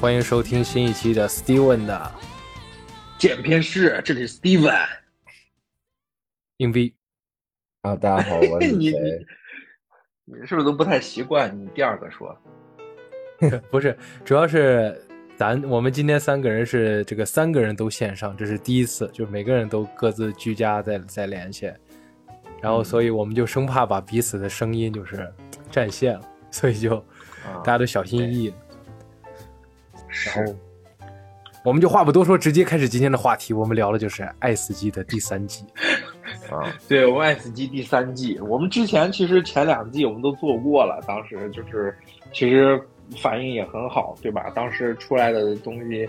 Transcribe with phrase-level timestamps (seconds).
[0.00, 2.10] 欢迎收听新一期的 Steven 的
[3.18, 4.88] 剪片室，这里是 Steven
[6.56, 6.94] 硬币。
[7.82, 8.98] 啊，大家好， 我是你谁？
[10.24, 11.54] 你是不是都不太习惯？
[11.54, 12.34] 你第二个说，
[13.70, 14.98] 不是，主要是
[15.36, 21.78] 咱我们今天三个人是这个三个人都线上，这是第一次，就是每个人都各自居家在在连线，
[22.62, 25.30] 然后所以我们就生怕把彼此的声音就是
[25.70, 26.96] 占线了，所以就
[27.44, 28.54] 啊大家都小心翼翼。
[30.10, 30.54] 然后
[31.64, 33.52] 我们就话不多说，直接开始今天的话题。
[33.52, 35.64] 我们聊的就是《爱死机》的第三季。
[36.50, 41.96] 啊，对我们爱死机第三季，我们之前其实前两季我们都做过了，当时就是
[42.32, 42.80] 其实
[43.20, 44.50] 反应也很好，对吧？
[44.54, 46.08] 当时出来的东西，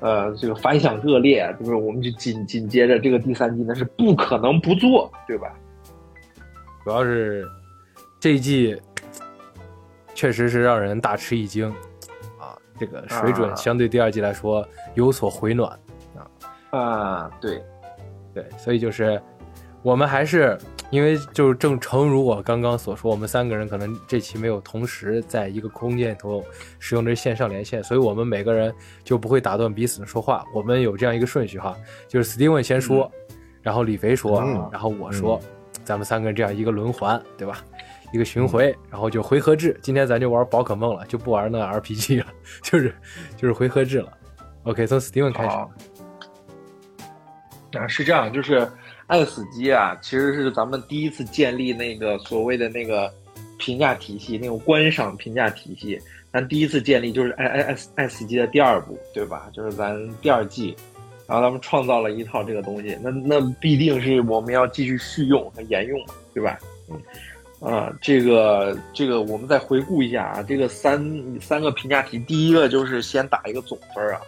[0.00, 5.52] 呃，这个反响热烈，就是我们就紧紧接着这个第三季，那是不可能不做，对吧？
[6.84, 7.44] 主要是
[8.18, 8.76] 这一季
[10.14, 11.76] 确实是让人大吃一惊啊，
[12.78, 15.70] 这个水准啊相对第二季来说有所回暖。
[16.16, 17.62] 啊啊，对，
[18.34, 19.20] 对，所以就是
[19.82, 20.58] 我们还是
[20.90, 26.44] 因为就是正诚如我刚刚所说，我们三个人可能这期没有同时在一个空间里头
[26.78, 30.44] 使用这线上连线，所以我们每个人就不会打断彼此的说话。
[30.54, 31.76] 我们有这样一个顺序哈，
[32.06, 33.10] 就是 Steven 先说，
[33.62, 35.40] 然后李肥说，嗯然后我说，
[35.84, 37.64] 咱们三个人这样一个轮环，对吧？
[38.12, 39.78] 一个巡回，然后就回合制。
[39.82, 42.26] 今天咱就玩宝可梦了，就不玩那 RPG 了，
[42.62, 42.94] 就是
[43.36, 44.12] 就是回合制了。
[44.64, 45.56] OK，从 Steven 开始。
[47.78, 48.66] 啊，是这样，就是
[49.06, 53.12] 爱死机啊，其实是咱们第一次建立那个所谓的那个
[53.58, 56.00] 评价体系，那种观赏评价体系。
[56.32, 59.50] 咱第一次建立就是爱爱爱死爱死机的第二部，对吧？
[59.52, 60.74] 就是咱第二季，
[61.26, 65.98] 然后咱们创造了一套这个东西，那那必定是我们要继续续用和沿用，
[66.34, 66.58] 对吧？
[66.90, 67.00] 嗯。
[67.60, 71.02] 啊，这个这个，我们再回顾一下啊，这个三
[71.40, 74.20] 三个评价题，第一个就是先打一个总分啊，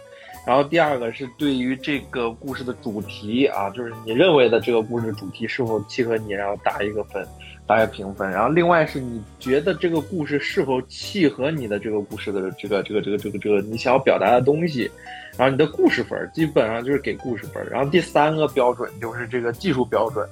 [0.45, 7.25] 然后第二个是对于这个故事的主题啊，就是你认为的这个故事主题是否契合你，然后打一个分，
[7.65, 8.29] 打一个评分。
[8.29, 14.91] 然后另外是你觉得这个故事是否契合你的这个故事的这个这个这个这个这个你想要表达的东西，
[15.37, 17.65] 然后你的故事分基本上就是给故事分。
[17.71, 20.27] 然后第三个标准就是这个技术标准。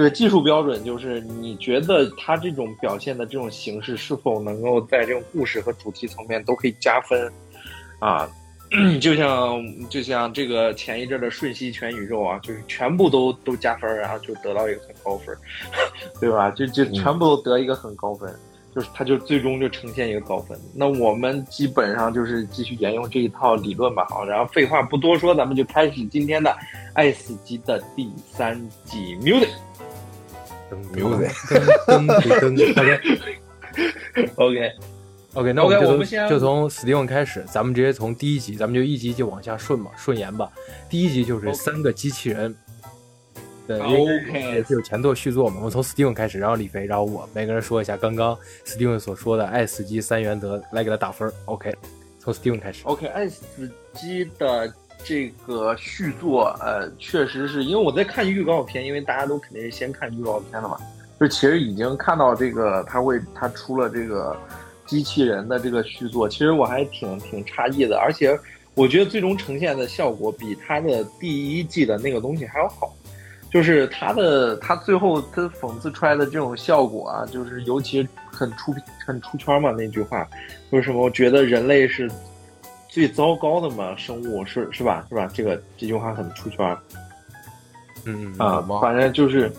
[0.00, 7.30] 这个技术标准就是你觉得它这种表现的这种形式是否能够在这种故事和主题层面都可以加分，
[7.98, 8.26] 啊，
[8.98, 15.36] 就像就像这个前一阵的《瞬息全宇宙》啊，就是全部都都加分，然后就得到一个很高分，
[16.18, 16.50] 对吧？
[16.52, 18.34] 就就全部都得一个很高分，
[18.74, 20.58] 就是它就最终就呈现一个高分。
[20.74, 26.48] 那我们基本上就是继续沿用这一套理论吧，好，然后废话不多说，咱们就开始今天的
[26.94, 29.50] 《爱死机》的第三季 music。
[30.94, 31.28] 牛仔，
[31.86, 34.72] 噔噔噔噔 OK
[35.34, 40.50] OK，OK，那我们 OK，就从我们先就从 Steven 开始，咱们直接从第一集，咱们就一集就往下顺嘛，顺延吧。
[40.88, 42.54] 第一集就是三个机器人，
[43.66, 45.56] 对 OK 也是有前作续作嘛。
[45.58, 48.36] 我们从 Steven 开始，然后李飞，然后我，每个人说一下刚刚
[48.66, 51.32] Steven 所说的爱死机三原则，来给他打分。
[51.44, 51.72] OK，
[52.18, 52.82] 从 Steven 开始。
[52.84, 54.72] OK，爱死机的
[55.04, 60.76] 这个续作，呃，确实是因为我在看预告片，因为大家都肯定是先看预告片的嘛，
[61.18, 64.36] 就其实已经看到这个他会他出了这个
[64.86, 68.38] 机器人的这个续作，其实我还挺挺诧异的，而且
[68.74, 72.94] 我觉得最终呈现的效果比他的第一季的那个东西还要好。
[73.52, 78.72] 就是他的，他最后他讽刺出来的这种效果啊，就是尤其很出
[79.04, 79.72] 很出圈嘛。
[79.72, 80.24] 那句话
[80.70, 81.02] 为什么？
[81.02, 82.08] 我觉得人类是
[82.90, 85.06] 最糟糕的嘛，生物是是吧？
[85.08, 85.30] 是吧？
[85.32, 86.76] 这个这句话很出圈
[88.04, 89.52] 嗯啊，反正就是，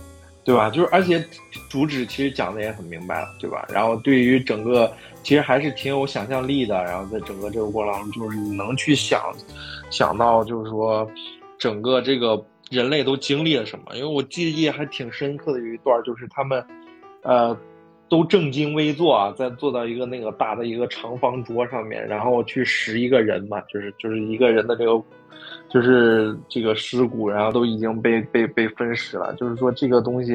[0.44, 0.70] 对吧？
[0.70, 1.24] 就是而且
[1.70, 3.66] 主旨其实讲的也很明白了，对吧？
[3.70, 4.92] 然后对于整个
[5.24, 9.22] 其实还是挺有想象力的，然后在整个这个过程当中，就是你能去想
[9.90, 11.10] 想到，就是说
[11.58, 13.96] 整个这个人类都经历了什么？
[13.96, 16.64] 因为我记忆还挺深刻的，有一段就是他们，
[17.24, 17.58] 呃。
[18.12, 25.02] 都正襟危坐啊，在坐到一个那个大的一个长方桌上面，然后去拾一个人嘛，就是就是一个人的这个，
[25.70, 29.34] 就是这个尸骨，然后都已经被被被分尸了。
[29.36, 30.34] 就是说这个东西，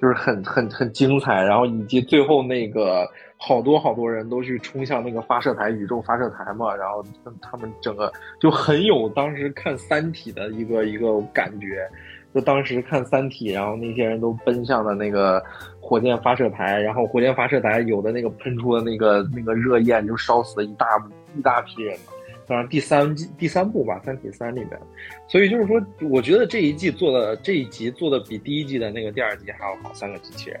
[0.00, 3.06] 就是很很很精彩，然后以及最后那个
[3.36, 7.04] 好多好多人都去冲向那个发射台，宇宙发射台嘛，然后
[7.42, 8.10] 他们整个
[8.40, 11.86] 就很有当时看《三体》的一个一个感觉。
[12.34, 15.42] 就当时看《三体》，然后那些人都奔向了那个
[15.80, 20.86] 火箭发射台，然后火箭发射台有的那个喷出的那个那个热焰，就烧死了一大
[21.36, 21.96] 一大批人。
[22.46, 24.70] 当然，第三季第三部吧，《三体三》里面，
[25.28, 30.60] 所以就是说，我觉得这一季做的这一集做的比第一季的那个第二集还要好，三个机器人。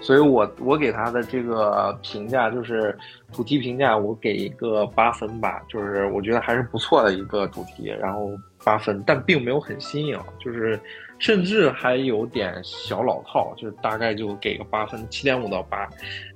[0.00, 2.96] 所以我我给他的这个评价就是
[3.32, 8.30] 主题评价，我给一个八分吧，就是我觉得还是不错的一个主题，然后
[8.68, 10.78] 八分，但并没有很新颖，就是
[11.18, 15.88] 甚至还有点小老套，就是大概就给个八分，七点五到八。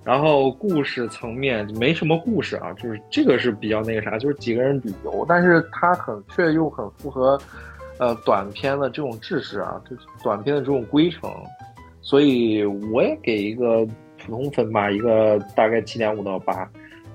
[0.02, 7.38] 然后故事层面没什么故事啊，就是这个是比较那个啥，就是几个人旅游，但是它很却又很符合
[7.98, 11.30] 呃短片的这种制式啊，就是短片的这种规程。
[12.00, 13.86] 所以我也给一个
[14.24, 16.66] 普通分吧，一个大概七点五到八，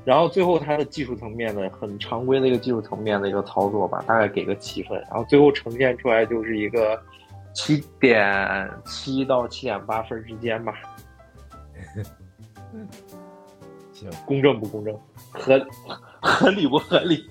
[0.07, 6.97] 然后最后它的技术层面的很常规的一个技术层面的一个操作吧，大概给个七分，然后最后呈现出来就是一个
[7.53, 10.73] 七点七到七点八分之间吧。
[13.91, 14.97] 行，公正不公正？
[15.29, 15.59] 合
[16.21, 17.29] 合理不合理？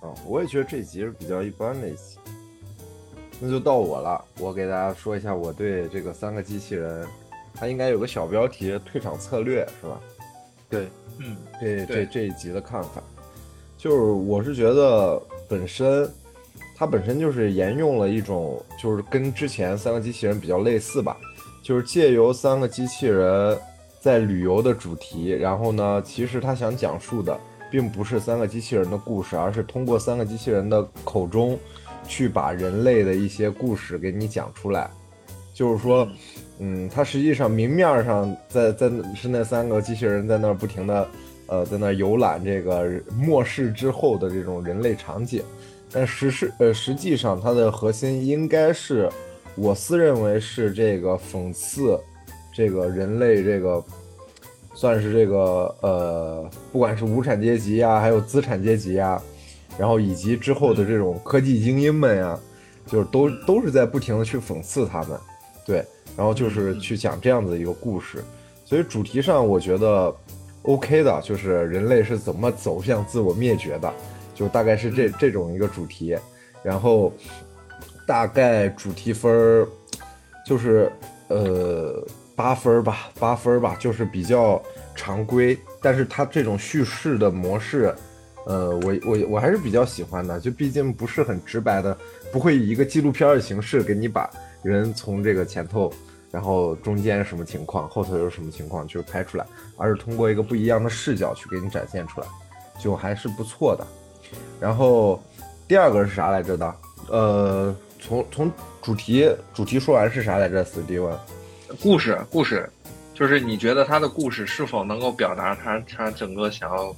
[0.00, 2.16] 啊，我也觉得这集是比较一般的一集。
[3.38, 7.06] 那就到我了，我给大家说一下我对这个三个机器人，
[7.52, 10.00] 它应该有个小标题“退场策略”是吧？
[10.70, 10.88] 对，
[11.18, 13.02] 嗯，这这这一集的看法，
[13.76, 16.08] 就是我是觉得本身
[16.76, 21.16] 它本身就是沿用了一种，就是跟之前三个机器人比较类似吧，
[21.62, 23.58] 就是借由三个机器人
[24.00, 27.38] 在旅游的主题，然后呢，其实他想讲述的
[27.70, 31.58] 并不是三个机器人的故事，而是通过三个机器人的口中。
[32.06, 34.90] 去把人类的一些故事给你讲出来，
[35.54, 41.08] 就是说，嗯，嗯它实际上明面上在在是那三个机器人在那儿不停的，
[41.46, 45.42] 呃，在那儿游览这个末世之后的这种人类场景，
[45.90, 49.08] 但实是呃实际上它的核心应该是，
[49.56, 51.98] 我私认为是这个讽刺
[52.54, 53.82] 这个人类这个，
[54.74, 59.20] 算是这个呃，不管是无产阶级呀，还有资产阶级呀。
[59.76, 62.38] 然后以及之后的这种科技精英们呀，
[62.86, 65.18] 就是都都是在不停的去讽刺他们，
[65.64, 65.84] 对，
[66.16, 68.22] 然后就是去讲这样子一个故事，
[68.64, 70.14] 所以主题上我觉得
[70.62, 73.92] OK 的，就是人类是怎么走向自我灭绝的，
[74.34, 76.16] 就大概是这这种一个主题，
[76.62, 77.12] 然后
[78.06, 79.68] 大概主题分儿
[80.46, 80.90] 就是
[81.28, 82.06] 呃
[82.36, 84.62] 八分吧，八分吧，就是比较
[84.94, 87.94] 常规，但是它这种叙事的模式。
[88.46, 91.96] 呃，我我我还是比较喜欢的，就毕竟不是很直白的，
[92.30, 94.30] 不会以一个纪录片的形式给你把
[94.64, 95.92] 人从这个前头，
[96.30, 99.46] 然后中间什么情况，后头有什么情况，就是拍出来，
[99.76, 102.26] 而是通过一个不一样的视角去给你展现出来，
[102.80, 103.86] 就还是不错的。
[104.58, 105.22] 然后
[105.68, 106.74] 第二个是啥来着的？
[107.10, 108.50] 呃，从从
[108.82, 110.64] 主题主题说完是啥来着？
[110.64, 111.16] 史蒂文，
[111.82, 112.68] 故事故事，
[113.12, 116.94] 就是你觉得他的故事是否能够表达他他整个想要。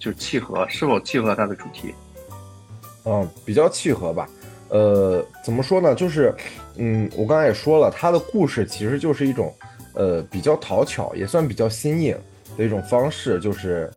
[0.00, 1.92] 就契合，是否契合他的主题？
[3.04, 4.28] 嗯，比较契合吧。
[4.68, 5.92] 呃，怎么说呢？
[5.92, 6.32] 就是，
[6.78, 9.54] 嗯，我刚才也说了，它的故事其实就是一种，
[9.94, 12.16] 呃，比较讨巧，也算比较新颖
[12.56, 13.90] 的一种方式，就是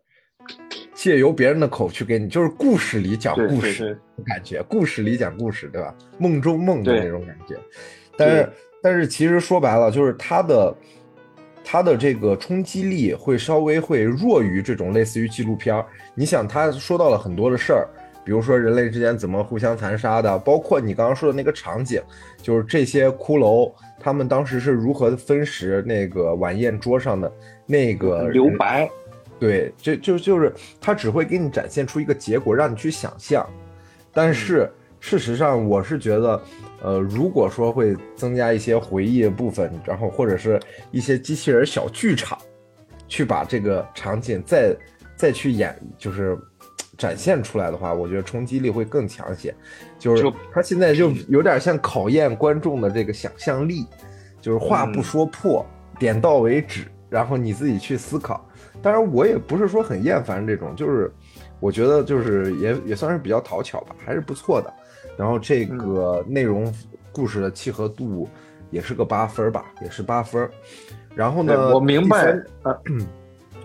[0.94, 5.94] 借由别人的口去给你，就是故事里讲故事感觉，故事里讲故事，对吧？
[6.18, 7.56] 梦中梦的那种感觉。
[8.16, 10.74] 但是，但是其实说白了，就是它的。
[11.64, 15.86] 它的这个冲击力会稍微会弱于这种类似于纪录片儿。
[16.12, 17.88] 你想，他说到了很多的事儿，
[18.24, 22.02] 比如说人类之间怎么互相残杀的，包括你刚刚说的那个场景，
[22.42, 27.32] 就是这些骷髅他们当时是如何分食那个晚宴桌上的
[27.66, 28.90] 那个留白。
[29.38, 33.48] 对，就就就是他只会给你展现出一个结果，让你去想象，
[34.12, 34.70] 但是。
[35.04, 36.40] 事实上，我是觉得，
[36.80, 40.60] 呃，如果说会增加一些回忆的部分，然后或者是
[40.92, 42.38] 一些机器人小剧场，
[43.08, 44.76] 去把这个场景再
[45.16, 46.38] 再去演，就是
[47.02, 49.52] 展现出来的话，我觉得冲击力会更强些。
[49.98, 53.84] 就是他现在就有点像考验观众的这个想象力，
[54.40, 55.66] 就是话不说破，
[55.98, 58.48] 点到为止，然后你自己去思考。
[58.80, 61.12] 当然，我也不是说很厌烦这种，就是
[61.58, 64.72] 我觉得就是也也算是比较讨巧吧，还是不错的。
[65.16, 66.72] 然后这个内容
[67.10, 68.28] 故事的契合度
[68.70, 70.48] 也是个八分吧，也是八分。
[71.16, 72.32] 然后呢，我明白，
[72.62, 72.80] 呃，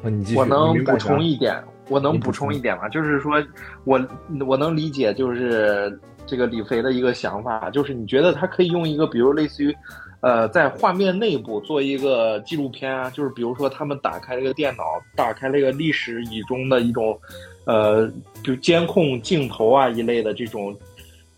[0.09, 0.39] 你继续。
[0.39, 2.87] 我能补充一点，我能补充一点吗？
[2.89, 3.43] 就是说，
[3.83, 3.99] 我
[4.45, 9.75] 我能理解，就是这个李飞的一个想法，就是你觉得他可以用一个，比如类似于，
[10.21, 14.83] 呃，在画面内部做一个纪录片啊，就是比如说他们打开了一个电脑，
[15.15, 17.19] 打开了一个历史以中的一种，
[17.65, 18.11] 呃，
[18.43, 20.75] 就监控镜头啊一类的这种。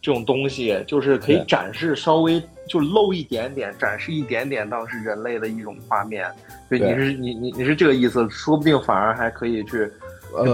[0.01, 6.25] 这种东西就是可以展示稍微就露一点点，展示一点点当时人类的一种画面。
[6.69, 9.91] 所以你是你你你是这个意思，说不定反而还可以去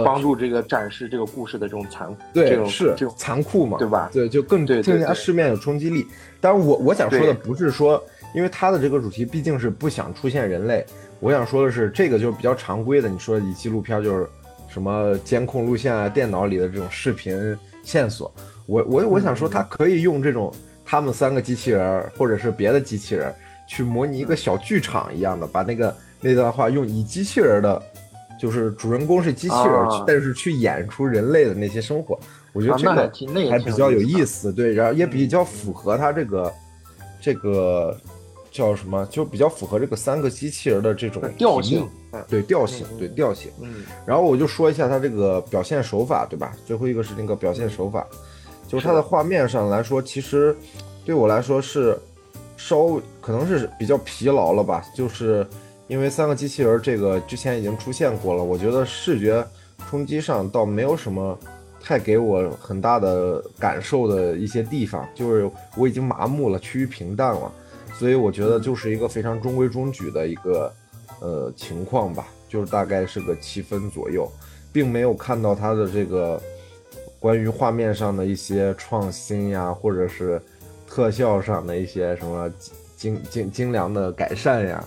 [0.04, 4.10] 帮助这个展示这个故事的这种残酷，这种是这种残酷嘛，对吧？
[4.14, 6.06] 对，就更更加市面有冲击力。
[6.40, 8.02] 当然，我我想说的不是说，
[8.34, 10.86] 因为它的这个主题毕竟是不想出现人类，
[11.20, 14.28] 我想说的是，这个就是比较常规的，你说以纪录片就是
[14.68, 18.32] 什么监控录像啊、电脑里的这种视频线索。
[18.68, 20.54] 我我我想说，它可以用这种
[20.84, 23.34] 他们三个机器人儿或者是别的机器人
[23.68, 27.82] 去模拟一个小剧场一样的，把那个那段话用以机器人的，
[28.40, 30.04] 就是主人公是机器人，啊。
[30.06, 32.20] 但是去演出人类的那些生活。
[32.54, 36.54] 我觉得这个还比较有意意思，对，然后也比较符合他这个
[37.20, 37.98] 这个
[38.50, 41.86] 叫什么，就比较符合这个三个机器人的这种调性
[42.30, 42.98] 对调性，嗯。
[42.98, 43.52] 对调性。
[43.62, 43.84] 嗯。
[44.06, 46.54] 然后我就说一下他这个表现手法，对吧？
[46.66, 48.08] 最后一个是那个表现手法，
[48.68, 49.02] 就是它的。
[49.02, 50.56] 画面上来说，其实
[51.04, 52.00] 对我来说是
[52.56, 55.46] 稍微可能是比较疲劳了吧，就是
[55.88, 59.46] 因为三个机器人这个之前已经出现过了，我觉得视觉
[59.90, 61.38] 冲击上倒没有什么
[61.80, 67.52] 太给我很大的感受的一些地方，就是我已经麻木了，趋于平淡了，
[68.00, 70.74] 所以我觉得就是一个非常中规中矩的一个
[71.20, 74.28] 呃情况吧，就是大概是个七分左右，
[74.74, 76.42] 并没有看到它的这个
[77.20, 80.42] 关于画面上的一些创新呀，或者是
[80.90, 82.52] 特效上的一些什么
[82.98, 84.84] 精精精良的改善呀，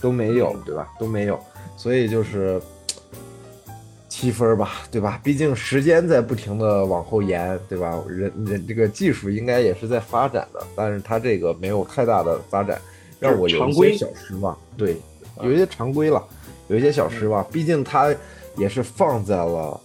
[0.00, 0.88] 都没有，对吧？
[0.98, 1.38] 都没有，
[1.76, 2.60] 所以就是
[4.08, 5.20] 七分吧，对吧？
[5.22, 8.02] 毕竟时间在不停的往后延，对吧？
[8.08, 12.80] 人人这个技术应该也是在发展的，但是它这个没有太大的发展，
[13.20, 14.56] 让我有一些小失望。
[14.76, 14.96] 对，
[15.42, 16.24] 有一些常规了，
[16.68, 17.44] 有一些小失望。
[17.52, 18.14] 毕竟它
[18.56, 19.80] 也是放在了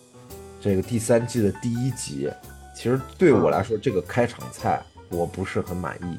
[0.59, 2.29] 这个第三季的第一集，
[2.75, 6.17] 其实对我来说，这个开场菜我不是很满意，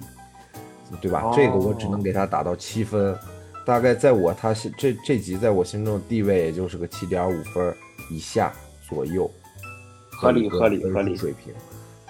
[1.00, 1.22] 对吧？
[1.24, 3.16] 哦这个我只能给它打到七分，
[3.64, 7.74] 大概在我他心这这集在我心中的地位也就是个七点五分
[8.10, 8.52] 以下
[8.88, 9.30] 左右，
[10.12, 11.52] 合理合理合理水平。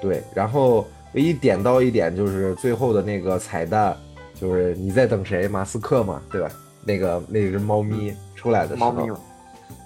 [0.00, 3.96] 对，然后唯一点到一点就是最后的那个彩蛋，
[4.34, 5.46] 就是你在等谁？
[5.46, 6.50] 马斯克嘛，对吧？
[6.84, 9.12] 那个那只猫咪出来的时候，猫咪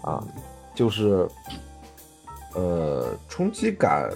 [0.02, 0.24] 啊，
[0.74, 1.28] 就是
[2.54, 4.10] 呃冲击感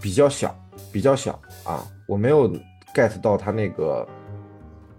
[0.00, 0.54] 比较小，
[0.92, 2.48] 比较小啊，我没有
[2.94, 4.06] get 到他那个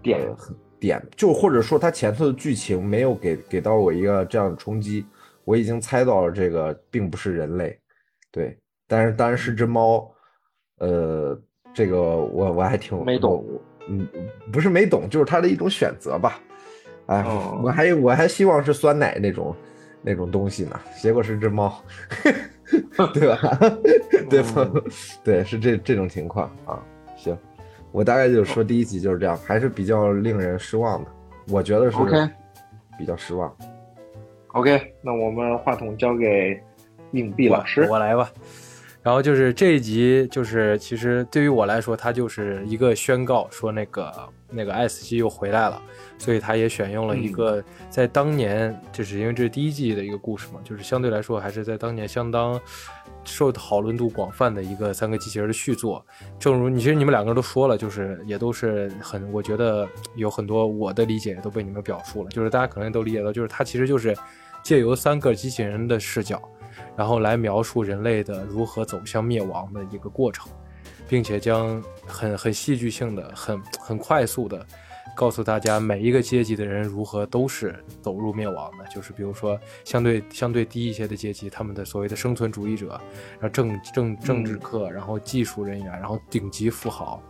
[0.02, 0.36] 点呃
[0.84, 5.06] 点，就或者说它前头的剧情没有给给到我一个这样的冲击，
[5.44, 7.78] 我已经猜到了这个并不是人类，
[8.30, 8.54] 对，
[8.86, 10.14] 但是当然是只猫，
[10.80, 11.40] 呃，
[11.72, 13.42] 这个我我还挺没懂
[13.88, 14.06] 嗯，
[14.52, 16.38] 不是没懂，就是它的一种选择吧。
[17.06, 19.56] 哎，哦我还我还希望是酸奶那种
[20.02, 21.82] 那种东西呢，结果是只猫，
[23.14, 23.38] 对吧？
[24.28, 24.70] 对吧？
[24.74, 24.82] 嗯
[25.24, 26.82] 对，是这这种情况啊。
[27.94, 31.10] 行，我大概就是说第一集就是这样，还是比较令人失望的，
[31.48, 31.96] 我觉得是
[32.98, 33.56] 比较失望。
[34.48, 36.60] OK，那我们话筒交给
[37.12, 37.86] 硬币老师。
[37.88, 38.30] 我来吧。
[39.02, 44.12] 然后就是这一集，就是其实对于我来说，它就是一个宣告，说那个
[44.48, 45.82] 那个 S 机又回来了，
[46.16, 52.58] 所以他也选用了一个在当年，就是因为这是第一季的一个故事嘛，就是相对来说还是在当年相当
[53.24, 56.04] 受讨论度广泛的一个三个机器人的续作。
[56.38, 64.16] 正如你其实你们两个人都说了，就是也都是很，我觉得有很多我的理解都被你们表述了，就是大家可能都理解到，就是它其实就是
[64.62, 66.40] 借由三个机器人的视角。
[66.96, 70.48] 然后来描述人类的如何走向灭亡的一个过程，
[71.08, 74.66] 并且将很很戏剧性的、很很快速的
[75.16, 78.84] 告诉大家每一个阶级的人如何都是走入灭亡的。
[78.94, 83.00] 就是比如说相对相对低一些的阶级，他们的所谓的生存主义者，
[83.40, 87.22] 然后政政政治课，然后技术人员，然后顶级富豪。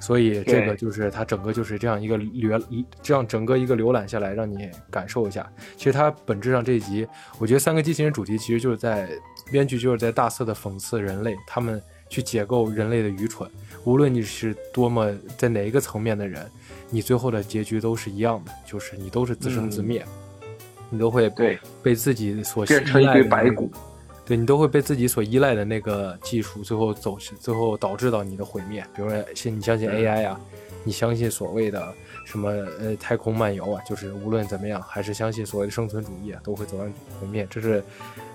[0.00, 5.48] 所以这个就是它整个就是这样一个浏，这样整个一个浏览下来，让你感受一下。
[5.76, 7.06] 其实它本质上这一集，
[7.38, 9.08] 我觉得三个机器人主题其实就是在
[9.52, 13.48] 编剧就是在大肆的讽刺人类，他们去解构人类的愚蠢。
[13.84, 16.50] 无论你是多么在哪一个层面的人，
[16.90, 20.04] 你最后的结局都是一样的，就是你都是自生自灭，
[20.90, 23.70] 你都会对，被自己所变成一依赖堆白骨。
[24.24, 28.86] 对你都会被自己所依赖的那个技术，最后走，最后导致到你的毁灭。
[28.94, 30.40] 比如说，信你相信 AI 啊，
[30.84, 31.92] 你相信所谓的
[32.24, 36.86] 什么呃太空漫游啊，就是无论怎么样，还是相信所谓的生存主义啊，都会走向
[37.20, 37.46] 毁灭。
[37.50, 37.84] 这是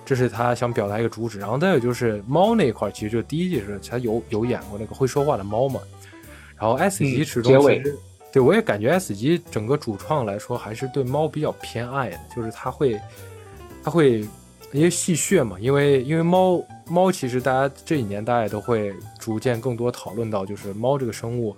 [0.06, 1.40] 这是他想表达一个主旨。
[1.40, 5.80] 然后再有就是猫那一块，其实就第一季是他有有演过那个会说话的猫嘛。
[6.58, 7.98] 然后 S 级嗯始结尾终其实、
[8.32, 13.00] 对我也感觉 S 级整个主创来说还是对猫比较偏爱的，就是他会
[13.84, 14.26] 他会。
[14.74, 21.56] 因为戏谑嘛，因为因为猫猫其实大家这几年大家也都会逐渐更多讨论到，就是猫这个生物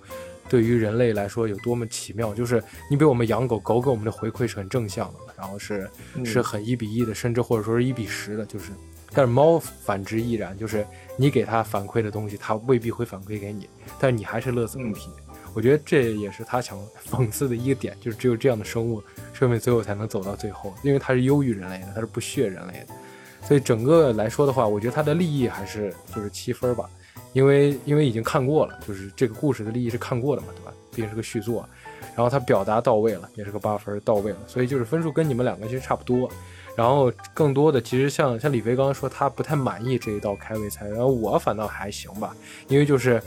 [0.50, 2.34] 对于人类来说有多么奇妙。
[2.34, 8.72] 就是你比我们养狗狗给我们的回馈是很正向的，然后是嗯是很一比一的，甚至或者说是一比十的，就是。
[9.12, 15.08] 但是猫反之亦然，就是你给它反馈的东西，它未必会反馈给你，但是你还是乐此不疲。
[15.52, 16.78] 我觉得这也是他想
[17.10, 19.02] 讽刺的一个点，就是只有这样的生物，
[19.32, 22.94] 生命最后才能走到最后，因为它是优于人类的，它是不屑人类的。
[23.42, 26.88] 所以整个来说的话，我觉得它的利益还是就是七分吧，
[27.32, 30.72] 因为因为已经看过了，就是这个故事的利益是看过的嘛，对吧？
[30.90, 31.68] 毕竟是个续作，
[32.16, 36.30] 然后他表达到位了，也是个八分到位了，所以就是分数跟你们两个其实差不多。
[36.76, 42.34] 然后更多的其实像像李飞刚刚说他不太满意这一道开胃菜，然后我反倒还行吧，
[42.68, 43.20] 因为就是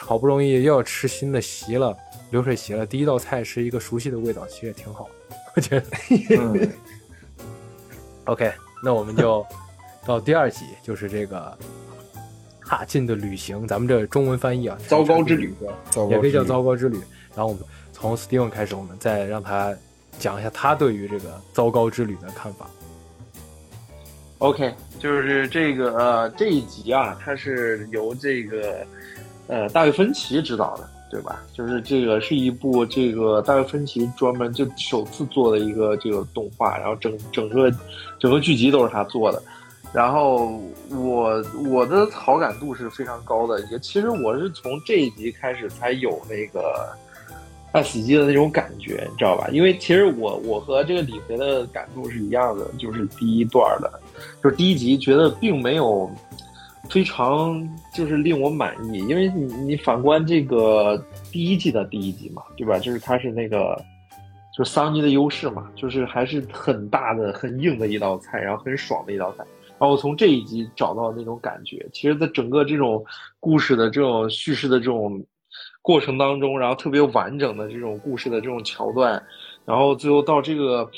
[0.00, 1.96] 好不容易又要吃新的席了，
[2.30, 5.08] 流水席了，第一道菜是一个熟悉的味道，其实也挺好，
[5.56, 5.86] 我觉得。
[6.36, 6.70] 嗯
[8.24, 8.52] OK，
[8.84, 9.46] 那我们就
[10.04, 11.56] 到第二集，就是这个
[12.68, 15.54] 哈进的旅行，咱们这中文翻译啊，糟糕之旅，
[16.10, 17.00] 也可以叫糟糕之旅。
[17.34, 19.74] 然后我们从 Steven 开始，我们再让他
[20.18, 22.68] 讲一下他对于这个糟糕之旅的看法。
[24.36, 28.86] OK，就是这个呃这一集啊，它是由这个
[29.46, 31.42] 呃大卫芬奇执导的，对吧？
[31.54, 37.72] 就是这个是一部这个大卫芬奇专门就首次做的一个这个动画，然后整整个
[38.18, 39.42] 整个剧集都是他做的。
[39.92, 46.94] 然后我我的好感度是非常高的，也其实我是从这一集开始才有那个
[47.72, 49.48] 爱死机的那种感觉，你知道吧？
[49.50, 53.90] 因为其实我我和这个李逵的感触是一样的，就是第一段的，
[54.42, 56.10] 就是第一集觉得并没有
[56.90, 61.02] 非常就是令我满意，因为你你反观这个
[61.32, 62.78] 第一季的第一集嘛，对吧？
[62.78, 63.74] 就是它是那个
[64.54, 69.44] 就桑尼的优势嘛，就是还是很大的很硬的一道菜，然后很爽的一道菜。
[69.80, 73.04] 然后从这一集找到那种感觉，其实，在整个这种
[73.38, 75.24] 故事的这种叙事的这种
[75.82, 79.22] 过程当中，然后特别完整的这种故事的这种桥段，
[79.64, 80.88] 然后最后到这个，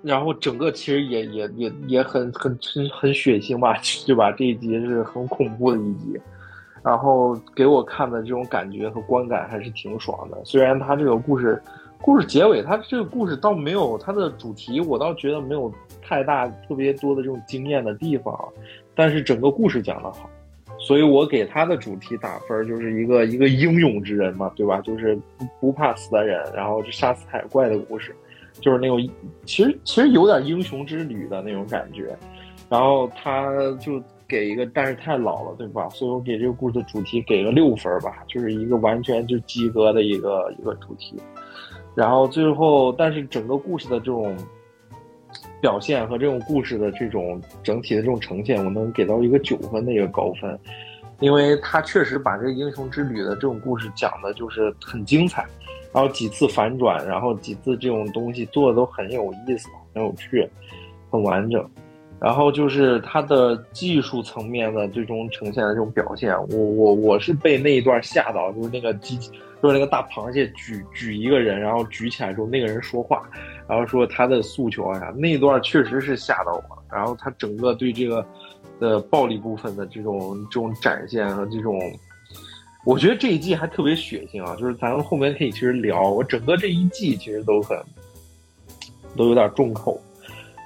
[0.00, 2.56] 然后整个其实也也也也很很
[2.92, 4.30] 很血腥吧，对吧？
[4.30, 6.18] 这一集是很恐怖的一集，
[6.84, 10.38] 然后给我看的这种感觉和观感还是挺爽的。
[10.44, 11.60] 虽然它这个故事
[12.00, 15.70] 故事结尾，它这个故事倒没有它的主题，我倒觉得没有
[16.08, 18.48] 太大特别多的这种惊艳的地方，
[18.94, 20.30] 但是整个故事讲得好。
[20.80, 24.80] 所以我给他的主题打分，就是一个一个英勇之人嘛，对吧？
[24.80, 25.18] 就是
[25.60, 28.14] 不怕死的人，然后就杀死海怪的故事，
[28.60, 28.98] 就是那种
[29.44, 32.16] 其实其实有点英雄之旅的那种感觉。
[32.70, 35.88] 然后他就给一个，但是太老了，对吧？
[35.88, 41.16] 所以我给这个故事的主题给了六分吧，就是一个完全就及格的一个一个主题。
[41.94, 44.36] 然后最后，但是整个故事的这种
[45.60, 50.58] 表现和这种故事的这种整体的这种呈现，我能给到一个九分的一个高分，
[51.20, 55.44] 因为他确实把这个英雄之旅的这种故事讲的就是很精彩，
[55.92, 60.48] 然后几次反转，然后几次这种东西做的都很有意思、很有趣、
[61.10, 61.68] 很完整。
[62.20, 69.30] 然后就是它的技术层面的最终呈现的这种表现，我我我是被那一段吓到，就是那个机器，
[69.62, 73.22] 就是那个大螃蟹举举一个人，然后举起来之后那个人说话，
[73.68, 76.82] 然后说他的诉求啊啥，那段确实是吓到我了。
[76.90, 78.24] 然后他整个对这个
[78.80, 81.78] 的暴力部分的这种这种展现和这种，
[82.84, 87.78] 我觉得这一季还特别血腥啊，就是咱们后面可以其实聊，我整个这一季其实都很
[89.16, 90.00] 都有点重口。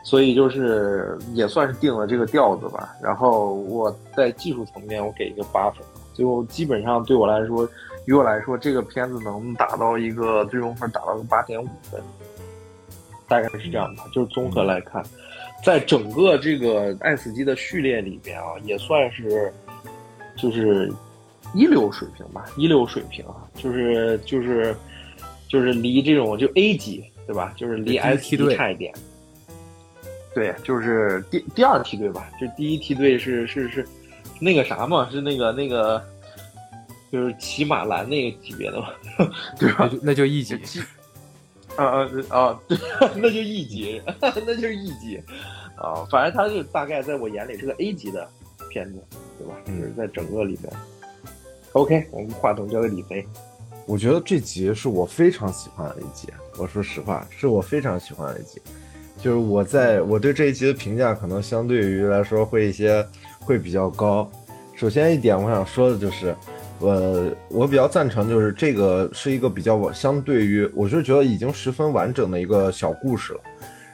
[0.04, 2.92] 所以就是也算是定了这个调子吧。
[3.00, 5.78] 然后我在技术层面我给一个八分，
[6.12, 7.68] 最后基本上对我来说，
[8.06, 12.02] 于我来说这个片子能达到一个最终分达到个八点五分，
[13.32, 14.04] 大概是这样吧。
[14.12, 15.02] 就是综合来看，
[15.64, 19.50] 在整个这个爱死机的序列里边啊，也算是
[20.36, 20.92] 就是
[21.54, 24.76] 一流水平吧，一流水平啊，就是就是
[25.48, 27.54] 就是离这种就 A 级对吧？
[27.56, 28.92] 就是离 S 梯队级差一点。
[30.34, 33.86] 对，就是第第二梯队吧，就第一梯队是是是
[34.40, 36.02] 那个啥嘛，是那个那个
[37.10, 38.88] 就是骑马兰那个级别的嘛，
[39.58, 40.58] 对吧那就一级，
[41.76, 42.60] 啊啊啊！
[42.68, 42.78] 对，
[43.16, 45.22] 那就一级， 那就是一级
[45.76, 46.06] 啊。
[46.10, 48.28] 反正他就大概在我眼里是个 A 级的
[48.68, 49.02] 片子，
[49.38, 49.54] 对吧？
[49.66, 50.72] 嗯就是在整个里边。
[51.72, 53.26] OK，我们话筒交给李飞。
[53.86, 58.60] 我觉得这集是我非常喜欢的一集，我说实话，是我非常喜欢的一集。
[59.18, 63.06] 就是我在我对这一集的评价，可能相对于来说会一些
[63.40, 64.30] 会比较高。
[64.74, 66.34] 首先一点，我想说的就是，
[66.82, 73.40] 呃，我比较赞成，就是这个是一个比较相对于，我是觉得已经十分完整的一个小故事了。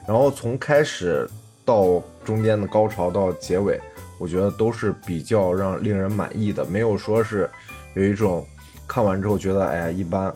[0.07, 1.29] 然后从开始
[1.63, 3.79] 到中间的高潮到结尾，
[4.17, 7.47] 我觉得都是比较让令人满意的，没有说是
[7.93, 8.43] 有一种
[8.87, 10.33] 看完之后觉得哎呀一般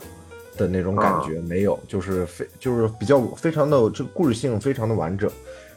[0.56, 5.28] 的那种感觉，没有，就是非就是比较非常的这个故事性非常的完整。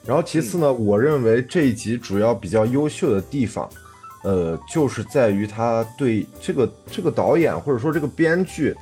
[0.05, 3.67] 然后其次呢，我认为这一集主要比较优秀的地方，
[4.27, 8.75] 呃，就是在于他对这个这个导演或者说这个编剧，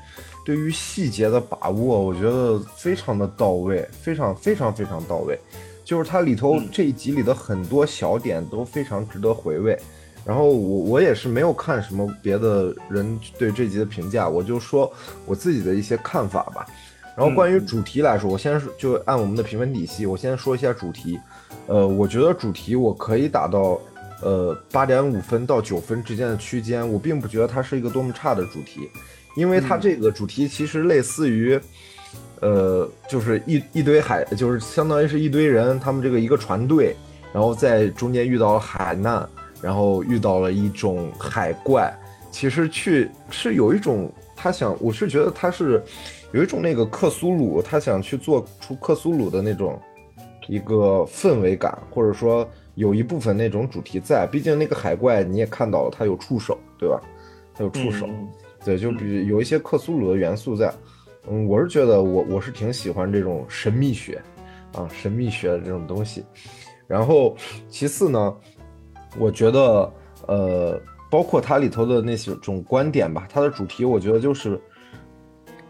[0.43, 5.39] 对于细节的把握，我觉得非常的到位，非常非常非常到位。
[5.83, 9.77] 就是它里头这一集里的很多小点都非常值得回味。
[10.25, 14.91] 然后我我也是没有看什么别的人对这集的评价，我就说
[15.27, 16.65] 我自己的一些看法吧。
[17.15, 21.19] 然后关于主题来说，我先就按我们的评分体系，我先说一下主题。
[21.67, 23.79] 呃，我觉得主题我可以打到
[24.25, 28.89] 呃八点五分到九分之间的区间，我并不觉得它是一个多么差的主题，
[29.37, 31.57] 因为它这个主题其实类似于，
[32.41, 36.95] 呃，就是一一堆海，就是相当于是一堆人，他们这个一个船队，
[37.31, 39.25] 然后在中间遇到了海难。
[39.61, 41.91] 然后遇到了一种海怪，
[42.29, 45.81] 其实去是有一种他想，我是觉得他是
[46.33, 49.81] 有一种那个克苏鲁，他想去做出克苏鲁的那种
[50.47, 54.27] 一个氛围感，或者说有一部分那种主题在。
[54.31, 57.01] 毕竟那个海怪你也看到了，它有触手，对吧？
[57.53, 58.07] 它有触手，
[58.63, 60.73] 对，就比有一些克苏鲁的元素在。
[61.27, 64.21] 嗯，我是觉得我我是挺喜欢这种神秘学
[64.73, 66.23] 啊，神秘学的这种东西。
[66.87, 67.35] 然后
[67.67, 68.35] 其次呢？
[69.17, 69.93] 我觉得，
[70.27, 74.59] 呃，包括它里头的那些种观点吧，它的主题，我觉得就是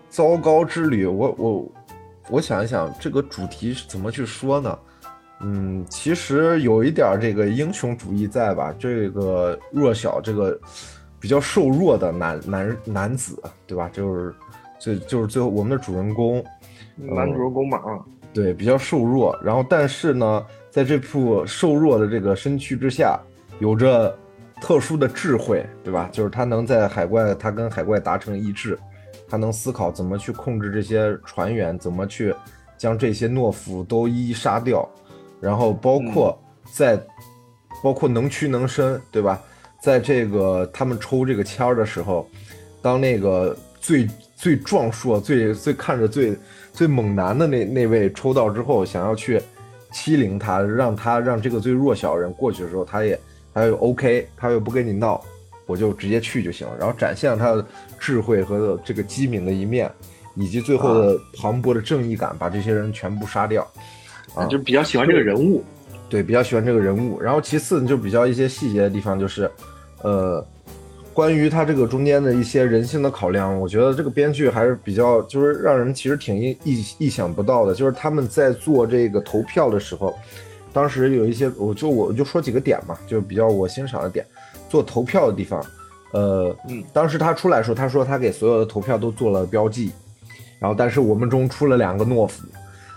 [0.10, 1.06] 糟糕之旅。
[1.06, 1.72] 我我
[2.32, 4.80] 我想一想，这个主题是怎么去说呢？
[5.46, 8.74] 嗯，其实有一点这个英雄主义在吧？
[8.80, 10.60] 这个弱小，这个
[11.20, 13.88] 比较瘦弱的男男男子，对吧？
[13.94, 14.34] 就是
[14.80, 16.44] 最就是最后我们的主人公，
[16.96, 17.80] 男主人公嘛，
[18.34, 19.38] 对，比较瘦弱。
[19.44, 23.20] 然后，但是呢，在这副瘦弱的这个身躯之下。
[23.60, 24.14] 有着
[24.60, 26.10] 特殊的智慧，对吧？
[26.12, 28.78] 就是他能在海怪，他跟海怪达成一致，
[29.30, 32.36] 他能思考怎么去控制这些船员，怎么去
[32.78, 34.86] 将这些懦夫都一一杀掉，
[35.40, 36.38] 然后包括
[36.72, 37.02] 在，
[37.84, 39.42] 包括能屈能伸，对吧？
[39.82, 42.28] 在这个他们抽这个签儿的时候，
[42.82, 46.38] 当那个最最壮硕、最最看着最
[46.74, 49.42] 最猛男的那那位抽到之后，想要去
[49.92, 53.20] 欺凌他，让他让这个最弱小的人过去的时候，他也。
[53.58, 55.24] 他又 OK，他又不跟你闹，
[55.66, 56.76] 我就直接去就行了。
[56.78, 57.66] 然后展现了他的
[57.98, 59.90] 智慧和这个机敏的一面，
[60.36, 63.66] 以及最后的磅礴的正义感，把这些人全部杀掉。
[64.36, 65.64] 啊，就比较喜欢这个人物，
[66.10, 67.20] 对，比较喜欢这个人物。
[67.22, 69.50] 然后其次就比较一些细节的地方，就是，
[70.04, 70.46] 呃，
[71.14, 80.14] 关于他这个中间的一些人性的考量，我觉得这个编剧还是比较，就是让人其实挺意意意想不到的，就是他们在做这个投票的时候。
[80.74, 84.26] 当时有一些，我就我就说几个点嘛，就比较我欣赏的点。
[84.68, 85.66] 做投票的地方，
[86.12, 89.92] 呃，嗯，当时他出来时候，他说他给所有的投票都做了标记，
[90.60, 92.46] 然后但是我们中出了两个懦夫，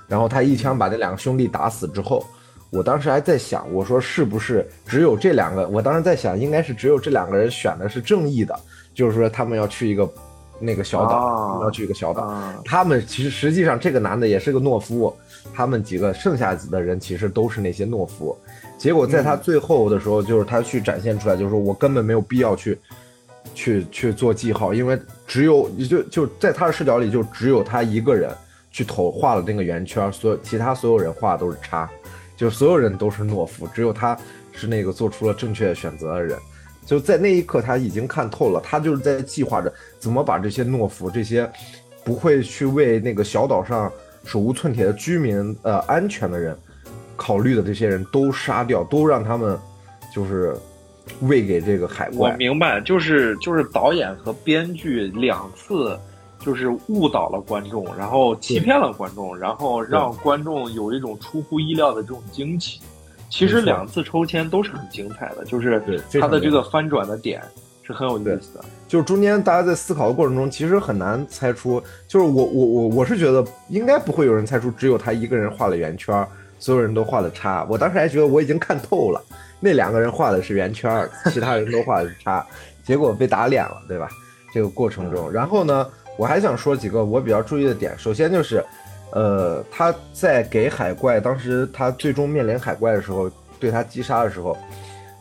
[0.08, 2.26] 然后他一枪把那两个兄弟打死之后，
[2.70, 5.68] 我当时还在想，我说是不是只有这两个？
[5.68, 8.58] 我当时在想，应该是只有这两个人选的是正义的，
[8.94, 10.10] 就是说他们要去一个
[10.58, 12.32] 那个小岛，要去一个小岛，
[12.64, 15.14] 他们其实实际上这个男的也是个懦夫。
[15.54, 18.36] 他们几个剩下的人其实都是那些懦夫，
[18.76, 22.78] 结果在他最后的时候，就是他去展现出来，就是说我根本没有必要去，
[23.54, 28.30] 去去做记号，因为只有就就在他的视角里，就只有他一个人
[28.70, 31.88] 去投画了那个圆圈，所有其他所有人画的都是叉，
[32.36, 34.16] 就所有人都是懦夫，只有他
[34.52, 36.38] 是那个做出了正确选择的人。
[36.86, 41.50] 就在那一刻，他已经看透了，他就是在计划着怎么把这些懦夫，这些
[42.02, 43.92] 不会去为那个小岛上。
[44.24, 46.54] 手无寸铁的居民，呃，安全的人，
[47.16, 49.58] 考虑的这些人都杀掉，都让他们，
[50.14, 50.54] 就是
[51.20, 52.32] 喂给这个海怪。
[52.32, 55.98] 我明白，就是就是导演和编剧两次，
[56.48, 62.80] 就是误导了观众，然后欺骗了观众，然后让观众有一种出乎意料的这种惊奇。
[63.28, 65.78] 其实两次抽签都是很精彩的，就是
[66.18, 67.42] 他的这个翻转的点。
[67.82, 71.82] 是很有意思的，就是中间大家在思考的过程中，其实很难猜出。
[72.06, 76.26] 就是我我我我是觉得应该不会有人猜出，只有他一个人画了圆圈，
[76.58, 77.66] 所有人都画了叉。
[77.68, 79.22] 我当时还觉得我已经看透了，
[79.60, 82.46] 那两个人画的是圆圈，其他人都画的是叉，
[82.84, 84.08] 结果被打脸了，对吧？
[84.52, 85.86] 这个过程中，然后呢，
[86.18, 87.96] 我还想说几个我比较注意的点。
[87.96, 88.62] 首先就是，
[89.12, 94.58] 呃，他在给海怪，当时他最终面临海怪的时候，对他击杀的时候。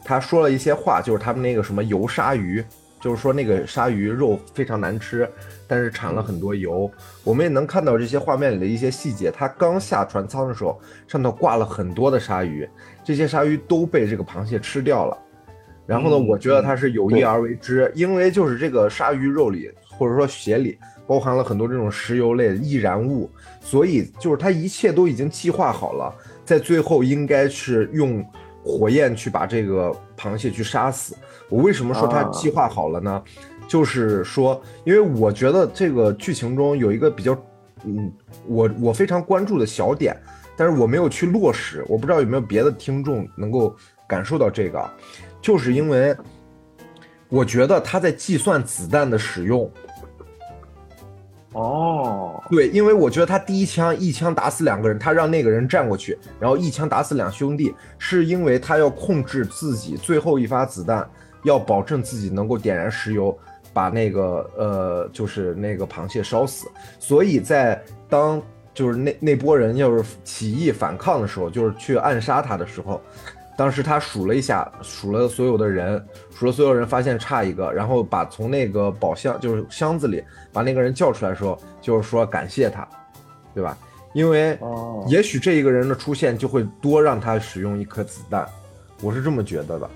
[0.03, 2.63] 他说了一些话，就是他们那个什么油鲨鱼，
[2.99, 5.29] 就是说那个鲨鱼肉非常难吃，
[5.67, 6.89] 但是产了很多油。
[7.23, 9.29] 我们也能看到这些画面里的一些细节。
[9.29, 12.67] 他刚下船舱的时候，上头挂了很多的鲨鱼，
[13.03, 15.17] 这些鲨鱼都被这个螃蟹吃掉了。
[15.85, 23.29] 然后呢，我觉得他是有意而为之，因为就是这个鲨鱼肉里或者说血里包含了很多这种石油类的易燃物，
[23.59, 26.13] 所以就是他一切都已经计划好了，
[26.45, 28.25] 在最后应该是用。
[28.69, 31.15] 火焰去把这个螃蟹去杀死。
[31.47, 33.23] 我为什么说他计划好了呢？
[33.65, 37.33] 就是说，因为我觉得这个剧情中有一个比较，
[37.85, 38.11] 嗯，
[38.45, 40.13] 我我非常关注的小点，
[40.57, 43.73] 但是我没有去落实，我不知道有没有别的听众能够
[44.05, 44.85] 感受到这个，
[45.41, 46.13] 就是因为
[47.29, 49.71] 我觉得他在计算子弹的使用。
[51.57, 61.09] 哦，对，因为我觉得他第一枪一枪打死两个人，他让那个人站过去，然后一枪打死两兄弟，是因为他要控制自己最后一发子弹，
[61.43, 63.35] 要保证自己能够点燃石油，
[63.73, 66.67] 把那个呃，就是那个螃蟹烧死。
[66.99, 68.39] 所以在当
[68.71, 73.01] 就是那那波人要是起义反抗的时候，就是去暗杀他的时候。
[73.57, 82.87] 当时他数了一下，数了所有的人，数了所有人，发现差一个，然后把从那个宝箱，就是箱子里把那个人叫出来的时候，就是说感谢他，
[83.55, 83.75] 对吧？
[84.13, 84.57] 因为
[85.07, 88.47] 也许这一个人的出现就会多让他使用一颗子弹，
[89.01, 89.89] 我是这么觉得的。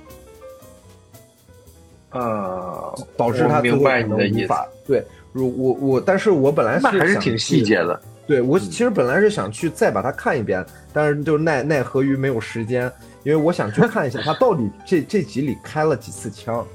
[2.11, 4.67] 呃，导致他明白你的无法。
[4.85, 8.01] 对，如我我，但是我本来是还是挺细节的。
[8.27, 12.91] 对我其实本来是想去再把它看一遍，但是就奈奈何于没有时间。
[13.23, 16.65] 因为我想去看一下他到底这这集里开了几次枪，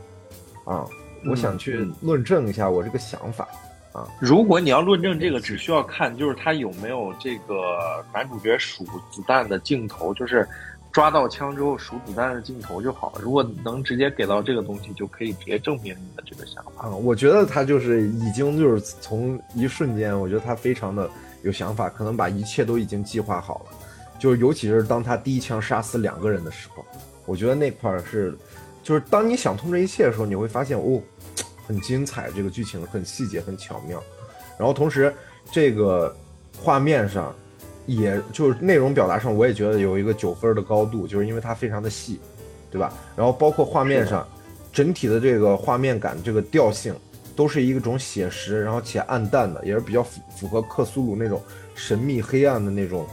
[0.65, 0.85] 啊，
[1.29, 3.49] 我想去论证一下我这个想法，
[3.93, 10.47] 啊，如果你要论证这个，只需要看就是他有没有这个男主角数子弹的镜头，就是
[10.93, 13.21] 抓到枪之后数子弹的镜头就好了。
[13.21, 16.85] 如果能直接给到这个东西，就可以直接证明你的这个想法。
[16.85, 21.11] 嗯，我觉得他就是已经就是从一瞬间，我觉得他非常的
[21.43, 23.73] 有想法，可能把一切都已经计划好了。
[24.19, 26.85] 就是尤其是当他第一枪杀死两个人的时候，
[27.27, 28.37] 我觉得那块儿是，
[28.83, 31.01] 就是当你想通这一切的时候，你会发现哦，
[31.67, 34.03] 很精彩，这个剧情很细节，很巧妙。
[34.59, 35.13] 然后同时，
[35.51, 36.15] 这个
[36.59, 37.35] 画面上，
[37.85, 42.19] 也就是内容表达上，我也觉得有一个九分的高度，就是因为它非常的细，
[42.71, 42.93] 对吧？
[43.17, 44.27] 然后包括画面上，
[44.73, 46.95] 整体的这个画面感、这个调性，
[47.35, 51.43] 都是一种写实，然后且暗淡的，也是比较符符合克苏鲁那种
[51.75, 53.07] 神秘黑暗的那种。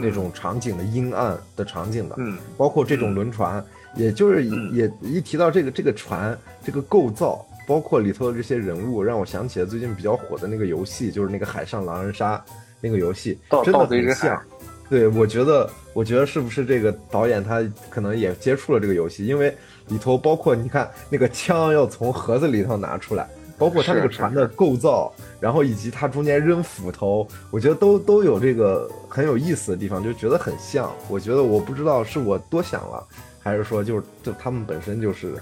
[0.00, 12.42] 那种场景的阴暗的场景的，嗯，包括这种轮船，也就是也一提到这个这个船这个构造，包括里头的这些人物，让我想起了最近比较火的那个游戏，就是那个海上狼人杀
[12.80, 14.40] 那个游戏，真的很像。
[14.88, 19.54] 对，我觉得，我觉得是不是这个导演他可能也接触了这个游戏，因为
[19.88, 23.28] 里头包括你看那个枪要从盒子里头拿出来。
[23.58, 30.90] 包括它这个船的构造，然后以及它中间扔斧头，我觉得都都有这个很有意思的地方，就觉得很像。
[31.08, 33.04] 我觉得我不知道是我多想了，
[33.42, 35.34] 还是说就是就他们本身就是，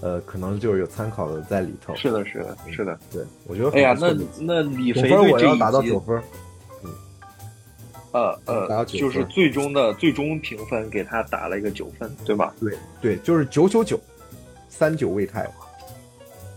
[0.00, 1.94] 呃，可能就是有参考的在里头。
[1.96, 2.98] 是的，是的，是的。
[3.12, 3.70] 对，我觉得。
[3.72, 6.00] 哎呀，那那李飞对这一集，
[6.82, 6.90] 嗯，
[8.12, 12.54] 呃呃，就是最终的最终评分给他打了一个九分，对吧？
[12.58, 14.00] 对对，就是九九九，
[14.70, 15.46] 三九未太。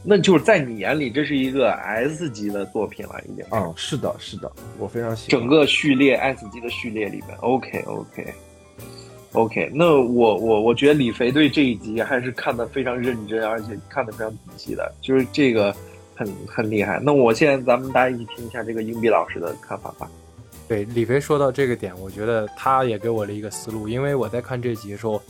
[0.06, 3.46] 那就是在你眼里，这是一个 S 级的作品了，已经。
[3.52, 7.38] 嗯，是的，是的，我非常喜欢整个序列 S 级的序列里面。
[7.40, 8.42] OK，OK，OK。
[9.74, 15.74] 那我我我觉得李肥对这一集还是看的非常认真，而且看的非常仔细的，就是这个
[16.14, 17.00] 很很厉害。
[17.02, 20.10] 那我现在咱们大家一起听一下这个硬币老师的看法吧。
[20.68, 25.22] 对，李肥说到这个点，我觉得他也给我了一个思路，因为我在看这集的时候。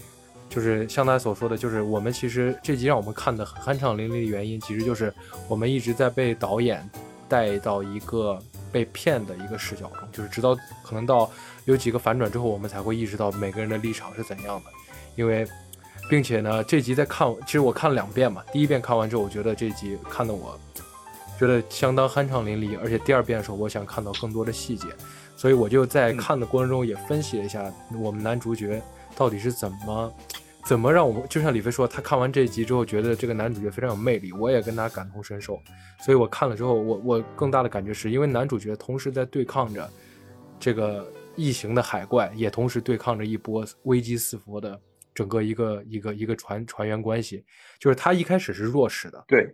[0.49, 5.13] 就是像他所说的，就是我们其实这集让我们看的酣畅淋漓的原因，其实就是
[5.47, 6.87] 我们一直在被导演
[7.27, 8.39] 带到一个
[8.71, 11.29] 被骗的一个视角中，就是直到可能到
[11.65, 14.69] 有几个反转之后，我们才会意识到每个人的立场是怎样的。
[15.15, 15.47] 因为，
[16.09, 18.43] 并且呢，这集在看，其实我看了两遍嘛。
[18.51, 20.59] 第一遍看完之后，我觉得这集看的我
[21.39, 24.87] 觉得相当酣畅淋漓，而且第二遍的时候，我想看到更多的细节，
[25.35, 28.81] 所以我就在看的过程中也分析了一下我们男主角
[29.15, 30.13] 到底是怎么。
[30.65, 35.61] 怎么让我们就像李飞说，他看完这一集之后，觉得这个男主角非常有魅力，我也跟他感同身受。
[36.01, 39.89] 所以我看了之后，我我更大的感觉是因为男主角同时在对抗着
[40.57, 44.79] 这个异形的海怪，也同时对抗着一波危机四伏的
[45.13, 47.43] 整个一个一个一个船船员关系。
[47.77, 49.53] 就是他一开始是弱势的，对，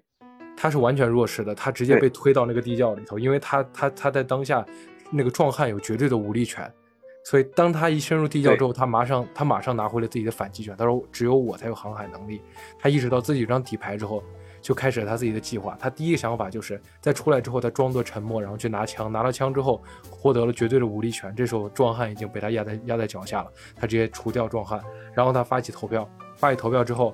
[0.56, 4.64] 他是完全弱势的，他直接被推到那个地窖里头，因为他他他在当下
[5.10, 6.72] 那个壮汉有绝对的武力权。
[7.22, 10.76] 所以，当他一深入地窖之后，他马上他马上拿回了自己的反击权。
[10.76, 12.42] 他说：“只有我才有航海能力。”
[12.80, 14.24] 他意识到自己有张底牌之后，
[14.62, 15.78] 就开始了他自己的计划。
[15.80, 19.12] 他第一个想法就是在出来之后，他装作沉默，然后去拿枪。
[19.12, 21.36] 拿了枪之后，获得了绝对的武力权。
[21.36, 23.52] 这时候，壮汉已经被他压在压在脚下了。
[23.76, 24.82] 他直接除掉壮汉，
[25.14, 26.10] 然后他发起投票。
[26.38, 27.14] 发起投票之后，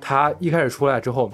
[0.00, 1.30] 他一开始出来之后，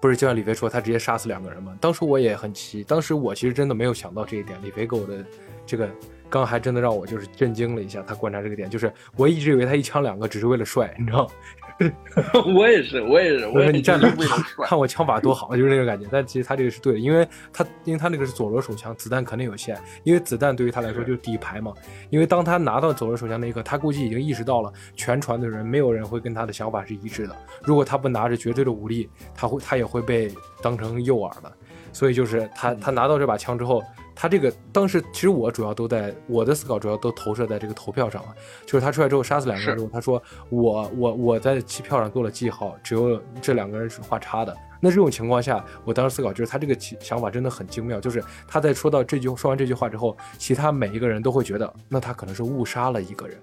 [0.00, 1.74] 不是就像李飞说，他直接杀死两个人吗？
[1.80, 4.58] 当时我也很奇，当时我其实真的没有想到这一点。
[4.62, 5.24] 李飞给我的。
[5.68, 5.86] 这个
[6.30, 8.02] 刚还真的让我就是震惊了一下。
[8.06, 11.30] 他观察这个点，就是我一直以为他一枪两个只是为了帅， 你知道。
[12.56, 13.46] 我也是，我也是。
[13.46, 14.10] 我说你站着
[14.66, 16.08] 看我枪法多好，就是那种感觉。
[16.10, 21.72] 但其实他这个是对的，因为他因为他那个是左轮手枪，子弹肯定有限，因为子弹对于他来说就是底牌嘛。
[22.10, 27.36] 因为当他拿到左轮手枪那一刻，他估计已经意识到了全船的人没有人会跟他的想法是一致的。
[27.62, 31.52] 如果他不拿着绝对的武力，他会他也会被当成诱饵的。
[31.92, 33.80] 所以就是他他拿到这把枪之后。
[34.20, 38.34] 他这个当时其实我主要都在我的思考主要都投射在这个投票上了，
[38.66, 44.52] 就是他出来之后杀死两个人之后，他说我我我在弃票上做了记号，只有这两个人是画叉的。
[44.80, 53.38] 那这种情况下，我当时思考就是他这个想法真的很精妙，就是他在说到这句说完这句话之后，其他每一个人都会觉得那他可能是误杀了一个人，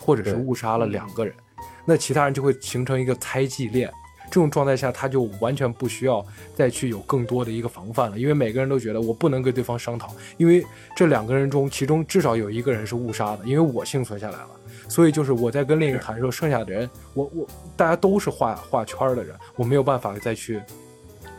[0.00, 1.32] 或者是误杀了两个人，
[1.84, 3.88] 那其他人就会形成一个猜忌链。
[4.30, 10.64] 这种状态下，他就完全不需要再去有更多的一个防范了，因为每个人都觉得我不能跟对方商讨，因为
[10.94, 14.50] 这两个人中，其中至少有一个人是误杀的，因为我幸存下来了，
[14.88, 20.60] 所以就是我在跟另一个谈的时候，剩下的人，我我大家都是画画圈的人，我没有办法再去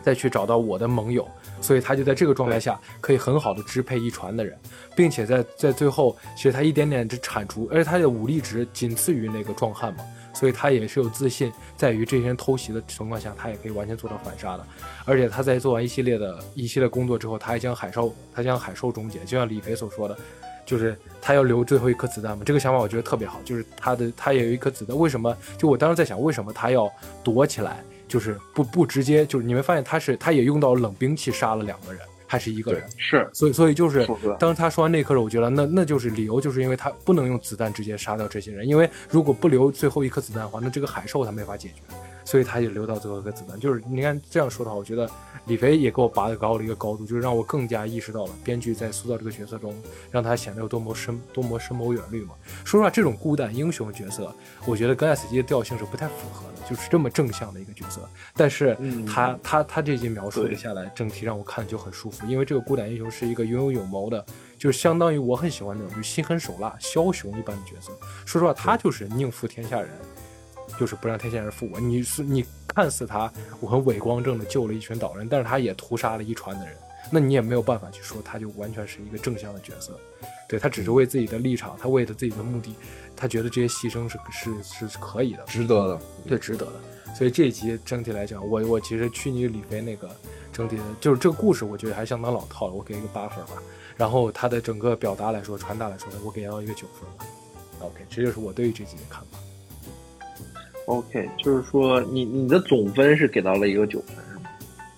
[0.02, 1.28] 再去找到我的盟友，
[1.62, 4.58] 所以他就在这个状态下可以很好的支配一船的人，
[4.96, 10.04] 并且在在最后，其实他一点点的铲除，而且他的武力值仅次于那个壮汉嘛。
[10.40, 14.66] 所以他也是有自信，在于这些人偷袭的情况下，他也可以完全做到反杀的。
[15.04, 19.20] 而且他在做完一系列的一系列工作之后，他还将海兽，他将海兽终结。
[19.26, 20.18] 就像李飞所说的，
[20.66, 22.44] 就是他要留最后一颗子弹嘛。
[22.46, 24.98] 这个想法我觉得特别好，就是他的他也有一颗子弹。
[24.98, 25.36] 为什么？
[25.58, 26.90] 就我当时在想，为什么他要
[27.22, 27.84] 躲起来？
[28.08, 32.02] 就是不不直接，就是你们发现他是他也用到冷兵器杀了两个人。
[32.32, 41.82] 还是一个人，是，所以所以就是，当他说完那一刻时，我觉得那那就是理由，就是因为他不能用子弹直接杀掉这些人，因为如果不留最后一颗子弹的话，那这个海兽他没法解决，
[42.24, 43.60] 所以他就留到最后一颗子弹。
[43.60, 45.10] 就是你看这样说的话，我觉得
[45.46, 49.74] 李飞也给我拔得高了一个高度，就是让我更加意识到了编剧在塑造这个角色中，
[50.12, 52.36] 让他显得有多么深多么深谋远虑嘛。
[52.64, 54.32] 说实话，这种孤胆英雄角色，
[54.68, 56.49] 我觉得跟 S 级的调性是不太符合的。
[56.70, 58.78] 就是这么正向的一个角色，但是
[59.08, 64.24] 他他他这集描述下来，整体让我看就很舒服，因为这个孤胆英雄是一个有勇有谋的，
[64.56, 67.92] 就是相当于我很喜欢那种就心狠手辣枭雄一般的角色。
[68.24, 69.90] 说实话，他就是宁负天下人，
[70.80, 71.80] 就是不让天下人负我。
[71.80, 76.76] 你是你看似他我很伟光正的救了一群岛人，但是他也屠杀了一船的人，
[77.12, 79.98] 那你也没有办法去说他就完全是一个正向的角色。
[80.48, 82.76] 对他只是为自己的立场，他为了自己的目的。
[83.16, 84.18] 他觉得这些牺牲是
[84.64, 87.14] 是是可以的，值得的，对，值得的。
[87.14, 90.10] 所以这一集整体来讲，我我其实去你李飞那个
[90.54, 93.62] 整体的，就是这个故事，我觉得还相当老套了，我给一个八分吧。
[93.98, 97.26] 然后他的整个表达来说，传达来说，我给到一个九分吧。
[97.82, 99.38] OK，这就是我对于这集的看法。
[100.86, 104.50] OK，就是说你你的总分是给到了一个九分是吗？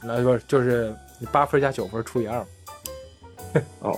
[0.03, 2.43] 那不是就是你八分加九分除以二
[3.81, 3.95] 哦，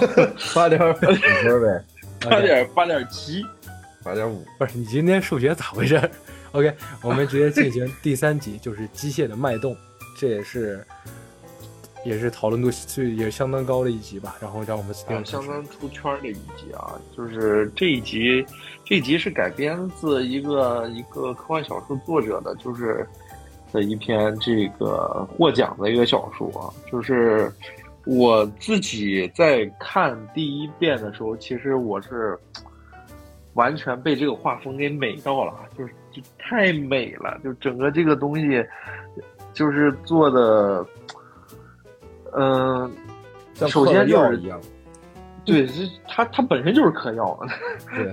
[0.54, 1.84] 八点五分呗。
[2.30, 3.44] 八点八点七，
[4.02, 6.00] 八点五，不是你今天数学咋回事
[6.52, 9.76] ？OK，我们直接进行第三集，就是机械的脉动，
[10.16, 10.82] 这也是
[12.02, 14.36] 也是讨论度最也相当高的一集吧。
[14.40, 18.42] 然后让我们相当出圈的一集啊，就是这一集，
[18.86, 23.06] 这一集是改编自一个一个科幻小说作者的，就是
[23.74, 27.52] 的一篇这个获奖的一个小说啊，就是。
[28.06, 32.38] 我自己在看第一遍的时候，其实我是
[33.54, 38.62] 完全被这个画风给美到了，就是就太美了，就整个这个东西
[39.54, 40.86] 就是做的，
[42.36, 42.92] 嗯，
[43.54, 44.60] 首先就是一样，
[45.46, 45.72] 对，这
[46.06, 47.40] 它它本身就是嗑药，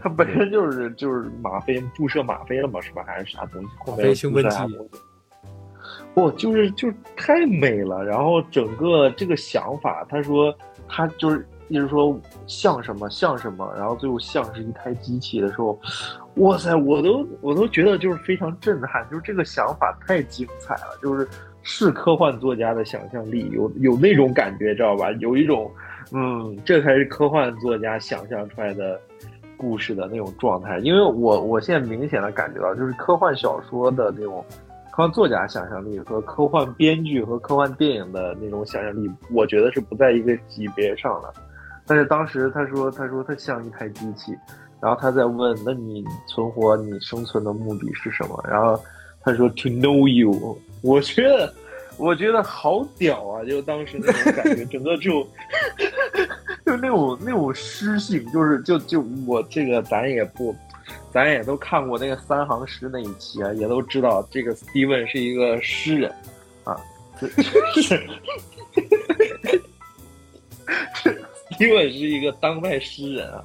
[0.02, 3.03] 它本身就是就是吗啡注射吗啡了嘛，是吧？
[3.05, 3.91] 还是啥东西？
[3.91, 4.57] 吗啡兴奋剂。
[6.14, 10.53] 不，就是就太美了，然后整个这个想法，他说
[10.88, 15.80] 他就是一直说像什么像什么，然后最后像是一台机器的时候，
[16.36, 21.26] 哇塞，我都我都觉得就是非常震撼，就是这个想法太精彩了，就是
[21.62, 25.09] 是科幻作家的想象力，有有那种感觉，知道吧？
[25.14, 25.72] 有一种
[26.12, 28.99] 嗯，这才是科幻作家想象出来的
[29.55, 34.43] 故事的那种状态，因为我我现在明显的感觉到，就是科幻小说的那种。
[34.91, 41.33] 科幻作家想象力和科幻编剧和科幻电影的那种想象力，我觉得是不在一个级别上的。
[41.87, 44.37] 但是当时他说，他说他像一台机器，
[44.81, 48.43] 然后他在问，那你存活、你生存的目的是什么？
[48.47, 48.77] 然后
[49.21, 50.57] 他说，to know you。
[50.83, 51.53] 我觉得，
[51.97, 53.45] 我觉得好屌啊！
[53.45, 55.25] 就当时那种感觉，整个就
[56.65, 60.53] 就那种那种诗性，就是就就我这个咱也不。
[61.11, 66.13] 咱也都看过那个三行诗那一期啊，也都知道这个 Steven 是一个诗人，
[66.63, 66.77] 啊，
[67.75, 68.01] 是
[71.51, 73.43] ，，Steven 是一个当代诗人啊，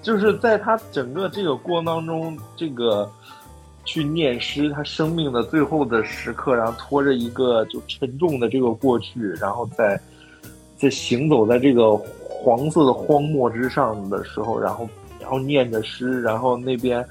[0.00, 3.10] 就是在他整个这个过程当中，这个
[3.84, 10.00] 去念诗，他生命的最后的时刻，然后拖着一个就沉重的这个过去，然后在
[10.76, 14.88] 在行走在这个黄色的荒漠之上的时候，然后
[15.32, 17.02] 然后念着诗，然后那边。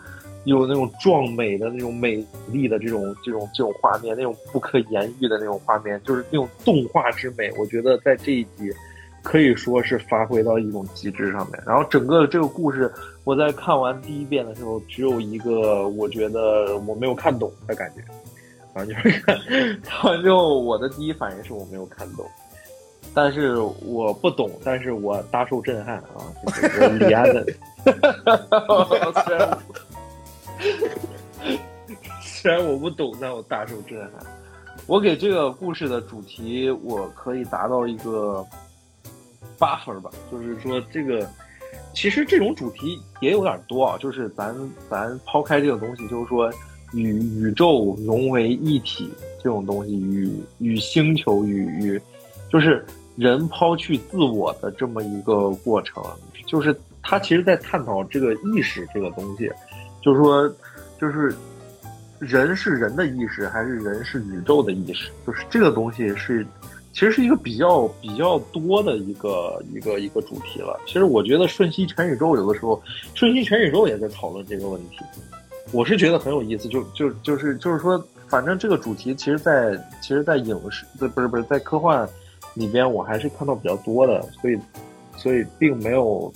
[0.45, 2.15] 有那种壮美的那种美
[2.51, 7.51] 丽的这种这种这种画面，那种不可言喻的那种画面，就是那种动画之美。
[7.59, 8.71] 我觉得在这一集
[9.21, 11.61] 可以说是发挥到一种极致上面。
[11.63, 12.91] 然后整个这个故事，
[13.23, 18.01] 我在看完第一遍的时候，只有一个我觉得我没有看懂的感觉。
[18.73, 19.19] 反正就是
[19.83, 22.25] 看完之后，我的第一反应是我没有看懂，
[23.13, 26.23] 但是我不懂，但是我大受震撼啊！
[26.47, 27.45] 就是李安的，
[29.25, 29.57] 虽然。
[32.21, 34.13] 虽然我不懂，但我大受震撼。
[34.87, 38.43] 我给这个故事的主题，我可以达到一个
[39.59, 40.09] 八分吧。
[40.31, 41.29] 就是说，这个
[41.93, 43.95] 其实这种主题也有点多啊。
[43.99, 44.55] 就是咱
[44.89, 46.51] 咱抛开这个东西，就是说
[46.93, 52.01] 与宇宙融为一体这种东西，与与星球与与，
[52.51, 52.83] 就是
[53.15, 56.03] 人抛去自我的这么一个过程。
[56.47, 59.49] 就是他其实在探讨这个意识这个东西。
[60.01, 60.51] 就是说，
[60.99, 61.33] 就是
[62.19, 65.11] 人是人的意识，还是人是宇宙的意识？
[65.25, 66.45] 就是这个东西是，
[66.91, 70.79] 其实是一个比较比较多的一个一个一个主题了。
[70.87, 72.75] 其实我觉得《瞬息全宇宙》有的时候，
[73.13, 74.97] 《瞬息全宇宙》也在讨论这个问题。
[75.71, 82.09] 我是觉得很有意思，就就就是就是说，反正这个主题，其实，在其实，在影视，不是不是在科幻
[82.55, 84.59] 里边，我还是看到比较多的，所以
[85.15, 86.31] 所以并没有。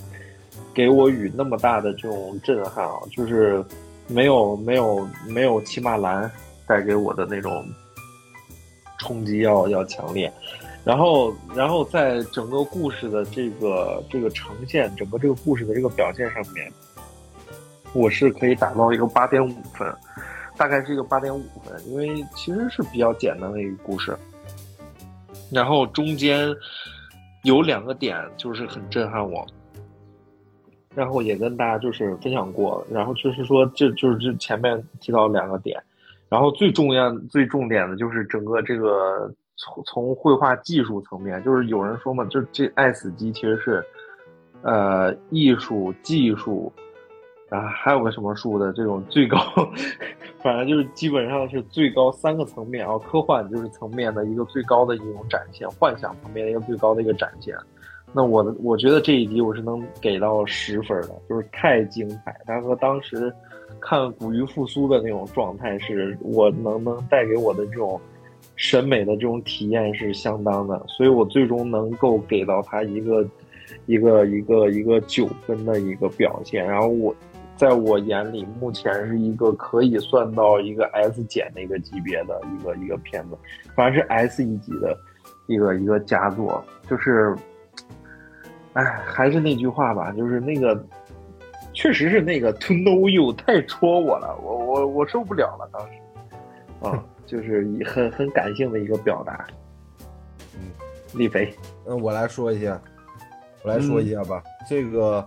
[0.73, 3.63] 给我与那么大的这种震撼啊，就是
[4.07, 6.29] 没有没有没有骑马蓝
[6.67, 7.65] 带给我的那种
[8.99, 10.29] 冲击要要强烈，
[10.83, 16.69] 然后然后在整个故事的这个这个呈现，整个这个故事的这个表现上面，
[17.93, 19.89] 我是可以打到一个八点五分，
[20.57, 24.13] 大概是一个八点五分，因为其实是比较简单的一个故事，
[25.51, 26.53] 然后中间
[27.43, 29.45] 有两个点就是很震撼我。
[30.93, 35.77] 然后也跟大家就是分享过，然后就是说，这就是这前面提到两个点，
[36.29, 43.85] 然后最重要、最重点的就是整个这个从从绘画技术层面，就是有人说嘛，就这爱死机其实是，
[44.61, 46.71] 呃，艺术技术，
[47.49, 49.37] 啊，还有个什么术的这种最高，
[50.41, 57.55] 反正就是基本上是最高三个层面，然后科幻就是层面的一个最高的一种展现，幻想层面的一个最高的一个展现。
[58.13, 62.35] 那我的我觉得这一集我是能给到十分的，就是太精彩。
[62.45, 63.31] 它和当时
[63.79, 67.99] 看古鱼复苏的那种状态，是我能能带给我的这种
[68.55, 73.27] 审美的这种体验是相当的，所以我最终能够给到它一个
[73.85, 76.65] 一个一个一个九分的一个表现。
[76.65, 77.13] 然后我
[77.55, 83.37] 在我眼里，目前是一个可以算到一个 S 减的一个级别的一个一个片子，
[83.75, 84.97] 反正是 S 一级的
[85.47, 87.35] 一个一个佳作，就是。
[88.73, 90.77] 哎，还是那句话吧，就是那个，
[91.71, 95.93] 确实是那个 to know you 太戳我了，我我我受不了了，当时，
[96.81, 99.47] 啊， 就是很很感性的一个表达。
[100.55, 100.73] 嗯，
[101.13, 101.53] 李飞，
[101.87, 102.77] 嗯，我来说一下，
[103.63, 104.43] 我来说一下吧。
[104.69, 105.25] 这个，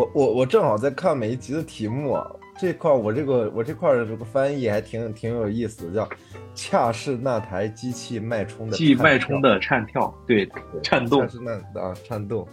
[0.00, 2.16] 我我我正好在看每一集的题目
[2.58, 6.08] 这块，我这个我这块的这个翻译还挺挺有意思的，叫
[6.54, 10.48] “恰是那台机器脉冲的机脉冲的颤跳”，对，
[10.82, 12.48] 颤动，恰是那啊颤动。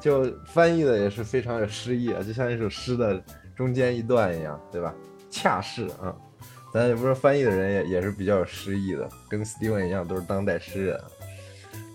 [0.00, 3.20] 就翻译的也是非常有诗意啊，就像一首诗的
[3.56, 4.94] 中间一段一样，对吧？
[5.30, 6.14] 恰是啊，
[6.72, 11.00] 咱也不是翻译的人也也是比较有诗意的，跟 Steven 一样都是当代诗人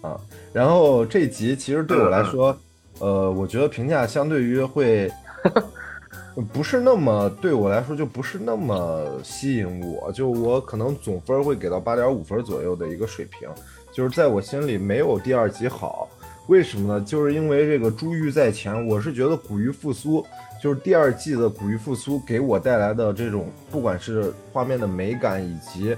[0.01, 0.19] 啊。
[0.51, 2.57] 然后这集其实对我来说，
[2.99, 5.11] 呃，我觉得评价相对于会
[6.53, 13.49] 不是那么对我来说就不是那么吸引我，就我可能总分会给到八点五分左右的一个水平，
[13.91, 16.07] 就是在我心里没有第二集好。
[16.47, 17.05] 为什么呢？
[17.05, 20.25] 就是因为这个珠玉在前，我是觉得古玉复苏，
[20.61, 25.95] 就是第二季的古玉复苏给我带来的这种，不管是画面的美感以及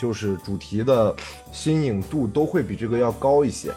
[0.00, 1.14] 就是主题的
[1.52, 3.70] 新颖度，都会比这个要高一些。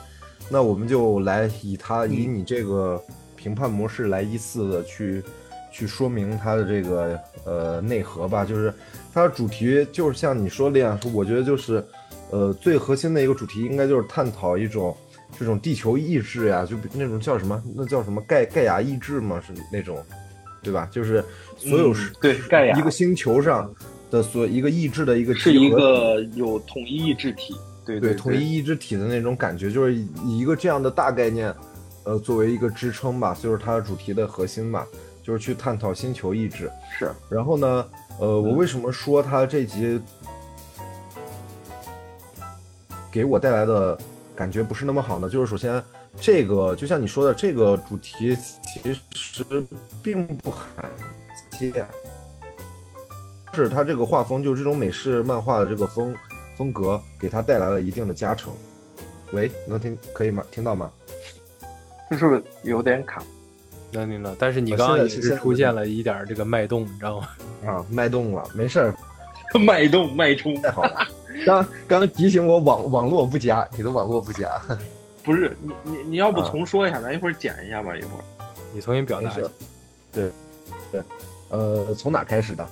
[0.49, 3.01] 那我们就来以它以你这个
[3.35, 5.23] 评判模式来依次的去
[5.71, 8.43] 去说明它的这个呃内核吧。
[8.45, 8.73] 就是
[9.13, 11.85] 它的主题就是像你说的那样，说我觉得就是
[12.31, 14.95] 呃最核心的一个主题应该就是探讨一种。
[15.37, 17.61] 这种地球意志呀，就那种叫什么？
[17.75, 19.41] 那叫什么盖盖亚意志嘛？
[19.45, 20.01] 是那种，
[20.63, 20.87] 对吧？
[20.89, 21.21] 就是
[21.57, 23.69] 所有是对盖亚一个星球上
[24.09, 27.53] 的所一个意志的一个是一个有统一意志体，
[27.85, 31.53] 对对统一意志体的那种感觉，就是以一个这样的大概念
[32.03, 34.85] 呃作为一个支撑吧，就是它主题的核心吧，
[35.23, 36.69] 就是去探讨星球意志。
[36.97, 37.87] 是，然后呢，
[38.19, 40.01] 呃，我为什么说它这集
[43.11, 43.97] 给我带来的
[44.35, 45.29] 感觉不是那么好呢？
[45.29, 45.81] 就是首先，
[46.19, 49.65] 这个就像你说的，这个主题其实
[50.03, 50.89] 并不罕
[51.57, 51.85] 见，
[53.53, 56.13] 是它这个画风，就是这种美式漫画的这个风
[56.57, 58.53] 风格，给他带来了一定的加成。
[59.31, 60.43] 喂，能听可以吗？
[60.51, 60.91] 听到吗？
[62.09, 63.21] 这是不是有点卡？
[63.91, 67.27] 能听到，但是你啊刚刚也是出现了一点这个脉动，你知道吗？
[67.65, 68.95] 啊，脉动了，没事儿，
[69.59, 71.07] 脉动脉冲，太好了。
[71.45, 74.61] 刚刚提醒我网网络不佳，你的网络不佳。
[75.23, 78.23] 不是你你你要不啊重说一下，咱一会儿剪一下吧，一会儿。
[78.73, 79.41] 你重新表达一下。
[80.11, 80.31] 对，
[80.91, 81.01] 对，
[81.49, 82.67] 呃，从哪开始的？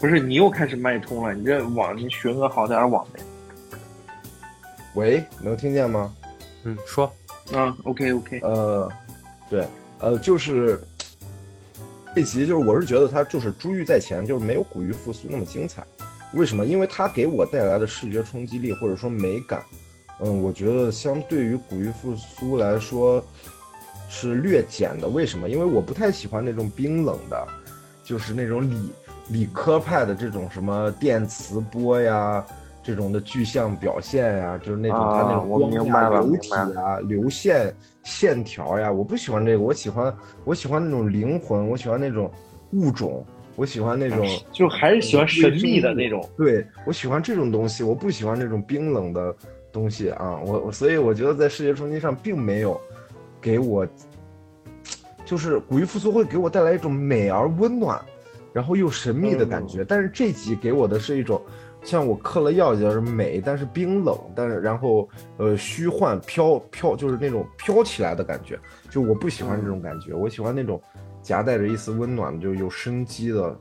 [0.00, 3.20] 不是你又开始脉冲了，你这网你学个好点儿网呗。
[4.94, 6.12] 喂，能听见吗？
[6.64, 7.06] 嗯，说，
[7.52, 8.90] 啊，OK OK，呃，
[9.50, 9.66] 对，
[9.98, 10.82] 呃，就是
[12.14, 15.84] 这集就是我是觉得它就是珠玉在前，就是没有古玉复苏那么精彩。
[16.32, 16.64] 为什么？
[16.64, 19.62] 因为它给我带来的视觉冲击力或者说美感，
[20.20, 23.22] 嗯，我觉得相对于古玉复苏来说
[24.08, 25.06] 是略减的。
[25.06, 25.48] 为什么？
[25.48, 27.46] 因为我不太喜欢那种冰冷的，
[28.02, 28.92] 就是那种理
[29.30, 32.44] 理科派的这种什么电磁波呀。
[32.82, 37.72] 这种的具象表现呀，就是那种它那种光呀、明白流体啊、流线、
[38.04, 42.32] 线条呀，我不喜欢这个，我喜欢我喜欢那种灵魂，我喜欢那种
[42.72, 43.22] 物种，
[43.54, 46.26] 我喜欢那种 就还是喜欢神秘的那种。
[46.38, 49.36] 对我喜欢这种东西，我不喜欢那种冰冷的
[49.70, 50.40] 东西啊。
[50.42, 52.80] 我我所以我觉得在视觉冲击上并没有
[53.42, 53.86] 给我，
[55.26, 58.00] 就是古玉复苏会给我带来一种美而温暖，
[58.52, 59.84] 然后又神秘的感觉。
[59.84, 61.40] 但是这集给我的是一种
[61.82, 68.58] 像我嗑了药一样是美，但是冰冷，但是然后呃虚幻飘飘，就是那种飘起来的感觉。
[68.88, 70.80] 就我不喜欢这种感觉，我喜欢那种
[71.22, 73.58] 夹带着一丝温暖的，就有生机的、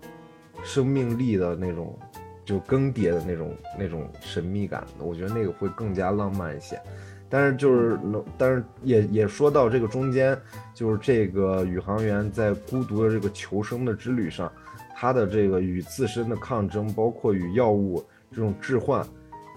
[0.64, 1.98] 生命力的那种。
[2.46, 6.82] 就更迭的那种那种神秘感，我觉得那个会更加浪漫一些。
[7.30, 10.36] 但是就是能，但是也也说到这个中间，
[10.74, 14.52] 就是这个宇航员在孤独的这个求生的之旅上，
[15.00, 19.06] 他的这个与自身的抗争，包括与药物这种置换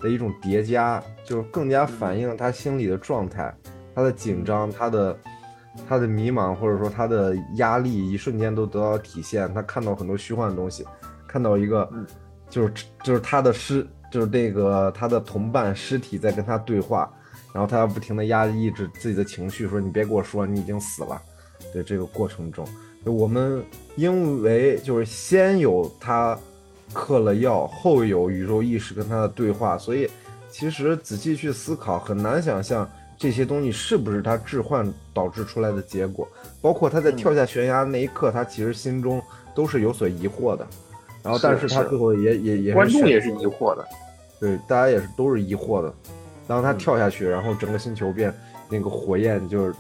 [0.01, 3.53] 的一种叠加，就是更加反映了他心里的状态，
[3.93, 5.19] 他的紧张，他的
[5.89, 9.53] 他的迷茫，或者说他的压力，一瞬间都得到体现。
[9.53, 10.87] 他看到很多虚幻的东西，
[11.27, 11.91] 看到一个。
[12.49, 12.73] 就是
[13.03, 17.11] 就是他的尸，就是那个他的同伴尸体在跟他对话，
[17.51, 21.19] 然后他要不停的压抑制自己的情绪，说你别跟我说你已经死了。
[21.73, 22.69] 对这个过程中，
[23.07, 23.65] 我们
[23.97, 26.39] 因为就是先有他
[26.93, 30.09] 嗑了药，后有宇宙意识跟他的对话，所以
[30.51, 36.27] 其实仔细去思考，很难想象这些东西是不是他置换导致出来的结果。
[36.61, 39.21] 包括他在跳下悬崖那一刻，他其实心中
[39.55, 40.67] 都是有所疑惑的。
[41.23, 43.87] 然后，但是他最后也也也观众也是疑惑的，
[44.41, 45.93] 对，大家也是都是疑惑的。
[46.49, 48.35] 当他跳下去，然后整个星球变
[48.69, 49.75] 那个火焰，就是，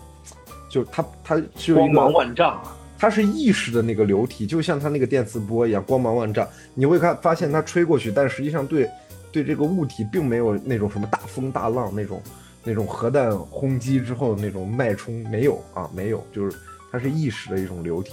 [0.69, 6.49] 就他他是光芒万丈啊，它是意识的那个流体，就像它那个电磁波一样，光芒万丈。
[6.73, 8.89] 你会看发现它吹过去，但实际上对
[9.33, 12.23] 对这个物体并没有那种什么大风大浪那种
[12.63, 16.57] 那种核弹轰击之后那种脉冲没有啊，没有，就是
[16.93, 18.13] 它是意识的一种流体，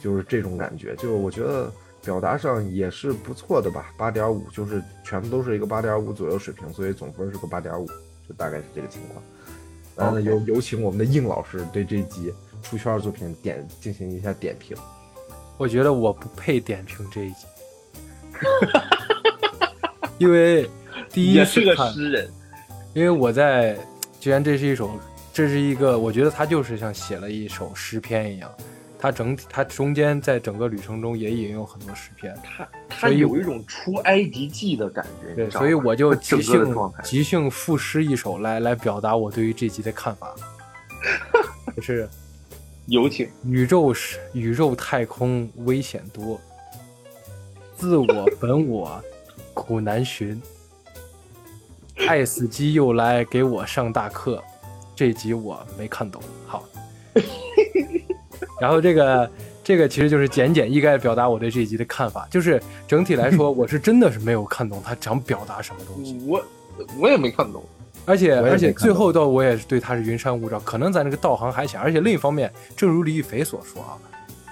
[0.00, 0.94] 就是这种感觉。
[0.94, 1.68] 就我觉得。
[2.02, 7.86] 表达上也是不错的吧，八点五就是全部都是一个八点五左右水平，所以总分是个八点五，
[8.26, 9.22] 就大概是这个情况。
[10.00, 12.32] 然后呢，有有请我们的应老师对这集
[12.62, 14.74] 出圈作品点进行一下点评。
[15.58, 17.46] 我觉得我不配点评这一集，
[20.16, 20.66] 因为
[21.10, 22.30] 第一也是个看，诗人，
[22.94, 23.76] 因为我在，
[24.18, 24.90] 既然这是一首，
[25.34, 28.50] 这是一个，我觉得他就是像写了一首诗篇一样。
[29.00, 40.34] 它整体，它中间在整个旅程中也引用很多诗篇，他他有一种出埃及记的感觉，对，所以我就即兴即兴赋诗一首来来表达我对于这集的看法，
[41.74, 42.06] 就是
[42.86, 43.26] 有请。
[43.44, 46.38] 宇宙是宇宙太空危险多，
[47.74, 49.02] 自我本我
[49.54, 50.40] 苦难寻，
[52.06, 54.42] 爱死机又来给我上大课，
[54.94, 56.68] 这集我没看懂，好。
[58.62, 59.30] 然后这个
[59.64, 66.20] 这个其实就是简简意赅表达我对这一集的看法，就是整体来说， 我是真的是没有看懂他想表达什么东西。
[66.26, 66.42] 我
[66.98, 67.64] 我也没看懂，
[68.04, 71.80] 而且而且最后到我也是对他是云山雾罩，可能咱这个道行还浅。
[71.80, 73.96] 而且另一方面，正如李宇飞所说啊，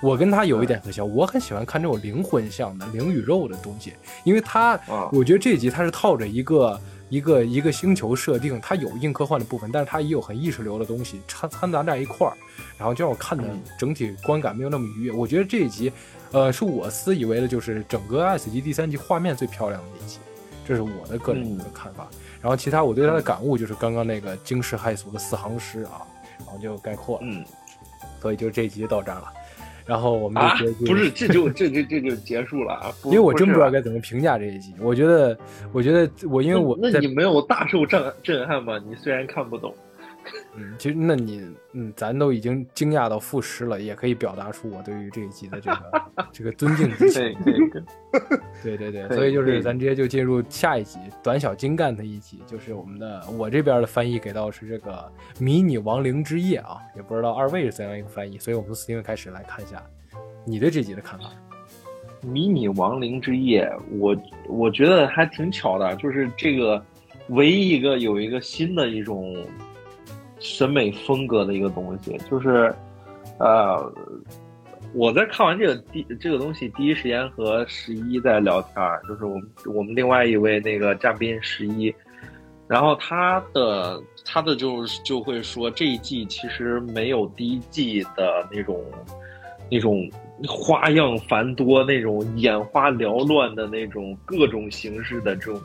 [0.00, 3.92] 我跟他有一点很像，我很喜欢看这种灵魂像的灵与肉的东西，
[4.24, 4.78] 因为他，
[5.12, 12.36] 我觉得这集他是套着一个一个一个星球设定，它有硬科幻的部分，但是它也有很意识流的东西掺掺杂在一块儿，
[12.79, 15.12] 然后就让我看的嗯整体观感没有那么愉悦。
[15.12, 15.93] 我觉得这一集，
[16.33, 20.18] 呃，是我私以为的，就是整个 S 级第三集画面最漂亮的一集，
[20.66, 22.09] 这是我的个人嗯的看法。
[22.41, 26.07] 然后其他我对它的感悟就是刚刚那个惊世骇俗的四行诗啊，
[26.39, 27.22] 然后就概括了。
[27.24, 27.45] 嗯
[28.20, 29.33] 所以就这一集就到这儿了。
[29.87, 32.93] 然后我们啊就结，束不是，这就这这这就结束了啊！
[33.05, 33.81] 因为我真不知道该。
[33.81, 34.74] 怎么评价这一集。
[34.81, 35.39] 我觉得，
[35.72, 38.79] 我觉得我因为我在那你没有大受震震撼吗？
[38.87, 39.72] 你虽然看不懂，
[40.59, 46.02] 嗯，其实那你嗯，咱都已经惊讶到负十了，也可以表达出我对于这一集的这个
[46.32, 47.36] 这个尊敬之情。
[48.62, 59.82] 对 对对，所以就是咱直接就进入下一集短小精干的一集，就是我们的我这边的翻译给到是这个迷你亡灵之夜啊，也不知道二位是怎样一个翻译，所以我们从 Steven 开始来看一下
[60.44, 61.26] 你对这集的看法。
[62.20, 64.16] 迷你亡灵之夜，我
[64.48, 66.84] 我觉得还挺巧的，就是这个
[67.28, 69.36] 唯一一个有一个新的一种
[70.41, 72.72] 审美风格的一个东西，就是
[73.39, 73.93] 呃，
[74.95, 81.95] 我在看完这个第这个东西第一时间和十一在聊天儿，就是我们我们另外一位那个嘉宾十一，
[82.66, 88.82] 然后他的他的就就会说这一季其实没有第一季的那种
[89.70, 90.11] 那种
[90.47, 95.61] 花样繁多、那种眼花缭乱的那种各种形式的这种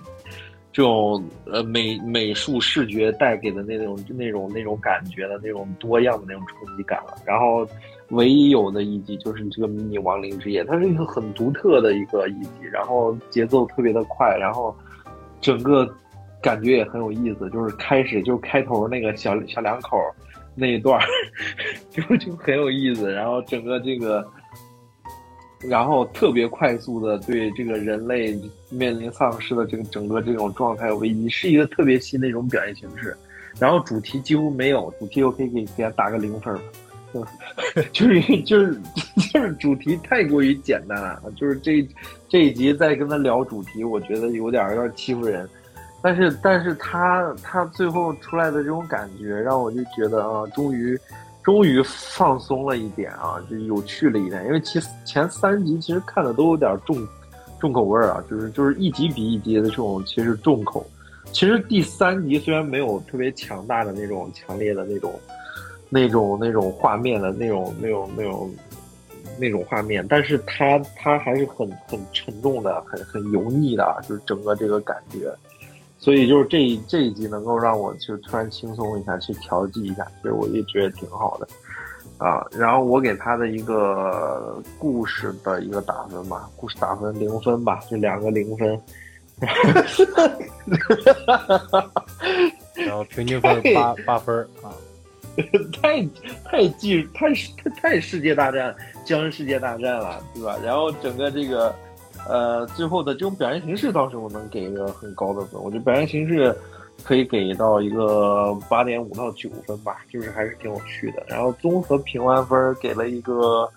[0.73, 7.13] 这种呃美美术视觉带给的那种那种那种感觉的那种多样的那种冲击感了。
[7.25, 7.65] 然后
[8.09, 14.75] 唯一有的一集就是这个迷你亡灵之夜，它是一个很独特的一个一集，然后节奏特别的快，然后
[15.39, 15.87] 整个
[16.41, 19.97] 感觉也很有意思，就是开始就开头那个小小两口
[20.55, 20.99] 那一段
[21.91, 24.27] 就就很有意思，然后整个这个。
[25.67, 28.37] 然后特别快速的对这个人类
[28.69, 33.15] 面临丧尸的这个整个这种状态危机，是一个特别新的一种表现形式。
[33.59, 36.59] 然后主题几乎没有，主题我可以给给他打个零分儿，
[37.93, 38.79] 就是就是就是
[39.31, 41.87] 就是主题太过于简单了，就是这
[42.27, 45.47] 这一集再跟他聊主题，我觉得有点有点欺负人。
[46.01, 50.99] 但是但是他他最后出来的这种感觉，让我就觉得啊，终于。
[51.43, 54.45] 终于放松了一点啊，就有趣了一点。
[54.45, 57.07] 因为其前三集其实看的都有点重
[57.59, 60.85] 重口味儿啊，就是就是一集比一集的这种其实重口。
[61.31, 65.19] 其实第三集虽然没有特别强大的那种强烈的那种
[65.89, 68.53] 那种那种画面的那种那种那种
[69.39, 75.33] 那种画面，但是它它还是很很沉重的，很很油腻的，就是整个这个感觉。
[76.03, 81.47] 所以就是这一这一集能够让我就突然轻松一下，去调剂一下，其实我也觉得挺好的，
[82.17, 88.77] 啊，然后我给他的一个故事的一个打分吧，故事打分零分吧，就两个零分，
[92.85, 94.75] 然后平均分八 八分儿啊，
[95.81, 96.05] 太
[96.43, 98.75] 太技太太太世界大战
[99.05, 100.57] 僵尸世界大战了，对吧？
[100.65, 101.73] 然后整个这个。
[102.27, 106.55] 呃，最后的这种表现形式倒是我能给一个很高的分，我觉得表现形式
[107.03, 111.23] 可以给到一个八点五到九分吧，就是还是挺有趣的。
[111.27, 113.69] 然后综合评完分给了一个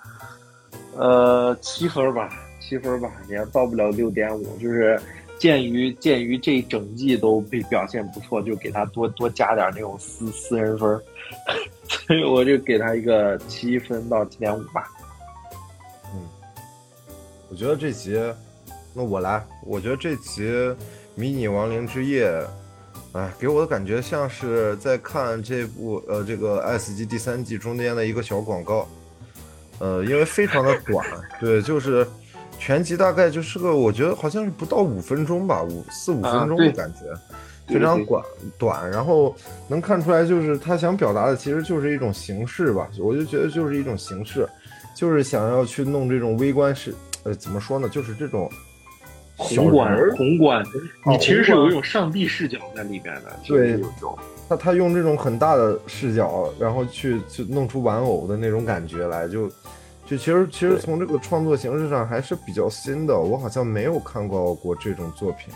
[0.96, 2.30] 呃七分吧，
[2.60, 5.00] 七分吧，也到不了六点五，就是
[5.38, 11.00] 鉴于鉴于这整季都被表现不错，就给他多多加点那种私私人分，
[11.88, 14.88] 所以我就给他一个七分到七点五吧。
[17.56, 18.20] 我觉得这集，
[18.92, 19.42] 那我来。
[19.64, 20.42] 我觉得这集
[21.14, 22.30] 《迷你亡灵之夜》，
[23.12, 28.86] 哎，给我的感觉像是在看这部呃这个 S 级第三季中间的一个小广告，
[29.78, 31.06] 呃，因为非常的短，
[31.40, 32.06] 对，就是
[32.58, 37.18] 全集大概就是个我觉得好像是不到五分钟吧，五四五分钟的感觉，啊、
[37.68, 38.22] 非常短
[38.58, 39.34] 短，然后
[39.66, 44.46] 能看出来就是他想表达的其实就是一种形式吧，我就觉得就是一种形式，
[44.94, 46.94] 就是想要去弄这种微观式。
[47.26, 47.88] 呃，怎么说呢？
[47.88, 48.48] 就是这种
[49.36, 53.36] 宏观，宏观，哦你其实是有一种上帝视角在里边的。
[53.44, 53.82] 对，
[54.48, 59.48] 他他用这种很大的视角，然后去去弄出玩偶的那种感觉来，就
[60.06, 63.18] 就其实其实从这个创作形式上还是比较新的。
[63.18, 65.52] 我好像没有看到过这种作品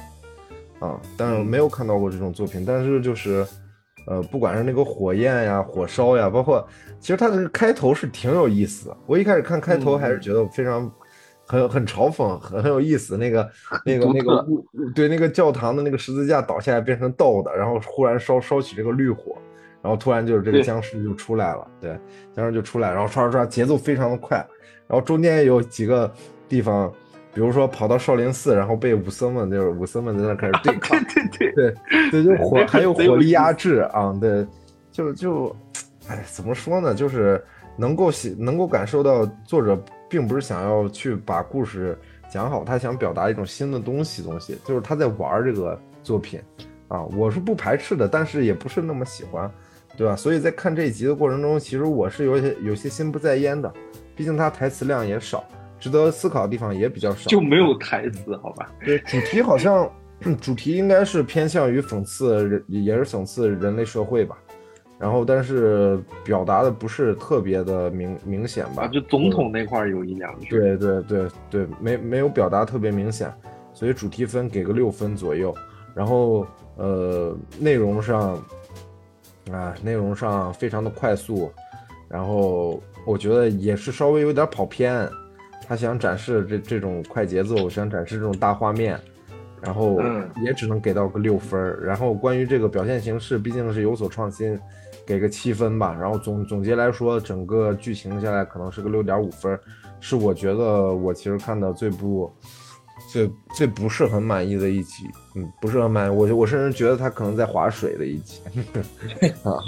[0.80, 2.64] 啊，但是没有看到过这种作品。
[2.66, 3.46] 但是就是
[4.08, 6.68] 呃，不管是那个火焰呀、火烧呀，包括
[6.98, 8.96] 其实它的开头是挺有意思的。
[9.06, 10.90] 我一开始看开头还是觉得非常。
[11.50, 13.16] 很很嘲讽，很很有意思。
[13.16, 13.50] 那个
[13.84, 14.46] 那个那个，
[14.94, 19.36] 对那个教堂的那个十字架倒下来变成豆的，然后忽然烧烧起这个绿火，
[19.82, 21.66] 然后突然就是这个僵尸就出来了。
[21.80, 21.98] 对，
[22.32, 24.36] 僵尸就出来，然后刷刷刷，节奏非常的快。
[24.86, 26.12] 然后中间有几个
[26.48, 26.92] 地方，
[27.34, 30.96] 比如说跑到少林寺，然后被武僧们就是武僧们在那开始对抗，
[31.38, 34.46] 对对对对对，就火 还有火力压制啊，对，
[34.92, 35.56] 就就，
[36.08, 36.94] 哎，怎么说呢？
[36.94, 37.44] 就是
[37.76, 41.98] 能够写，能够感受到作者并不是想要去把故事
[42.28, 46.40] 讲好，他想表达一种新的东西，东西就是他在玩儿这个作品
[46.88, 49.50] 啊，我是不排斥的，但是也不是那么喜欢，
[49.96, 50.14] 对吧？
[50.14, 53.72] 所以在看这一集的过程中，其实我是有些有些心不在焉的，
[54.14, 55.44] 毕竟他台词量也少，
[55.78, 58.70] 值得思考的地方也比较少，就没有台词，好吧？
[58.84, 59.90] 对，主题好像
[60.40, 64.36] 主题应该是偏向于讽刺人，也是讽刺人类社会吧。
[65.00, 68.82] 然后，但是表达的不是特别的明明显吧？
[68.82, 70.50] 啊，就总统那块儿有一两句。
[70.50, 73.32] 对对对对，没没有表达特别明显，
[73.72, 75.54] 所以主题分给个六分左右。
[75.94, 76.46] 然后
[76.76, 78.38] 呃，内容上
[79.50, 81.50] 啊，内容上非常的快速，
[82.06, 85.08] 然后我觉得也是稍微有点跑偏。
[85.66, 89.00] 他想展示这这种快节奏，想展示这种大画面，
[89.62, 91.80] 然后嗯也只能给到个六分儿。
[91.84, 94.58] 然后关于这个表现形式，毕竟是有所创新，
[95.10, 95.92] 给个七分吧。
[96.00, 99.58] 然后总总结来说，整个剧情下来可能是个六点五分，
[99.98, 102.32] 是我觉得我其实看到最不
[103.10, 105.04] 最最不是很满意的一集。
[105.34, 108.40] 嗯，不是很满意，我我甚至觉得他可能在划水的一集
[109.42, 109.58] 啊。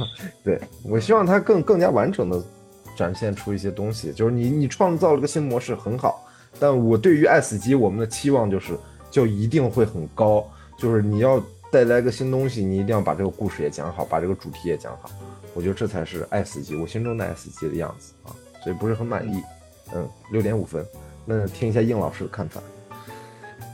[0.44, 2.40] 对我希望他更更加完整的
[2.96, 6.24] 展现出一些东西，就是你你创造了个新模式很好，
[6.60, 8.78] 但我对于 S 级我们的期望就是
[9.10, 10.46] 就一定会很高，
[10.78, 15.08] 就是你要带来个新东西，你一定要把这个故事也讲好，把这个主题也讲好，
[15.54, 19.42] 我觉得这才是 S 级我心中的 S 级的样子啊，所以不是很满意，
[19.94, 20.84] 嗯，六点五分。
[21.24, 22.60] 那听一下应老师的看法。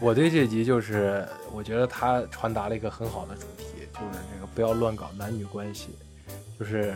[0.00, 5.88] 我对这集就是，我觉得他传达了一个很好的主题，就是这个不要乱搞男女关系，
[6.58, 6.94] 就是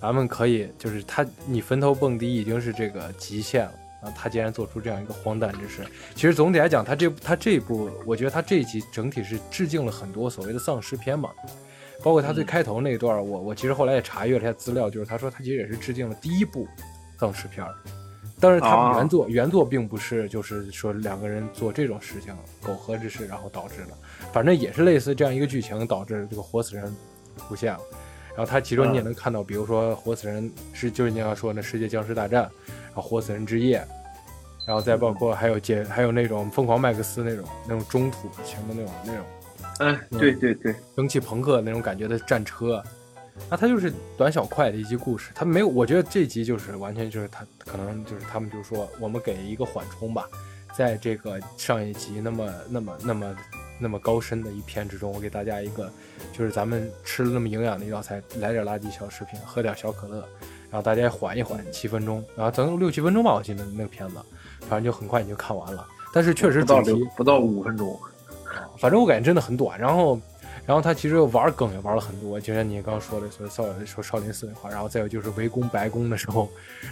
[0.00, 5.84] 咱们可以，就是他你坟头蹦迪已经是这个极限了啊，他竟然做出这样一个荒诞之事。
[6.14, 11.30] 其实总体来讲，他这他这一部，我觉得他这一集整体是致敬了很多所谓的丧尸片嘛，
[12.02, 16.66] 包括他最开头那一段，我我其实后来也查阅了一下资料，就是他说他其实也是致敬了第一部
[17.18, 17.74] 丧尸片儿。
[18.42, 23.88] 但是他原作、原作并不是，就是说两个人做这种事情苟合之事，然后导致了，
[24.32, 26.96] 反正也是类似这样一个剧情，导致这个活死人
[27.36, 27.80] 出现了。
[28.30, 33.86] 然后他其中你也能看到，比如说活死人是就是你要说那世界僵尸大战，然后活死人之夜，
[34.66, 39.22] 然后再包括还有解还有那种疯狂麦克斯那种那种中土型的那种那种
[39.80, 42.82] 哎，对对对，蒸汽朋克那种感觉的战车，
[43.48, 50.28] 那它就是短小快的一集故事，它没有，我觉得这集就是完全就是它可能就是他们就说我们给一个缓冲吧，
[50.76, 53.36] 在这个上一集那么那么那么
[53.78, 55.90] 那么高深的一篇之中，我给大家一个
[56.36, 60.16] 就是咱们吃了那么营养的一道菜，来点垃圾小食品，喝点小可乐，
[60.70, 64.16] 然后大家缓一缓七分钟，然后等六七分钟吧，我记得那个片子，
[64.68, 67.98] 反正就很快你就看完了，但是确实主题六不到五分钟。
[68.78, 69.78] 反正我感觉真的很短。
[69.78, 70.20] 然后，
[70.66, 76.48] 然后他其实玩梗也玩了很多，就像你刚刚说的，说少说少林寺那块，然后再有就是围攻白宫的时候，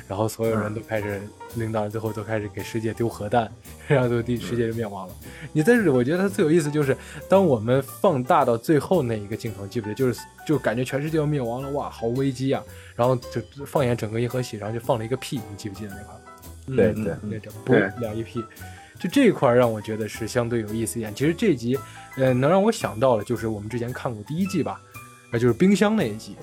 [0.07, 1.21] 然后所有人都开始，
[1.55, 3.51] 领导人最后都开始给世界丢核弹，
[3.87, 5.15] 然后就地世界就灭亡了。
[5.53, 6.97] 你在这里，我觉得他最有意思就是，
[7.29, 9.95] 当我们放大到最后那一个镜头，记不记得？
[9.95, 12.63] 就是就感觉全世界要灭亡了，哇，好危机啊！
[12.97, 16.21] 然后就放眼整个银河系，然后就放了一个屁，你记不记得那块儿？
[16.71, 18.45] 嗯对对那叫不对两一屁，
[18.99, 21.15] 就这一块让我觉得是相对有意思一点。
[21.15, 21.79] 其实这集，
[22.17, 24.81] 呃，能让我想到的就是我们之前看过第一季吧，
[25.33, 26.37] 呃，就是冰箱那一集。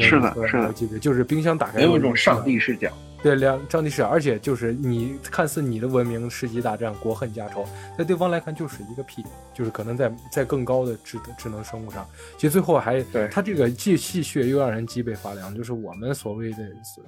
[0.00, 2.92] 是的是的我记得就是冰箱打开，有一种上帝视角。
[3.22, 7.64] 对两张帝视角，而且就是你看似你的文明世纪大战国恨家仇，
[7.96, 16.58] 在对方来看就是一个屁，就是可能在在更高的智智能生物上，其实最后还对它这个既戏谑又让人脊背发凉，就是我们所谓的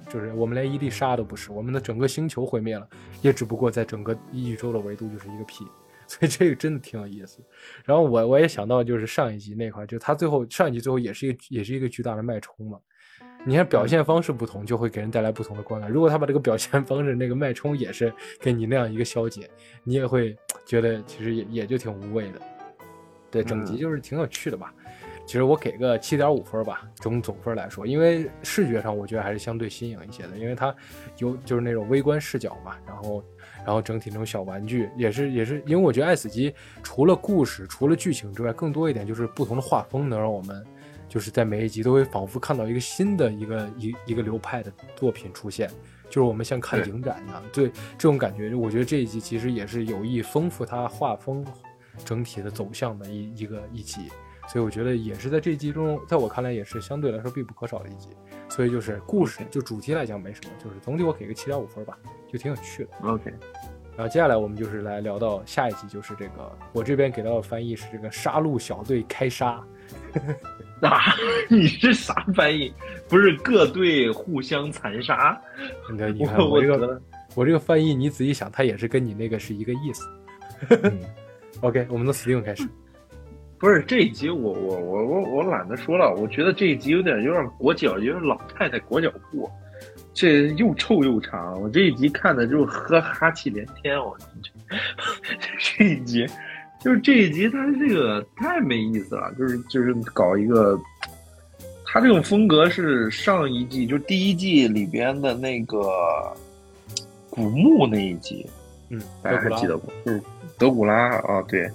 [0.09, 2.87] 就是我们连一粒沙都不是，我们的整个星球毁灭了，
[3.21, 5.65] 也只不过在整个宇宙的维度就是一个屁。
[6.11, 7.39] 所以这个真的挺有意思，
[7.85, 12.77] 然后我我也想到就是上一集那块，就他最后上一集最后也是一个也是一个巨大的脉冲嘛，
[13.43, 15.89] 你看表现方式不同，就会给人带来不同的观感。
[15.89, 19.49] 如果他把这个表现方式那个脉冲也是给你那样一个消解，
[19.83, 20.35] 你也会
[20.65, 22.41] 觉得其实也也就挺无味的。
[23.31, 24.73] 对，整集就是挺有趣的吧。
[25.25, 30.75] 其实我给个七点五分吧，总总分来说，因为视觉上我觉得还是相对新颖一些的，因为它
[31.19, 33.23] 有就是那种微观视角嘛，然后
[33.65, 40.65] 然后整体那种小玩具也是也是，因为我觉得爱死机除了故事除了剧情之外，更多一点就是不同的画风能让我们
[41.11, 45.69] 就是在每一集都会仿佛看到一个新的一个一一个流派的作品出现，
[46.05, 51.45] 就是我们像看影展一样，对这种感觉，我觉得这一集其实也是有意丰富它画风
[52.05, 54.03] 整体的走向的一一个一集。
[54.47, 58.07] 所以我觉得也是在这一集中，在我看来也是相对来说必不可少的一集。
[58.47, 61.97] 所以就是故事就主题来讲没什么，就是总体我给个七点五分吧，
[62.31, 62.89] 就挺有趣的。
[63.03, 63.29] OK，
[63.97, 69.61] 然后接下来我们就是来聊到下一集，就是这个我这边给到的翻译是这个杀戮小队开杀。
[70.89, 71.15] 啊，
[71.47, 72.73] 你是啥翻译？
[73.07, 75.39] 不是各队互相残杀？
[75.91, 77.01] 你看，你看我这个
[77.35, 80.03] 我这个翻译，你仔细想，它也是跟你那个是一个意思。
[81.61, 82.67] OK，我们从 Steam 开始。
[83.59, 86.15] 不是这一集，我我我我我懒得说了。
[86.15, 89.47] 我觉得这一集有点有点裹脚，有点老太太裹脚布，
[90.15, 91.61] 这又臭又长。
[91.61, 93.99] 我这一集看的就喝哈气连天。
[93.99, 94.17] 我
[95.77, 96.25] 这一集
[96.83, 99.31] 就是这一集，他这个太没意思了。
[99.37, 100.79] 就是就是搞一个，
[101.85, 105.87] 他这种风格是上一季就第一季里边的那个
[107.29, 108.45] 古墓那一集，
[108.89, 109.91] 嗯，大家还记得不？
[110.05, 110.21] 就是
[110.57, 111.69] 德古拉啊，对。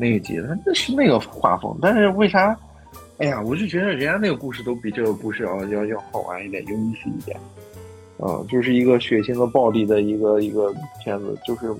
[0.00, 2.56] 那一集，他那是那个画风，但是为啥？
[3.16, 7.36] 哎呀，我就觉得人家那个故事都比这个故事要要要好玩一点，有意思一点。
[8.18, 10.72] 啊，就是一个血腥和、暴力的一个一个
[11.02, 11.74] 片子，就是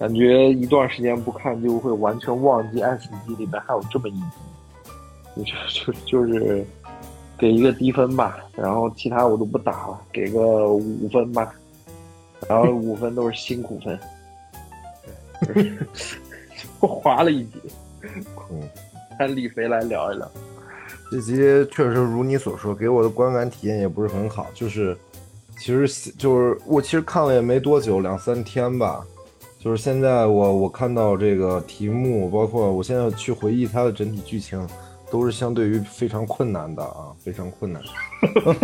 [0.00, 5.44] 感觉一段时间不看就会完全忘记《爱死机》里面还有这么一集。
[5.44, 6.64] 就就就是
[7.38, 11.54] 给一个低分吧，然后其他我都不打了，给个五分吧，
[12.48, 13.98] 然后五分都是辛苦分。
[16.80, 17.60] 我划 了一集，
[18.50, 18.68] 嗯，
[19.18, 20.26] 看李飞来聊一聊。
[21.10, 21.36] 这集
[21.70, 24.46] 确实如你所说，给我的观感体验也不是很好。
[24.54, 24.96] 就是，
[25.58, 29.04] 其实就是我其实看了也没多久，两三天吧。
[29.62, 34.66] 就是现在我我看到这个题目，包括我现在去回忆它的整体剧情，
[35.10, 37.82] 都是相对于非常困难的啊，非常困难。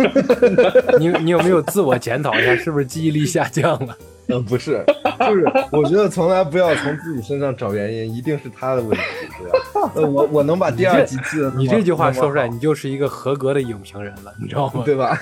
[0.99, 3.95] 你你有没有自我检讨一下，是不是记忆力下降了？
[4.29, 4.83] 嗯，不是，
[5.19, 9.03] 就是我觉得从来不要从自己身上找原因，一定是他的问题，
[9.39, 9.91] 对吧？
[9.93, 14.81] 呃，我我能把第二集记得，你这句话说出来，你就是一个合格的影评人了，你知道吗？
[14.83, 15.15] 对吧？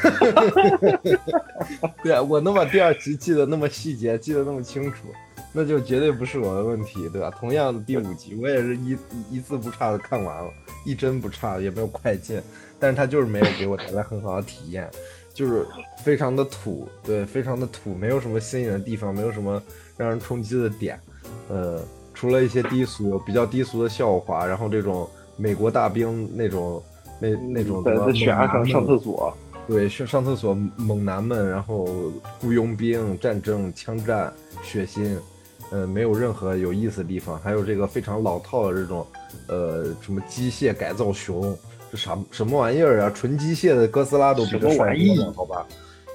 [2.02, 5.10] 对啊，我能把第二集记得那么细节，记得那么清楚，
[5.56, 7.32] 那就绝对不是我的问题，对吧？
[7.32, 8.98] 同样的第五集，我也是一
[9.32, 10.52] 一字不差的看完了，
[10.86, 12.42] 一帧不差，也没有快进，
[12.80, 14.90] 但是他就是没有给我带来很好的体验。
[15.34, 15.66] 就是
[16.02, 19.62] 非常的土，对，非常的土，没有什么新颖的地方，没有什么
[19.98, 20.98] 让人冲击的点，
[21.50, 21.82] 呃，
[22.14, 26.82] 除了一些低俗、比较低俗的笑话，然后这种美国大兵那种
[27.20, 29.36] 那那种在在悬崖上上厕所，
[29.68, 31.86] 对，上上厕所猛男们，然后
[32.40, 34.32] 雇佣兵、战争、枪战、
[34.64, 35.18] 血腥，
[35.72, 39.06] 呃，没有任何有意思的地方，还有这个非常老套的这种，
[39.48, 41.58] 呃，什么机械改造熊。
[41.92, 43.12] 这啥什么玩意儿啊？
[43.14, 45.66] 纯机械的哥斯拉都比这帅多了，好吧？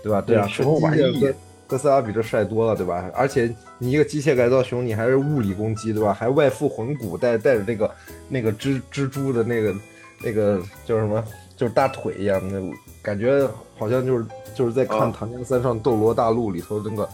[0.02, 0.20] 对吧？
[0.20, 1.34] 对啊，纯机械哥
[1.66, 3.10] 哥斯拉比这帅多了，对吧？
[3.14, 6.12] 而且你一个机械改造熊，你还是物理攻击，对吧？
[6.12, 7.90] 还外附魂骨，带带着那个
[8.28, 9.74] 那个蜘蜘蛛的那个
[10.22, 11.22] 那个叫什么？
[11.56, 12.58] 就是大腿一样，那
[13.02, 13.46] 感觉
[13.78, 14.24] 好像就是
[14.54, 17.06] 就是在看《唐家三上斗罗大陆》里头那个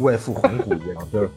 [0.00, 1.30] 外附魂骨一样， 就是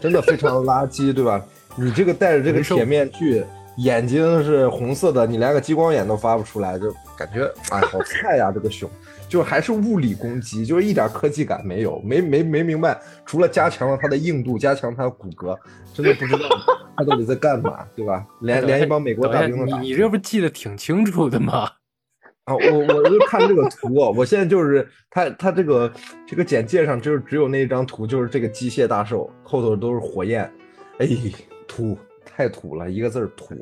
[0.00, 1.44] 真的非常垃圾，对吧？
[1.76, 3.44] 你这个戴着这个铁面具。
[3.78, 8.50] 眼睛是红色的，你连个激光眼都发不出来，就感觉哎，好菜呀！
[8.50, 8.88] 这个熊，
[9.28, 15.54] 就还是物理攻击，就是一点科技感没有，没没没明白，除了加强了它的硬度，加强它的骨骼，
[15.92, 16.48] 真的不知道
[16.96, 18.26] 它到底在干嘛，对吧？
[18.40, 21.68] 连 连一帮美国大兵，你你这不记得挺清楚的吗？
[22.46, 25.92] 啊，我我就看这个图，我现在就是他他这个
[26.26, 30.50] 这个简介上就是只有那一张图，就是这个机械大兽后头都是火焰，
[30.98, 31.06] 哎，
[31.68, 31.96] 土。
[32.38, 33.54] 太土了，一个字儿土，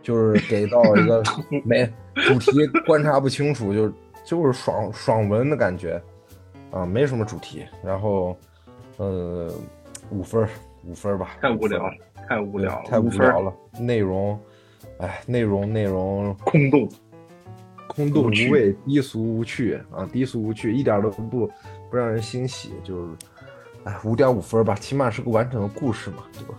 [0.00, 1.20] 就是给到一个
[1.66, 3.92] 没主题观察不清楚，就
[4.24, 6.00] 就是爽爽文的感觉
[6.70, 7.64] 啊，没什么主题。
[7.82, 8.38] 然后，
[8.96, 9.52] 呃，
[10.10, 10.46] 五分
[10.84, 11.36] 五分吧。
[11.40, 11.92] 太无聊了，
[12.28, 13.52] 太无聊了，太无聊了。
[13.80, 14.38] 内容，
[14.98, 16.88] 哎，内容内容空洞，
[17.94, 21.46] 空洞无味，低俗无趣啊，低俗无趣，一点都不
[21.90, 22.72] 不让人欣喜。
[22.82, 23.12] 就是，
[23.84, 26.54] 哎，五点五分吧，起码是个完整的故事嘛，对吧？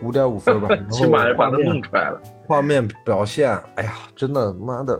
[0.00, 2.18] 五点五分吧， 起码把它弄出来了。
[2.46, 4.98] 画面表现，哎呀，真的妈的，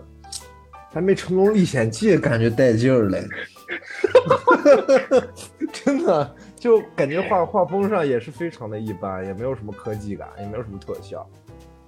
[0.93, 3.27] 还没《成龙历险记》感觉带劲儿嘞！
[5.73, 11.27] 真的，就感觉画画风上也是非常的一般，也没有什么科技感，也没有什么特效，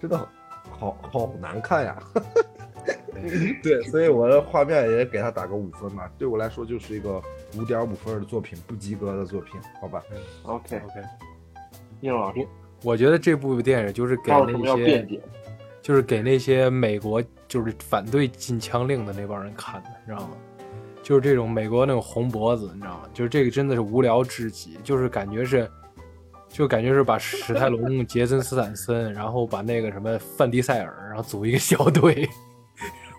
[0.00, 0.16] 真的
[0.70, 1.98] 好好难看呀！
[3.62, 6.10] 对，所以我的画面也给他打个五分吧。
[6.18, 7.20] 对我来说，就是一个
[7.56, 10.02] 五点五分的作品，不及格的作品，好吧
[10.44, 11.02] ？OK OK，
[12.00, 12.46] 叶老师。
[12.82, 15.20] 我觉得这部电影就是给那些，
[15.82, 20.36] 就是给那些美国就是反对禁枪令的那帮人看的，你知道吗？
[21.02, 23.08] 就是这种美国那种红脖子，你知道吗？
[23.14, 25.70] 就是这个真的是无聊至极，就是感觉是，
[26.48, 32.30] 就感觉是把史泰龙、杰森斯坦森，然后把那个什么范迪塞尔，然后组一个小队，就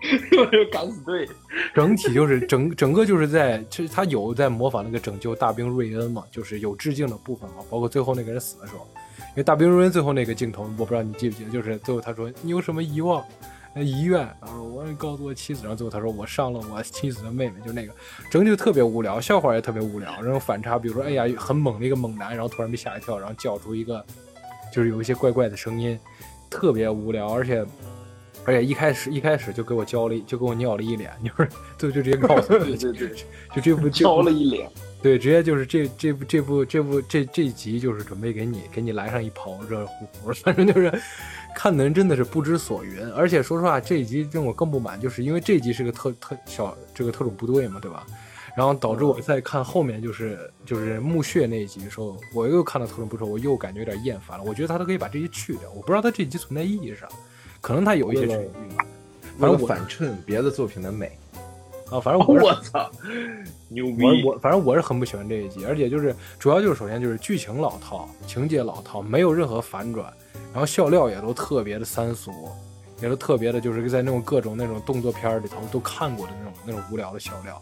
[0.72, 1.28] 敢死队，
[1.74, 8.86] 整体就是整整个就是在，其实他有在模仿那个拯救大兵瑞恩嘛，就是有致敬的部分嘛，包括最后那个人死的时候，
[9.30, 13.24] 因为大兵瑞恩最后那个镜头，我不知道你记不记得，就是最后他说你有什么遗忘？
[13.76, 17.92] 遗愿，然后我告诉我妻子，然后最后他说我伤了我妻子的妹妹，就那个
[18.28, 24.04] 整体就特别无聊，笑话也特别无聊，然后反差，比如说哎呀很猛的一个猛男，然后突然被吓一跳，然后叫出一个
[24.74, 25.96] 就是有一些怪怪的声音，
[26.50, 27.64] 特别无聊，而且
[28.48, 33.10] 而且一开始一开始就给我浇了，就给我尿了一脸，就是就就直接告诉我，对对对，
[33.54, 34.70] 就 这部浇了一脸，
[35.02, 40.90] 对，直接就是这这部这部这部这这集就是准备给你给你来上一泡热乎乎， 反正就是。
[41.56, 48.06] 看的人真的是不知所云，而且说实话，这一集让我更不满，就是因为这一集是个特特小这个特种部队嘛，对吧？
[48.56, 54.44] 然后导致我在看后面就是就是墓穴那一集的时候，我又看到特种部队，我又感觉有点厌烦了。
[54.44, 57.08] 我觉得他都可以把这些去掉，我不知道他这一集存在意义是啥，
[57.60, 58.84] 可能他有一些存在
[59.38, 61.16] 反正反衬别的作品的美
[61.90, 62.00] 啊。
[62.00, 62.90] 反正我 我操，
[63.68, 64.24] 牛逼！
[64.24, 70.12] 我反正我是很不喜欢这一集，而且就是主要就是首先就是剧情老套，情节老套，没有任何反转。
[70.52, 72.32] 然后笑料也都特别的三俗，
[73.02, 77.60] 也都特别的，就是在那种各种那种动作片里头都看过的那种那种无聊的笑料。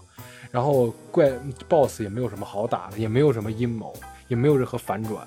[0.52, 1.30] 然后怪
[1.68, 3.92] boss 也没有什么好打的，也没有什么阴谋，
[4.28, 5.26] 也没有任何反转。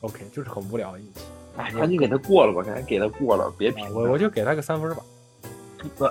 [0.00, 1.20] OK，就是很无聊的一集。
[1.56, 3.86] 哎，赶紧给他过了吧，赶紧给他过了，别评。
[3.94, 5.02] 我我就给他个三分吧。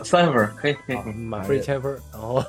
[0.04, 1.98] 三分可以可以，满分一千分。
[2.12, 2.44] 然后，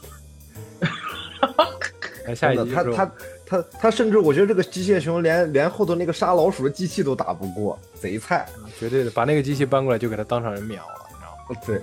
[2.34, 3.12] 下一集他他。
[3.46, 8.48] 他他甚至我觉得这个机械熊连连后头那个杀老鼠的机器都打不过，贼菜，
[8.80, 11.60] 绝对的，把那个机器搬过来就给他当场人秒了，你知道吗？
[11.66, 11.82] 对。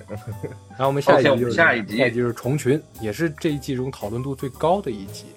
[0.70, 5.28] 然后我们下一集就是下一集，下一集就是虫群，也是这一季中讨论度最高的一集。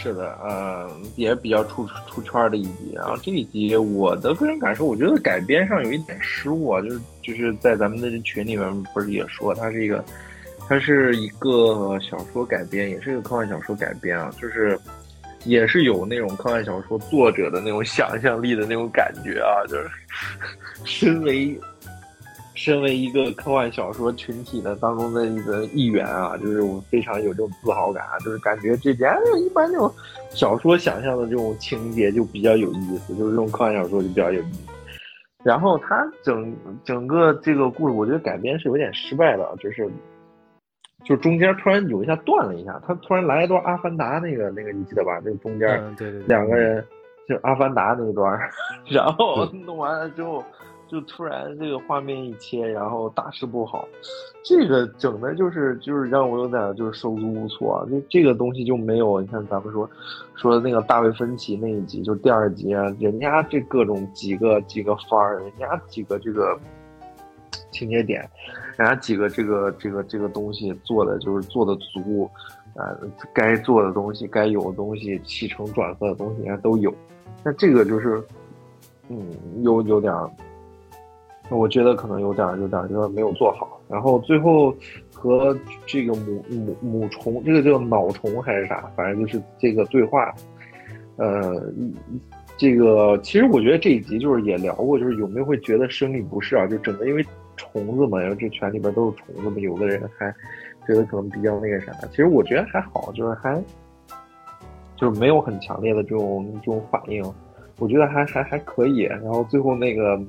[0.00, 2.92] 是的，嗯，也比较出出圈的一集。
[2.94, 10.04] 然后这一集我的个人感受，我觉得改编上有一点失误啊，就是就是在咱们的群里面不是也说它是一个。
[10.70, 14.78] 它是一个小说改编，也是一个科幻小说改编啊，就是
[15.44, 19.88] 也是有那种科幻小说作者的那种想象力的那种感觉啊，就是
[20.84, 21.58] 身为
[22.58, 29.14] 身为一个科幻小说群体的当中的一个一员啊，就是我非常有这种自豪感啊，就是感觉这边
[29.46, 29.88] 一般这种
[30.30, 34.72] 小说想象的这种情节就比较有意思，就是这种科幻小说就比较有意思。
[35.44, 36.52] 然后他整
[36.84, 39.88] 整个这个故事，我觉得改编是有点失败的，就是。
[41.04, 45.20] 就中间突然有一下断了一下，他突然来一段《阿凡达》那个那个，你记得吧？
[45.24, 45.96] 那个中间
[46.26, 46.84] 两个人
[47.26, 48.38] 就《阿凡达》那一段，
[48.90, 50.44] 然后弄完了之后，
[50.88, 53.86] 就突然这个画面一切，然后大事不好，
[54.42, 57.86] 这个整的就是就是让我有点就是手足无措。
[57.90, 59.88] 就这个东西就没有，你看咱们说
[60.34, 66.58] 说那个大卫芬奇那一集，就第二集啊，人家这各种几个几个番儿，人家几个这个。
[67.70, 68.20] 情节点，
[68.78, 72.28] 人家几个这个这个这个东西做的就是做的足，
[72.74, 72.96] 啊，
[73.34, 76.92] 该做的东西、该有的东西、起承转合的东西，人家都有。
[77.44, 78.24] 那这个就是，
[79.10, 79.30] 嗯，
[79.62, 80.12] 有有点，
[81.50, 83.80] 我觉得可能有点有点有点没有做好。
[83.88, 84.74] 然后最后
[85.12, 90.34] 和这个母母母虫，这个叫脑虫还是啥，反正就是这个对话，
[91.16, 91.62] 呃。
[92.60, 96.66] 这个其实我觉得这一集就是也聊过，就是有没有会觉得生理不适啊？
[96.66, 97.24] 就整个因为
[97.56, 100.28] 虫子嘛，然后这圈里边都是虫子嘛，有的人还
[100.84, 101.92] 觉得可能比较那个啥。
[102.10, 103.62] 其实我觉得还好，就是还
[104.96, 107.22] 就是没有很强烈的这种这种反应，
[107.78, 109.02] 我觉得还还还可以。
[109.02, 110.20] 然后最后那个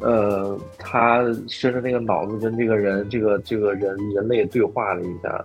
[0.00, 5.44] 呃，他伸着那个脑子跟这个人这个这个人人类对话了一下。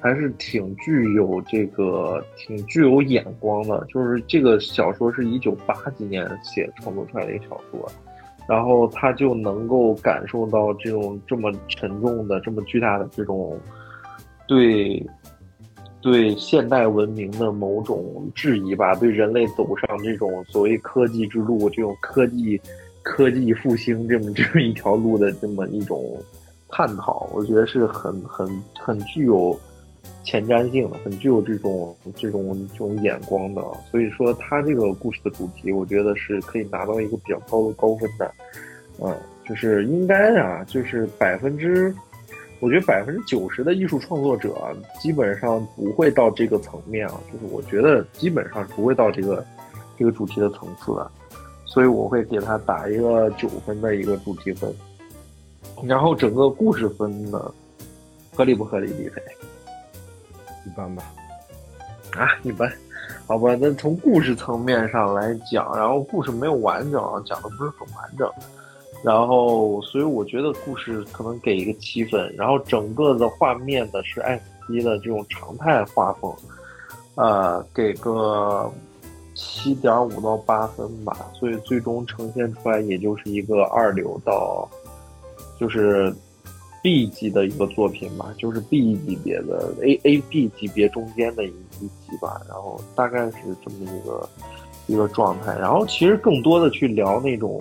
[0.00, 7.90] 还是挺具有这个挺具有眼光的，就是这个小说是一九八几年写创作出来的一个小说，
[8.46, 13.58] 然后他就能够感受到这种这么沉重的、这么巨大的这种
[14.46, 15.02] 对
[16.02, 22.60] 对现代文明的某种质疑吧，对人类走上这种所谓科技之路、这种科技
[23.04, 26.20] 科技复兴这么这么一条路的这么一种
[26.68, 29.56] 探讨，我觉得是很很很具有。
[30.22, 38.34] 前瞻性的，很具有这种这种这种眼光的，所以说他这个故事的主题，我觉得是可以拿到一个比较高的高分的，
[39.02, 39.14] 嗯，
[39.46, 41.94] 就是应该啊，就是百分之，
[42.60, 49.44] 我觉得百分之九十的艺术创作者基本上不会到这个层面啊，就是我觉得基本上不会到这个
[49.98, 51.10] 这个主题的层次的，
[51.74, 54.72] 所以我会给他打一个九分的一个主题分，
[55.82, 57.52] 然后整个故事分呢，
[58.32, 59.20] 合理不合理，李飞？
[60.64, 61.02] 一般吧，
[62.12, 62.72] 啊，一般，
[63.26, 63.56] 好吧。
[63.60, 68.30] 那从故事层面上来讲，然后故事没有完整，讲的不是很完整。
[69.02, 76.32] 然后，所以我觉得故事可能给一个七分，然后整个的画面的是爱死机的这种常态画风，
[77.16, 78.72] 呃，给个
[79.34, 81.30] 七点五到八分吧。
[81.34, 84.68] 所以最终呈现出来也就是一个二流到，
[85.58, 86.14] 就是
[86.82, 92.40] B 级的一个作品吧，就是 B 级别的 A A B 级别中间的一一级吧。
[92.48, 94.28] 然后大概是这么一个
[94.86, 95.56] 一个状态。
[95.58, 97.60] 然后其实更多的去聊那种。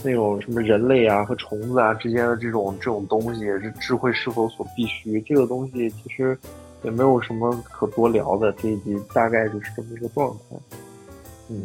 [0.00, 5.20] 那种什么人类啊和虫子啊之间的这种这种东西，是智慧是否所必须？
[5.22, 6.38] 这个东西其实
[6.84, 8.52] 也没有什么可多聊的。
[8.52, 10.56] 这一集大概就是这么一个状态。
[11.48, 11.64] 嗯，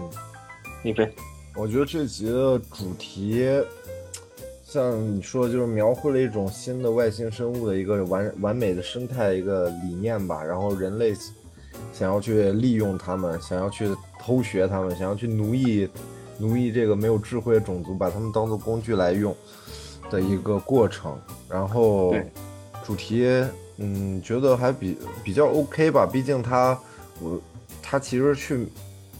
[0.82, 1.14] 你飞，
[1.56, 3.46] 我觉得这集的主题，
[4.64, 10.42] 像你说，就是描绘了一种新的外星生物的一个完完美的生态一个理念吧。
[10.44, 11.14] 然后人类
[11.92, 15.88] 想要去利用他们，想要去偷学他们，想要去奴役。
[16.40, 19.36] 奴役这个没有智慧的种族，把他们当做工具来用
[20.10, 21.16] 的一个过程。
[21.48, 22.16] 然后，
[22.84, 23.28] 主题，
[23.78, 26.10] 嗯，觉得还比比较 OK 吧。
[26.12, 26.78] 毕竟他，
[27.22, 27.40] 我
[27.84, 28.68] 他其实去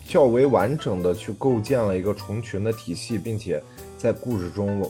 [0.06, 3.62] 较为完整的去构建了一个虫群的体系，并且
[3.98, 4.90] 在故事中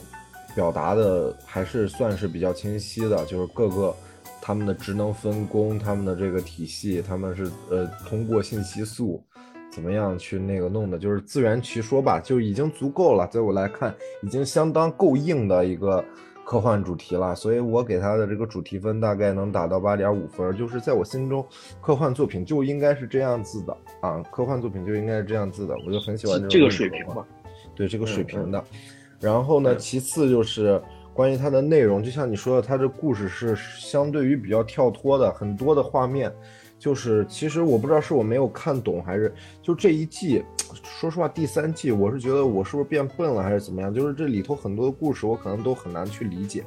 [0.54, 3.94] 表达的还是算是比较清晰的，就是各个
[4.40, 9.22] 他们的职能分工，他们的这个体系，他们是呃通过信息素。
[9.70, 13.26] 怎么样去那个弄的，就是自圆其说吧，就已经足够了。
[13.26, 13.92] 在我来看，
[14.22, 16.04] 已经相当够硬的一个
[16.44, 17.34] 科幻主题了。
[17.34, 21.44] 所以我给他的这个主题分大概能达到八点五分，就是在我心中，
[21.80, 27.24] 科幻作品就应该是这样子的啊，科幻作品就应该是这样子的，我就很喜欢这个水平嘛。
[27.74, 28.62] 对这个水平的。
[29.18, 30.80] 然后呢，其次就是
[31.12, 36.32] 关于它的内容，就像你说的，它这故事是相对于比较跳脱的，很多的画面。
[36.76, 39.32] 就是，其实我不知道是我没有看懂，还是
[39.62, 40.44] 就这一季，
[40.82, 43.92] 说实话，第三季我是觉得我是不是变笨了，还是怎么样？
[43.92, 46.64] 就是这里头很多的故事我可能都很难去理解，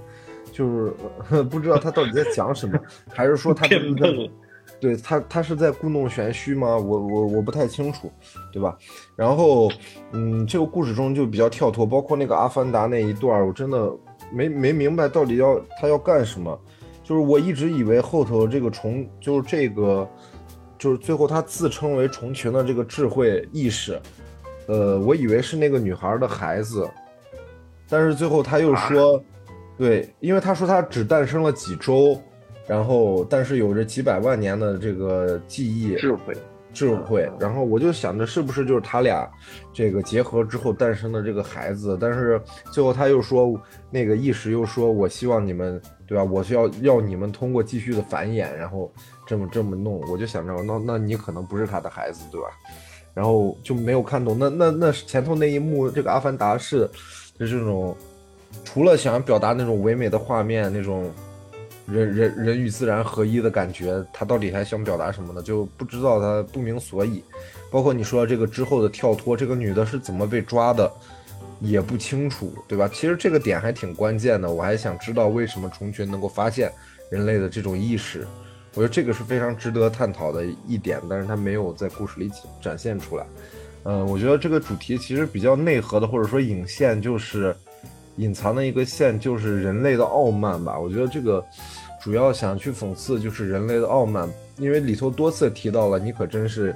[0.52, 2.80] 就是不知道他到底在讲什么，
[3.10, 4.32] 还是说他 变笨了？
[4.80, 6.78] 对他，他是在故弄玄虚吗？
[6.78, 8.12] 我我我不太清楚，
[8.54, 8.78] 对吧？
[9.16, 9.72] 然后，
[10.12, 13.92] 嗯，这个故事中就比较跳脱，包括那个阿凡达那一段，我真的
[14.32, 16.60] 没 没明白到底要他要干什么。
[17.04, 20.08] 就是我一直以为后头这个虫，就是这个，
[20.78, 24.00] 就是最后他自称为虫群的这个智慧意识，
[24.68, 26.88] 呃，我以为是那个女孩的孩子，
[27.90, 29.24] 但是最后他又说，
[29.78, 32.22] 对，因为他说他只诞生了几周，
[32.68, 36.36] 然后但是有着几百万年的这个记忆智慧。
[36.74, 39.28] 智慧，然后我就想着是不是就是他俩
[39.74, 42.40] 这个结合之后诞生的这个孩子，但是
[42.72, 43.60] 最后他又说
[43.90, 46.24] 那个意识又说，我希望你们对吧？
[46.24, 48.94] 我是要要你们通过继续的繁衍，然后
[49.28, 52.48] 这么这么弄，我就想着那那你可能不是他的孩子对吧？
[53.14, 56.90] 然后就没有看懂那那那前头那一幕，这个阿凡达是
[57.38, 57.96] 就这种
[58.64, 61.12] 除了想表达那种唯美的画面那种。
[61.90, 65.42] 人人人与自然合一的感觉，他到底还想表达什么呢？
[65.42, 67.24] 就不知道他不明所以。
[67.72, 70.92] 包括你说这个之后的跳脱，这个女的是怎么被抓的，
[71.62, 72.90] 也不清楚，对吧？
[72.94, 76.70] 其实这个点还挺关键的，我还想知道为什么虫群能够发现
[77.10, 78.28] 人类的这种意识。
[78.78, 82.32] 我觉得这个是非常值得探讨的一点，但是它没有在故事里
[82.62, 83.26] 展现出来。
[83.84, 87.54] 嗯，我觉得这个主题其实比较内核的，或者说引线就是。
[88.20, 91.46] 隐藏的一个线就是人类的傲慢吧，我觉得这个
[92.02, 94.28] 主要想去讽刺就是人类的傲慢，
[94.58, 96.76] 因为里头多次提到了你可真是，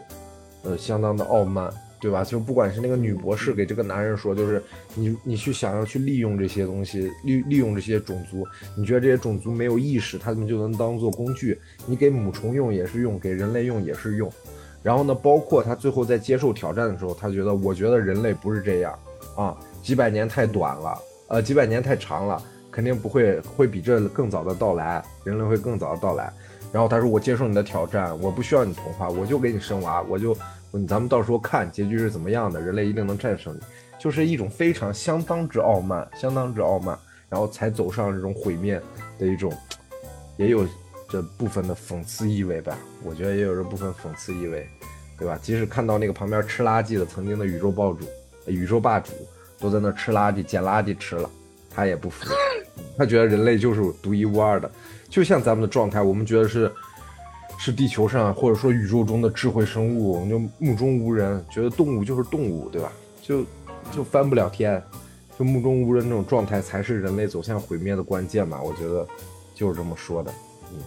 [0.62, 1.68] 呃，相当的傲慢，
[2.02, 2.24] 对吧？
[2.24, 4.62] 就不管是那个女博士给这个男人说，就是
[4.96, 8.46] 你你去想要去利用这些东西，利利用这些种族，
[8.76, 14.32] 你觉得这些种族没有意识，他们就能当做工具，你给母虫用也是用，给人类用也是用。
[14.82, 18.98] 然后呢，包括他最后在接受挑战的时候，他觉得我觉得人类不是这样
[19.38, 20.98] 啊，几百年太短了。
[21.28, 26.32] 呃，几百年太长了，肯定不会会比这更早的到来，人类会更早的到来。
[26.72, 30.34] 然后他说：“我接受你的挑战，我不需要你同化，我就给你生娃，我就，
[30.88, 33.60] 咱们到时候看结局是怎么样的，人类一定能战胜你。”
[34.00, 38.82] 就是一种非常相当之傲慢，相当之傲慢，然后才走上这种毁灭
[39.20, 39.54] 的一种，
[40.38, 40.66] 也有
[41.10, 42.78] 这部分的讽刺意味吧？
[43.04, 44.66] 我觉得也有这部分讽刺意味，
[45.20, 45.38] 对吧？
[45.42, 48.00] 即使看到那个旁边吃垃圾的曾经的宇宙霸主，
[48.48, 49.12] 宇宙霸主。
[49.60, 51.30] 都在那吃垃圾、捡垃圾吃了，
[51.70, 52.26] 他也不服，
[53.02, 54.70] 他觉得人类就是独一无二的，
[55.10, 56.72] 就像咱们的状态，我们觉得是，
[57.58, 62.92] 是地球上或者说宇宙中的智慧生物，我们就目中无人，觉得动物就是动物，对吧？
[63.24, 63.44] 就
[63.92, 64.80] 就翻不了天，
[65.36, 68.62] 就目中无人那种状态才是人类走向毁灭的关键嘛？
[68.62, 69.08] 我觉得
[69.56, 70.32] 就是这么说的，
[70.72, 70.78] 嗯，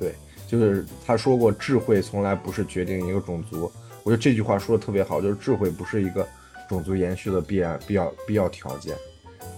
[0.00, 0.16] 对，
[0.48, 3.70] 就是他说过，智慧从来不是决定一个种族，
[4.02, 6.26] 我觉得这句话说的特别好，就是智慧不是一个。
[6.68, 8.94] 种族延续的必然必要必要条件，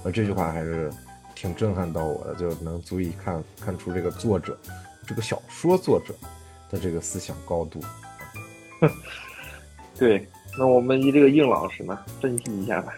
[0.05, 0.89] 呃，这句话还是
[1.41, 4.55] 挺震撼到我的，就能足以看看出这个作者，
[5.07, 6.13] 这个小说作者
[6.71, 7.81] 的这个思想高度。
[9.99, 12.93] 对，那我们以这个应老师呢，分析一下吧。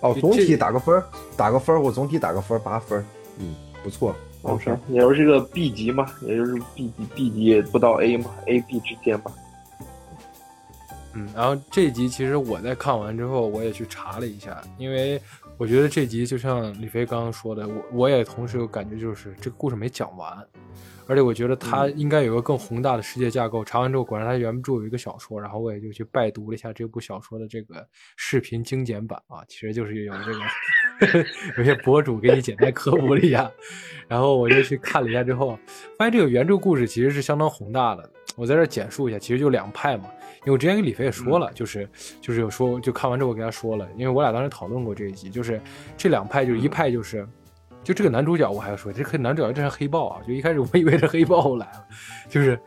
[0.00, 1.04] 哦，总体打个分儿，
[1.36, 3.04] 打个分儿，我总体打个分儿，八分儿，
[3.38, 4.14] 嗯，不错。
[4.42, 9.32] OK，也就是个 B 级嘛，也就是 B 级，B 级不到 A 嘛，A B 之间吧。
[11.14, 15.20] 嗯，然后这集其实我在看完之后，我也去查了一下，因为
[15.58, 20.32] 我觉得这集就像李飞刚刚说的，我我也同时有感觉，就是这个故事没讲完，
[21.08, 23.64] 而且我觉得它应该有个更宏大的世界架构。
[23.64, 27.84] 查完之后，果然它原著有一个小说，然后我也就去拜读了一下这部小说的这个
[28.16, 30.14] 视频精简版啊，其实就是有
[31.00, 31.24] 这个
[31.58, 33.50] 有些博主给你简单科普了一下，
[34.06, 35.58] 然后我就去看了一下之后，
[35.98, 38.08] 发现这个原著故事其实是相当宏大的。
[38.36, 40.04] 我在这儿简述一下，其实就两派嘛。
[40.48, 41.86] 因为我之前跟李飞也说了，就是
[42.22, 45.60] 就是有说，就看完之后我给他说了，因为我俩当时讨论过这一集，就是
[45.94, 47.28] 这两派，就是一派就是，
[47.84, 50.22] 就这个男主角我还要说，这个男主角真是黑豹啊！
[50.26, 51.84] 就一开始我以为是黑豹来了，
[52.30, 52.58] 就是，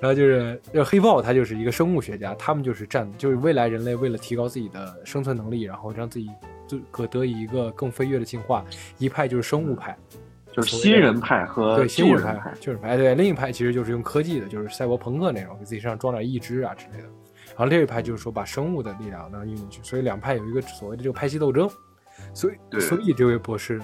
[0.00, 6.30] 然后就是呃黑豹他就是一个生物学家，他们就是站就是未来人类为了提高自己的生存能力，然后让自己
[6.66, 8.64] 就可得以一个更飞跃的进化，
[8.96, 9.94] 一派就是生物派。
[10.50, 17.08] 就是新人派和对新人旧派派，旧人派对，另一派其实就是用科技的，就是赛博朋克那种，给自己身上装点义肢啊之类的。
[17.58, 21.68] 然后另一派就是说把生物的力量呢用进去，所以两派有一个所谓的这个派系斗争。
[22.32, 23.80] 所以，所以这位博士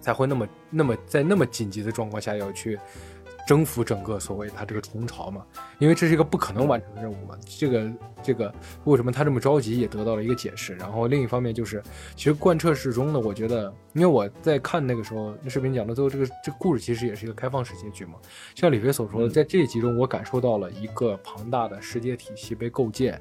[0.00, 2.78] 才会那么那么在那么紧急的状况下要去
[3.50, 5.44] 征服整个所谓他这个虫巢嘛，
[5.80, 7.36] 因为这是一个不可能完成的任务嘛。
[7.44, 8.54] 这个这个
[8.84, 10.76] 为什么他这么着急也得到了一个解释。
[10.76, 11.82] 然后另一方面就是，
[12.14, 18.12] 其实贯彻始终的，我觉得，因为我在看那个时候那视频讲到最后，这个这个故事其实也是一个开放式结局嘛。
[18.54, 23.20] 像李飞所说的，在这一集中，我感受到了一个庞大的世界体系被构建，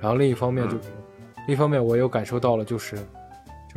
[0.00, 0.88] 然后另一方面就是，
[1.46, 2.98] 另一方面我又感受到了就是。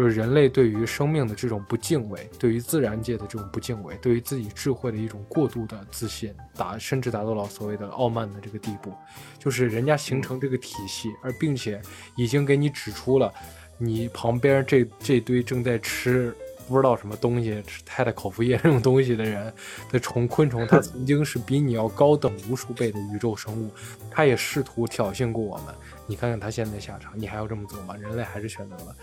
[0.01, 8.91] 就是人类对于生命的这种不敬畏，对于自然界的这种不敬畏，对于自己智慧的一种过度的自信，达甚至达到了所谓的傲慢的这个地步。
[9.37, 11.79] 就是人家形成这个体系，而并且
[12.15, 13.31] 已经给你指出了
[13.77, 16.35] 你旁边这这堆正在吃
[16.67, 19.53] 不知道什么东西，吃太太口服液这种东西的人
[19.91, 23.69] 的虫昆虫，它曾经是比你要高等无数倍的宇宙生物，
[24.09, 25.75] 它也试图挑衅过我们。
[26.07, 27.95] 你看看它现在下场，你还要这么做吗？
[27.95, 28.95] 人类还是选择了。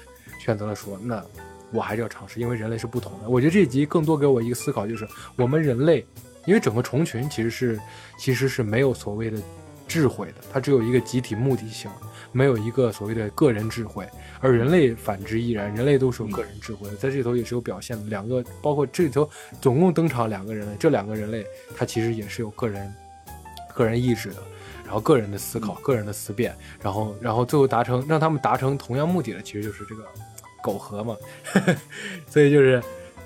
[0.49, 1.23] 选择了说，那
[1.71, 3.29] 我还是要尝试，因为人类是不同的。
[3.29, 5.07] 我觉得这一集更多给我一个思考，就是
[5.37, 6.07] 我们人类，
[6.47, 7.79] 因为整个虫群其实是
[8.19, 9.39] 其实是没有所谓的
[9.87, 11.91] 智慧的，它只有一个集体目的性，
[12.33, 14.09] 没有一个所谓的个人智慧。
[14.41, 18.07] 而人类反之亦然，人类都是有个人智慧的，在这里头也是有表现的。
[18.07, 19.29] 两个包括这里头
[19.61, 21.45] 总共登场两个人类，这两个人类
[21.77, 22.91] 他其实也是有个人
[23.75, 24.37] 个人意志的。
[24.85, 30.03] 然后个人的思考、个人的思辨，然后然后最后达成让他们达成同样目的的，其实就是这个
[30.63, 31.17] 苟合嘛。
[32.29, 32.83] 所以就是，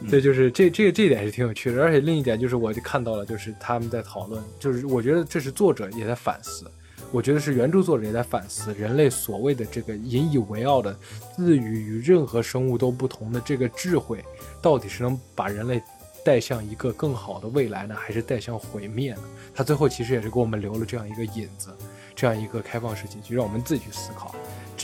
[0.09, 1.83] 这就是这这这一点是挺有趣的。
[1.83, 6.65] 而且另一点就是，我就看到了，就是他们在讨论，就是我觉得这是作者也在反思，
[7.11, 10.97] 我觉得是原著作者也在反思人类所谓的这个引以为傲的
[11.37, 14.25] 自与与任何生物都不同的这个智慧，
[14.61, 15.83] 到底是能把人类。
[16.25, 19.23] 带向一个更好的未来呢，还是带向毁灭呢？
[19.53, 21.71] 他最后其实也是给我们留了这样一个引子，
[22.15, 24.33] 这样一个开放式结局，让我们自己去思考。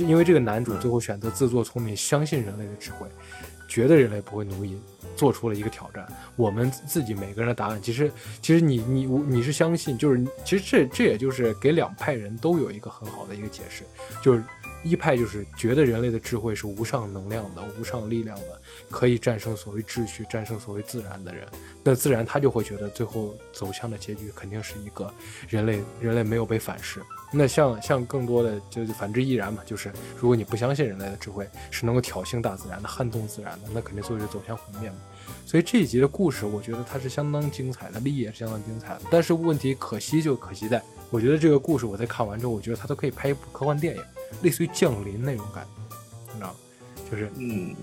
[0.05, 3.07] 因为这个男主最后选择自作聪明，相信人类的智慧，
[3.69, 4.79] 觉得人类不会奴役，
[5.17, 6.07] 做出了一个挑战。
[6.37, 8.11] 我们自己每个人的答案，其实
[8.41, 13.85] 其实你你你是相信，就是其实这这也就是给两派人都有一个很好的一个解释，
[14.23, 14.43] 就是。
[14.85, 21.45] 一派就是觉得人类的智慧是无上能量的、无上力量的，可以战胜所谓秩序、战胜所谓自然的人。
[21.83, 25.13] 那自然他就会觉得最后走向的结局肯定是一个
[25.49, 27.01] 人类人类没有被反噬。
[27.31, 34.97] 那像像更多的就是反之亦然嘛，就是如果你不相信人类的智慧是能够挑衅大自然的、撼动自然的，那肯定最后就走向毁灭嘛。
[35.45, 39.03] 所以这一集的故事，我觉得它是相当精彩的，立意也是相当精彩的。
[39.11, 44.03] 但是问题可惜就可惜在，我觉得这个故事我在看完之后，我觉得它都可以拍一部科幻电影。
[44.43, 46.55] 类似于降临那种感觉，你知道吗？
[47.11, 47.75] 就是，嗯，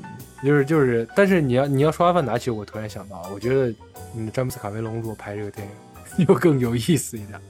[0.43, 3.73] 就是就是，但是你要你要说阿凡达，其实我突然想到，我觉得，
[4.15, 5.67] 嗯，詹姆斯卡梅隆如果拍这个电
[6.19, 7.41] 影， 又更有意思一点，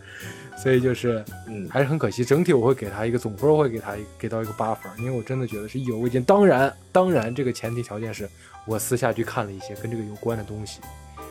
[0.58, 2.24] 所以就是，嗯，还是很可惜。
[2.24, 6.24] 整体我会给他一个总分，我会给他给到一个八分，因为我真的觉得是意犹未尽。
[6.24, 8.30] 当然，当然，这个前提条件是
[8.66, 10.80] 我私下去看了一些跟这个有关的东西，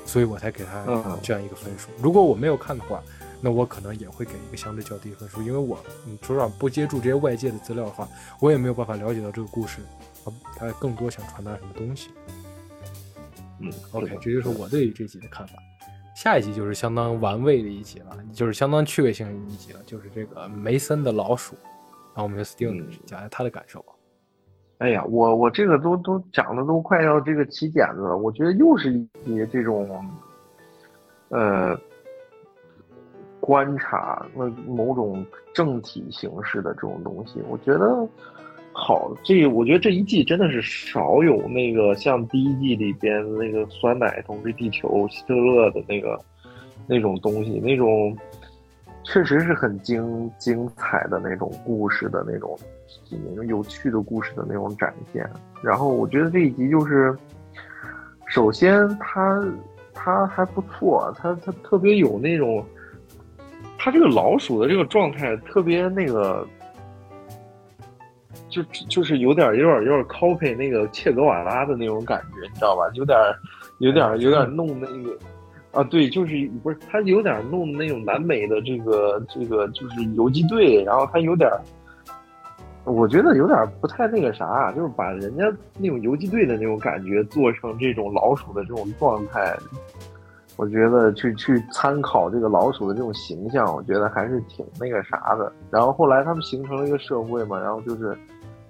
[0.05, 0.84] 所以我才给他
[1.22, 1.88] 这样一个分数。
[2.02, 3.02] 如果我没有看的话，
[3.40, 8.09] 那我可能也会给一个相对较低的分数，因为我嗯，说实话不接触这些外界的资料的话，
[8.40, 9.78] 我也没有办法了解到这个故事，
[10.56, 12.10] 他更多想传达什么东西。
[13.60, 15.55] 嗯，OK，这就是我对于这集的看法。
[16.15, 21.57] 下一集就是相当玩味的一集了，就是相当趣味性的一集了，就是这个梅森的老鼠。
[22.15, 23.93] 然后我们就 Steven 讲一下他的感受吧。
[24.78, 30.09] 哎呀，我我这个都都讲的都快要这个起茧子了，我觉得又是一些这种，
[31.31, 31.77] 呃，
[33.41, 38.07] 观察那某种政体形式的这种东西，我觉得
[38.74, 46.20] 好，这我觉得这一季真的是少有那个像第一季里边那个酸奶统治地球希特勒的那个
[46.86, 48.14] 那种东西，那种
[49.05, 52.59] 确实是很精精彩的那种故事的那种。
[53.26, 55.28] 那种有趣的故事的那种展现，
[55.62, 57.16] 然后我觉得这一集就是，
[58.26, 59.44] 首先他
[59.92, 62.64] 他还不错，他他特别有那种，
[63.78, 66.46] 他这个老鼠的这个状态特别那个，
[68.62, 72.82] 就就是有点有点有点 copy 那个切格瓦拉的那种感觉，你知道吧？
[72.94, 73.18] 有点
[73.78, 75.16] 有点有点弄那个
[75.72, 81.51] 啊，对，就是不是他有点弄那种南美的这个这个就是游击队，然后他有点。
[82.86, 89.56] 我觉得有点不太那个啥，就是把人家那种游击队的那种感觉做成这种老鼠的这种状态，
[90.56, 95.51] 我觉得去去参考这个老鼠的这种形象，我觉得还是挺那个啥的。
[95.70, 98.14] 然后后来他们形成了一个社会嘛，然后就是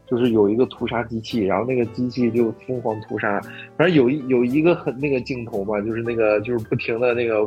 [0.06, 3.40] 就是有一个屠杀机器，然后那个机器就疯狂屠杀。
[3.76, 7.46] 反正有一有一个很那个镜头嘛，就是那个就是不停的那个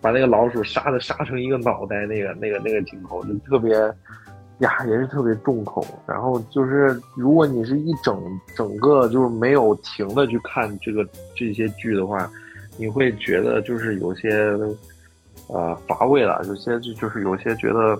[0.00, 3.72] 把那个老鼠杀的杀成一个脑袋，那个那个那个镜头就特别。
[4.58, 5.84] 呀，也是特别重口。
[6.06, 8.22] 然后就是，如果你是一整
[8.54, 11.04] 整个就是没有停的去看这个
[11.34, 12.30] 这些剧的话，
[12.76, 14.56] 你会觉得就是有些
[15.48, 17.98] 呃乏味了，有些就就是有些觉得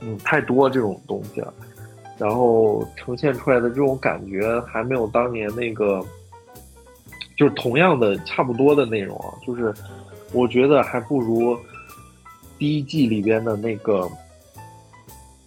[0.00, 1.52] 嗯太多这种东西了。
[2.20, 6.04] 然后呈现出来的这种感觉还没有当年那个，
[7.36, 9.74] 就是同样的差不多的内容啊，就是
[10.32, 11.58] 我觉得还不如
[12.58, 14.08] 第一季里边的那个。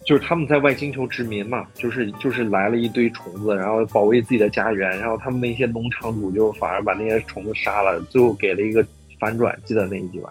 [0.06, 8.86] 就是他们在外星球殖民嘛，就是就是来了一堆虫子，然后保卫自己的家园，然后他们那些农场主就反而把那些虫子杀了，最后给了一个
[9.18, 10.30] 反转，记得那一集吧？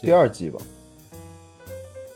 [0.00, 0.58] 第二季吧，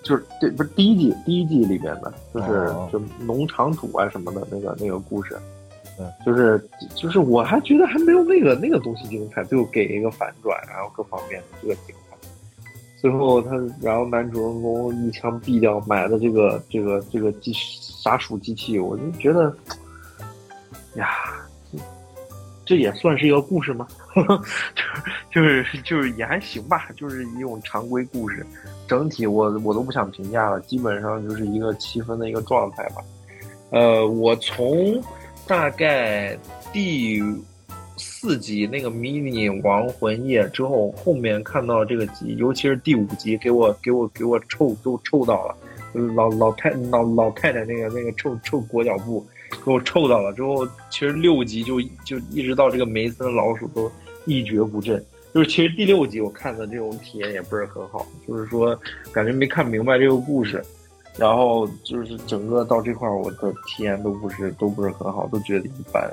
[0.06, 5.36] 就是这，不是第一季，第一季里边的，就是就农场主啊什么的那个那个故事，
[5.98, 6.64] 嗯，就是
[6.94, 11.94] 就是我还觉得还没有那个那个东西精彩，最后给一个反转，然后各方面的这个景。
[12.98, 13.50] 最后他，
[13.80, 19.54] 然后男主人公一枪毙掉买的这个这个这个机杀鼠机器，我就觉得，
[20.94, 21.06] 呀，
[22.66, 23.86] 这也算是一个故事吗？
[25.32, 28.44] 就是就是就是也还行吧，就是一种常规故事。
[28.86, 32.96] 整体我我都不想评价了，基本上就是一个七分的一个状态吧。
[33.70, 35.00] 呃，我从
[35.46, 36.36] 大概
[36.72, 37.22] 第。
[37.98, 45.56] 四集那个迷你亡魂夜之后，后面看到这个集，尤其是第五集，给我给我给我臭都臭到了，
[46.14, 50.32] 老老太老老太太那个那个臭臭裹脚布，给我臭到了。
[50.32, 53.90] 之后其实六集就就一直到这个梅森老鼠都
[54.24, 55.04] 一蹶不振，
[55.34, 58.78] 就是其实第六集我看的这种体验也不是很好，就是说
[59.12, 60.64] 感觉没看明白这个故事，
[61.16, 66.10] 然后就是整个到这块我的体验都不是都不是很好，都觉得一般。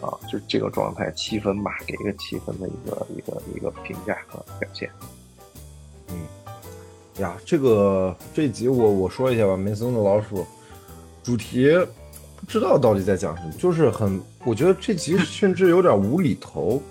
[0.00, 4.90] 啊，就这个状态，七分吧，给一个七分的一个一个一个评价和表现。
[6.10, 10.44] 嗯，呀，这个这集我我说一下吧，梅森的老鼠
[11.22, 11.70] 主题
[12.44, 16.82] 不知道到底在讲什么，就是很，我觉得这集甚至有点无厘头。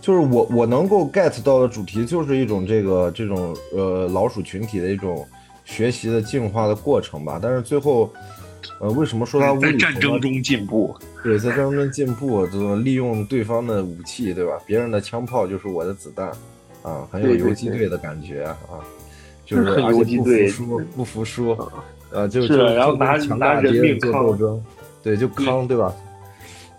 [0.00, 5.26] 就是我我能够 get 到的主题，就是一种这个这种呃老鼠群体的一种
[5.64, 7.38] 学习的进化的过程吧。
[7.40, 8.10] 但是最后，
[8.80, 9.78] 呃，为什么说它无厘头？
[9.78, 10.96] 在战争中进步。
[11.22, 14.52] 对，在战争中进步，这种利用对方的武器，对吧？
[14.64, 16.28] 别人的枪炮就是我的子弹，
[16.82, 18.56] 啊，很有游击队的感觉啊，
[19.44, 21.58] 就是游击队不服输，不服输，
[22.10, 24.64] 呃，就是然后拿拿人命做斗争，
[25.02, 25.94] 对，就康，对吧？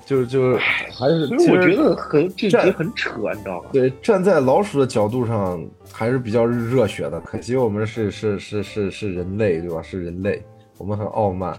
[0.03, 3.69] 就是就是还是，其实我觉得很这集很扯，你知道吗？
[3.71, 9.81] 对，站在老鼠的角度上还是比较热血的，可惜我们是是是是是人类，对吧？
[9.81, 10.43] 是人类，
[10.77, 11.57] 我们很傲慢。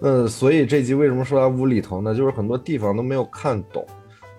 [0.00, 2.14] 那所以这集为什么说它无厘头呢？
[2.14, 3.84] 就是很多地方都没有看懂，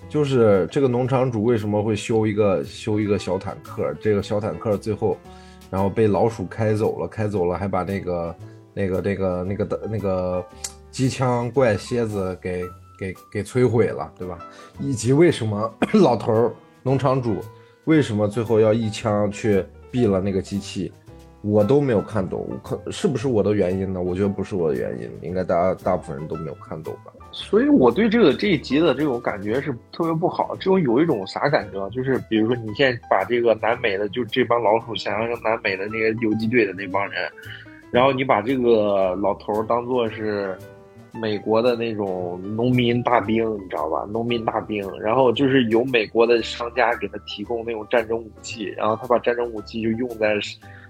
[0.07, 5.17] 就是这个农场主为什么会修一个修一个小坦克，这个小坦克最后，
[5.69, 8.35] 然后被老鼠开走了，开走了还把那个
[8.73, 10.45] 那个那个那个的那个
[10.91, 12.63] 机枪怪蝎子给
[12.97, 14.37] 给给摧毁了，对吧？
[14.79, 16.51] 以及为什么 老头
[16.83, 17.37] 农场主
[17.85, 20.91] 为什么最后要一枪去毙了那个机器？
[21.41, 24.01] 我都没有看懂，可是不是我的原因呢？
[24.01, 27.13] 我觉得不是我的原因，应该大家大部分人都没有看懂吧。
[27.31, 30.53] 所以我对这个这一集的这种感觉是特别不好。
[30.57, 31.89] 这种有一种啥感觉？
[31.91, 37.31] 就是比如说你现在把这个南美的就这帮老鼠想象成南美的那个游击队的那帮人，
[37.89, 40.57] 然后你把这个老头当做是
[41.11, 44.07] 美国的那种农民大兵，你知道吧？
[44.11, 50.35] 农民大兵，然后就是有美国的商家给他提供那种战争武器，然后他把战争武器就用在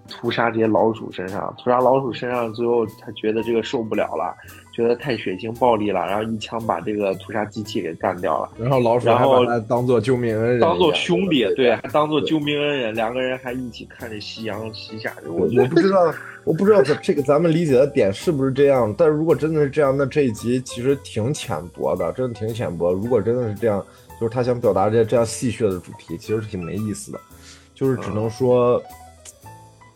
[0.10, 4.36] 屠杀这些老鼠身上，屠杀老鼠身上，最后他觉得这个受不了了。
[4.72, 8.50] 觉得太血腥暴力了，然后一枪把这个屠杀机器给干掉了。
[8.58, 15.14] 然后老鼠然后还把他当做救命恩人，当做兄弟，对，还当做救命恩人，两个人还一起看着夕阳西下。
[15.28, 16.14] 我我不知道，
[16.46, 18.94] 我不知道这个咱们理解的点是不是这样。
[18.98, 22.94] 但是如果真的是这样，那这一集其实挺浅薄的，真的挺浅薄。
[22.94, 23.86] 如果真的是这样，
[24.18, 27.20] 就是他想表达这这样戏谑的主题，其实是挺没意思的。
[27.76, 28.82] 就是只能说，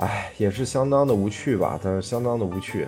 [0.04, 2.88] 哎，也是相当的无趣吧，但是相当的无趣。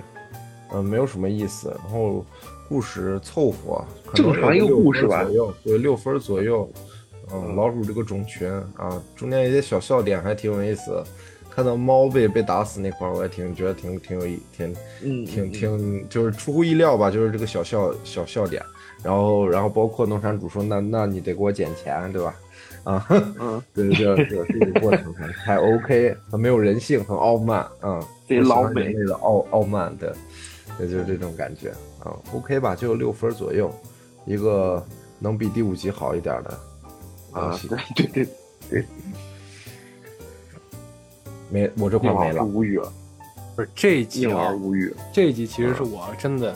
[0.74, 1.70] 嗯，没有什么意思。
[1.84, 2.26] 然后
[2.68, 3.84] 故事凑合，
[4.14, 5.26] 正常一个故事吧，
[5.64, 6.70] 对，六分左右。
[7.32, 11.04] 嗯，老鼠这个种群啊，中间一些小笑点还挺有意思。
[11.50, 14.76] 看到猫被被打死那块儿，我也挺觉得挺挺有意，挺
[15.26, 18.62] 挺挺就是出乎意料吧，就是这个小笑小笑点。
[19.02, 22.36] 然后然后包括农场主说，那那你得给我捡钱，对吧？
[22.86, 30.16] 啊，嗯，对对对，这个过程还还 OK，很没有人性，很傲慢，嗯，对老美的傲傲慢的。
[30.78, 31.70] 也就是这种感觉
[32.04, 33.74] 啊，OK 吧，就六分左右，
[34.26, 34.86] 一个
[35.20, 36.60] 能比第五集好一点的
[37.32, 37.58] 啊，
[37.96, 38.28] 对对对。
[38.70, 38.86] 对，
[41.50, 42.92] 没我这块没了，无语了，
[43.56, 46.54] 不是这一集啊，无语，这一集其实是我真的，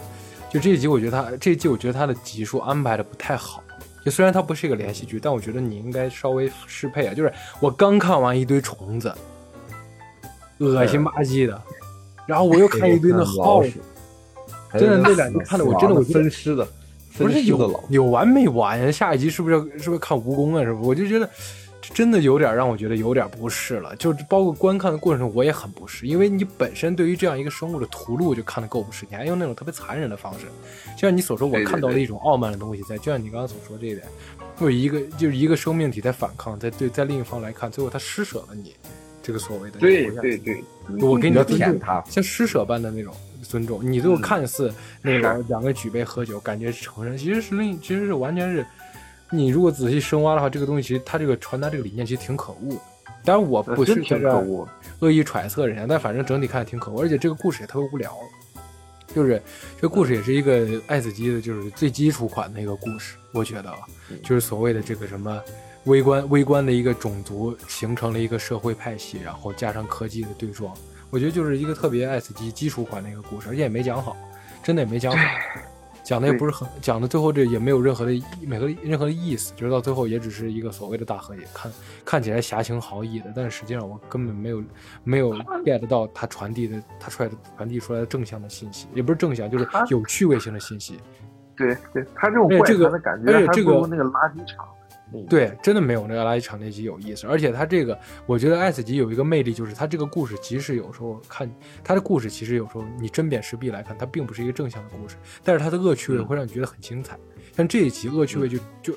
[0.49, 3.63] 就这一集我觉得他这一集我觉得他的集数安排的不太好，
[4.09, 9.13] 就虽然它不是一个连续剧，但我觉得你应该稍微适配啊，就是我刚看完一堆虫子，
[10.57, 11.61] 恶心吧唧的，
[12.25, 13.73] 然后我又看一堆那耗子。
[14.73, 16.67] 真的那两集看的我真的我分尸的，
[17.17, 18.91] 不是有有完没完？
[18.91, 20.63] 下一集是不是要是不是看蜈蚣啊？
[20.63, 20.89] 是不是？
[20.89, 21.29] 我就觉得
[21.93, 23.95] 真的有点让我觉得有点不适了。
[23.95, 30.45] 就包括观看的过程中，我也很不适，因为你本身对于这样一个生物的屠戮就看得够不适，你还用那种特别残忍的方式。
[30.95, 32.97] 就像你所说，我看到了一种傲慢的东西在。
[32.97, 34.03] 就像你刚刚所说这一点，
[34.59, 38.75] 有一个就是一个生命体在反抗，在对在另一方来看，最后他施舍了你
[39.21, 40.63] 这个所谓的对对对，
[41.01, 43.13] 我给你舔他，像施舍般的那种。
[43.41, 44.71] 尊重你，最后看似
[45.01, 48.63] 那个两个举杯喝酒，感觉是成人，其实是另，其实是完全是。
[49.31, 52.81] 你如果仔细深挖的话，这个东西其实它这个传达这个理念其实挺可恶的。
[53.23, 54.67] 当然我不是挺可恶，
[54.99, 58.15] 恶意揣测人家，但反正整体看挺可恶，而且这个故事也特别无聊。
[59.13, 59.41] 就是
[59.75, 63.73] 这个故事也是一个爱死机的，就是最基础款的一个故事，我觉得，
[64.23, 65.41] 就是所谓的这个什么
[65.85, 70.73] 微观微观的一个种族形成了一个社会派系，然后加上科技的对撞。
[71.09, 74.15] 我觉得就是一个特别爱死机基础款的一个故事，而且也没讲好，
[74.61, 75.19] 真的也没讲好，
[76.09, 78.11] 讲的也不是很讲的，最后这也没有任何的
[78.41, 81.71] 每个任何的意思，就是到最后也只是一个所谓的大和解，看
[82.03, 84.63] 看起来侠情豪义的，但是实际上我根本没有
[85.03, 90.99] 没有 get 到他传递的他出来的传递出来的正向的信息，也不是正向，就是有趣味性的信息。
[91.55, 94.65] 对对，他这种怪谈的感觉，而且这个那个垃圾场。
[95.29, 101.49] 对，真的没有那个垃圾场那集有意思，而且它这个，我觉得 S 级有一个魅力，就是它这个故事，即使有时候看
[101.83, 107.17] 它的故事，其实有时候你针砭时弊来看，它并不是一个正向的故事，但是它的恶趣味会让你觉得很精彩。
[107.55, 108.93] 像这一集恶趣味就就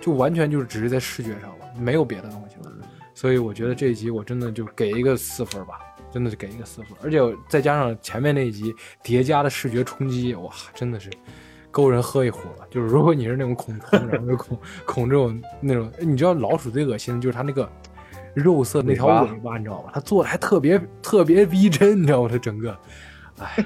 [0.00, 2.72] 就完全就是只是在视觉上了，没有别的东西了。
[3.14, 5.80] 所以我觉得这一集我真的就给一个四分吧，
[6.12, 7.18] 真的是给一个四分，而且
[7.48, 11.10] 再加上前面那一集叠加的视觉冲击，哇，真的是。
[11.76, 17.68] 勾人喝一壶了， 就是如果你是那种恐虫，然后恐恐这种那种，你知道老鼠最恶心的就是它那个
[18.32, 19.90] 肉色那条尾巴，你知道吧？
[19.92, 22.30] 它做的还特别特别逼真，你知道吗？
[22.32, 22.74] 它整个，
[23.40, 23.62] 哎，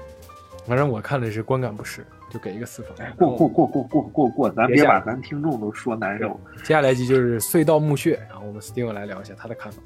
[0.66, 2.94] 反正我看的是观感不适，就给一个四分。
[3.18, 6.40] 过过过过过过过，咱别把咱听众都说难受。
[6.64, 9.78] 接下来一集就是隧道墓穴，然后我们 Steven 来聊一下他的看法。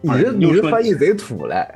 [0.00, 1.66] 你这你这翻译贼土嘞，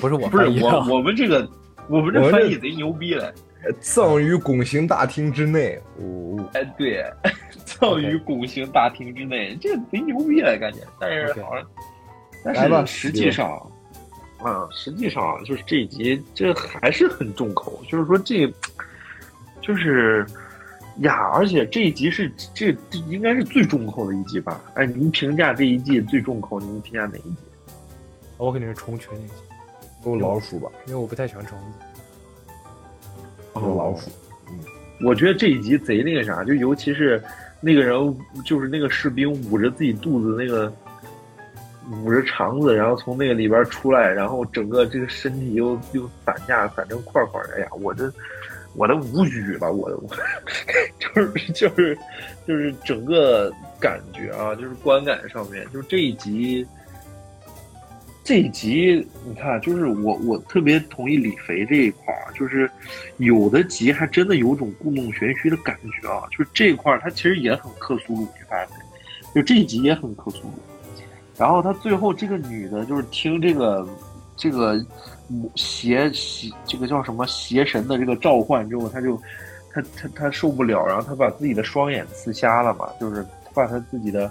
[0.00, 1.48] 不是我不是我我们这个
[1.88, 3.32] 我们这翻译贼牛逼嘞。
[3.80, 5.80] 葬于拱形大厅之内。
[5.98, 7.04] 哦哎，对，
[7.66, 10.78] 葬于拱形大厅之内，这贼牛逼了，感觉。
[10.98, 11.66] 但是好像，
[12.44, 13.50] 但是实际上，
[14.38, 17.82] 啊，实际上就是这一集，这还是很重口。
[17.88, 18.50] 就是说，这
[19.60, 20.24] 就是
[20.98, 22.74] 呀，而且这一集是这
[23.08, 24.60] 应该是最重口的一集吧？
[24.74, 27.36] 哎，您评价这一季最重口，您评价哪一集？
[28.36, 29.32] 我肯定是虫群那集，
[30.04, 30.70] 都老鼠吧？
[30.86, 31.64] 因为我不太喜欢虫子。
[33.62, 34.10] 有老鼠，
[34.48, 34.58] 嗯，
[35.04, 37.22] 我觉得这一集贼那个啥，就尤其是
[37.60, 40.72] 那个人，就是那个士兵捂着自己肚子那个，
[42.04, 48.12] 捂着肠子，然后从那个里边出来，然后整个这个身体又又散架散成块块，哎呀，我这
[48.74, 50.16] 我都无语了，我我
[50.98, 51.98] 就是就是
[52.46, 56.66] 就是整个感觉啊，就是观感上面，就是这一集。
[58.28, 62.70] 这一集你看，就是我我特别同意李肥这一块儿，就是
[63.16, 68.68] 有的集还真的有种故弄玄虚的感觉啊，就是这一块儿它其实也很克苏鲁，你发现
[69.34, 69.40] 没？
[69.40, 70.52] 就这一集也很克苏鲁。
[71.38, 73.88] 然后他最后这个女的，就是听这个
[74.36, 74.78] 这个
[75.54, 79.16] 邪邪这个叫什么邪神的这个召唤之后，他就
[79.72, 83.24] 他他他受不了，然后他把自己的双眼刺瞎了嘛，就是
[83.54, 84.30] 把他自己的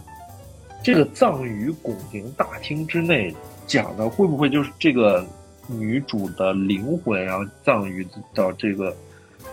[0.83, 3.35] 这个葬于拱形大厅之内，
[3.67, 5.23] 讲的会不会就是这个
[5.67, 8.95] 女主的灵魂，然后葬于到这个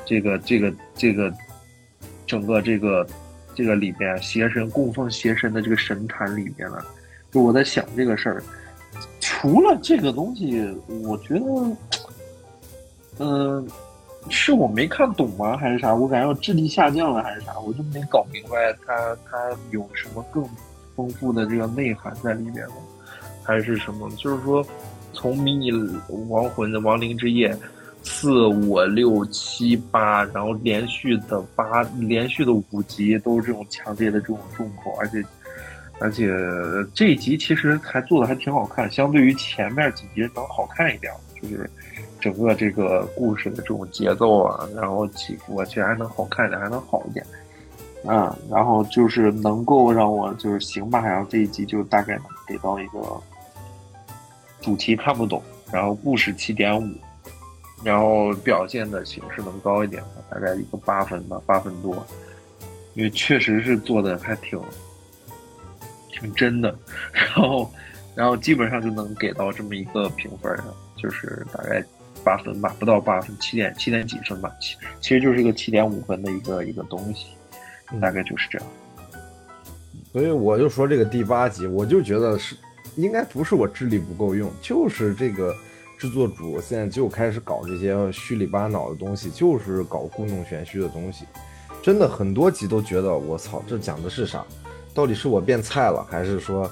[0.07, 1.33] 这个这个这个
[2.27, 3.07] 整个这个
[3.55, 6.83] 这个里边邪神供奉邪神的这个神坛里面了？
[7.33, 8.43] 就我在想这个事儿，
[9.19, 10.73] 除了这个东西，
[11.03, 11.77] 我觉得，
[13.19, 13.69] 嗯，
[14.31, 15.57] 是我没看懂吗？
[15.57, 15.93] 还是啥？
[15.93, 17.59] 我感觉我智力下降了，还是啥？
[17.59, 20.49] 我就没搞明白它它有什么更
[20.95, 22.77] 丰富的这个内涵在里面吗？
[23.45, 24.11] 还是什么？
[24.17, 24.67] 就是说，
[25.13, 25.71] 从迷你
[26.29, 27.57] 亡魂的亡灵之夜
[28.03, 35.23] 四五六七八，然后连续的八连续的五集都是这种强烈的这种重口，而且。
[36.01, 36.29] 而且
[36.93, 41.11] 这一集其实还做的还挺好看，相对于前面几集能好看一点，
[41.41, 41.71] 就是
[42.21, 47.25] 整个这个故事的这种节奏啊，然后起伏啊，其实还能好看一点，还能好一点。
[48.07, 52.99] 嗯，然后就是能够让我就是行吧，然后这一集就大概能给到一个
[54.65, 56.89] 主题看不懂，然后故事七点五，
[57.85, 62.07] 然后表现的形式能高一点，大概一个八分吧，八分多，
[62.95, 64.59] 因为确实是做的还挺。
[66.17, 66.75] 挺真的，
[67.13, 67.71] 然后，
[68.15, 70.67] 然后基本上就能给到这么一个评分上，
[70.97, 71.85] 就是大概
[72.23, 77.27] 八分吧，不到八分，七点七点几分吧，其其实就是一个七点五分的一个一个东西，
[78.01, 78.69] 大概就是这样。
[80.13, 82.57] 所以我就说这个第八集，我就觉得是
[82.97, 85.55] 应该不是我智力不够用，就是这个
[85.99, 91.25] 制作组现在就开始搞这些虚里巴脑的东西，就是搞故弄玄虚的东西，
[91.83, 94.45] 真的很多集都觉得我操，这讲的是啥？
[94.93, 96.71] 到底是我变菜了，还是说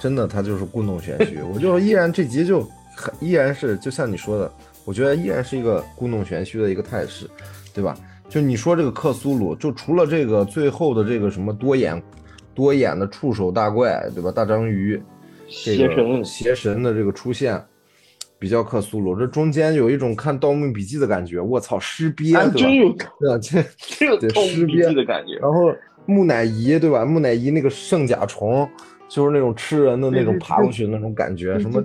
[0.00, 1.38] 真的他就是故弄玄虚？
[1.54, 4.52] 我就依然这集就很依然是就像你说的，
[4.84, 7.30] 我觉得依然是一个故弄玄虚的一个态势，
[7.72, 7.96] 对吧？
[8.28, 12.00] 就你说这个克苏鲁，就除了这个最后的这个什么多眼
[12.54, 14.30] 多眼的触手大怪，对吧？
[14.30, 15.00] 大章鱼，
[15.50, 17.62] 邪神邪神的这个出现
[18.38, 23.38] 比较克苏鲁，这中间有一种看《盗墓笔记》的感觉，我操，尸鳖， 真有对吧？
[23.42, 25.74] 这这有盗墓笔记的感觉，然后。
[26.06, 27.04] 木乃伊对吧？
[27.04, 28.68] 木乃伊那个圣甲虫，
[29.06, 31.80] 就是那种吃人的那种爬过去的那种感觉，什么？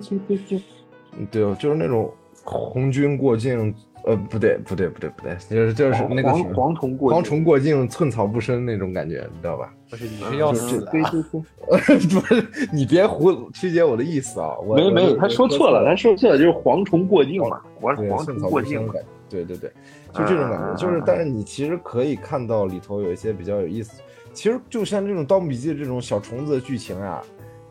[1.29, 2.11] 对，就是那种
[2.43, 9.71] 红军过境，呃，不对，不对，不对，不对，就是就是那个蝗蝗虫过蝗虫过境，寸草不生那种感觉，你知道吧？
[9.89, 10.91] 不是，你是要死啊。
[11.67, 14.57] 不是，你别胡曲解我的意思啊！
[14.59, 18.87] 我没没，他说错了，他说错了，就是蝗虫过境嘛，蝗蝗虫过境。
[19.27, 19.71] 对对对，
[20.13, 24.01] 就这种感觉，就是，但是你其实可以看到里头有一些比较有意思。
[24.33, 27.21] 其实就像这种《盗墓笔记》这种小虫子的剧情啊，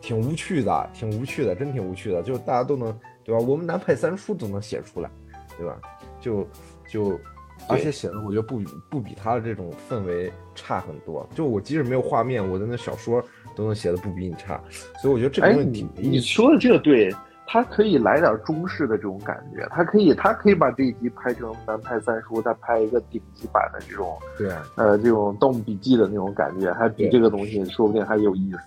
[0.01, 2.21] 挺无趣的，挺无趣的，真挺无趣的。
[2.23, 2.93] 就是大家都能，
[3.23, 3.39] 对吧？
[3.39, 5.09] 我们南派三叔都能写出来，
[5.57, 5.77] 对吧？
[6.19, 6.47] 就
[6.89, 7.19] 就，
[7.67, 11.27] 而且写的我觉得不不比他的这种氛围差很多。
[11.33, 13.23] 就我即使没有画面，我的那小说
[13.55, 14.59] 都能写的不比你差。
[15.01, 17.13] 所以我觉得这个问题，你说的这个对。
[17.47, 28.57] 他可以来点中式的这种感觉，他可以，他可以把这一集拍成南派三叔，再拍一个顶级版的这种，对，呃，这种《盗墓笔记》的那种感觉，还比这个东西说不定还有意思。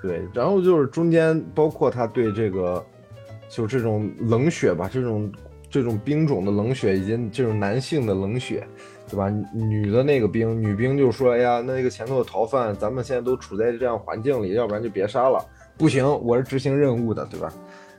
[0.00, 2.80] 对，然后就是中间包括他对这个，
[3.48, 5.30] 就这种冷血吧，这种
[5.70, 8.66] 这种兵种的冷血，以及这种男性的冷血，
[9.08, 9.30] 对吧？
[9.54, 15.46] 女的那个兵，女兵就说：“哎呀，那个前头的逃犯，咱们现在都处在这样环境里，要不然就别杀了。
[15.78, 17.52] 不行，我是执行任务的，对吧？”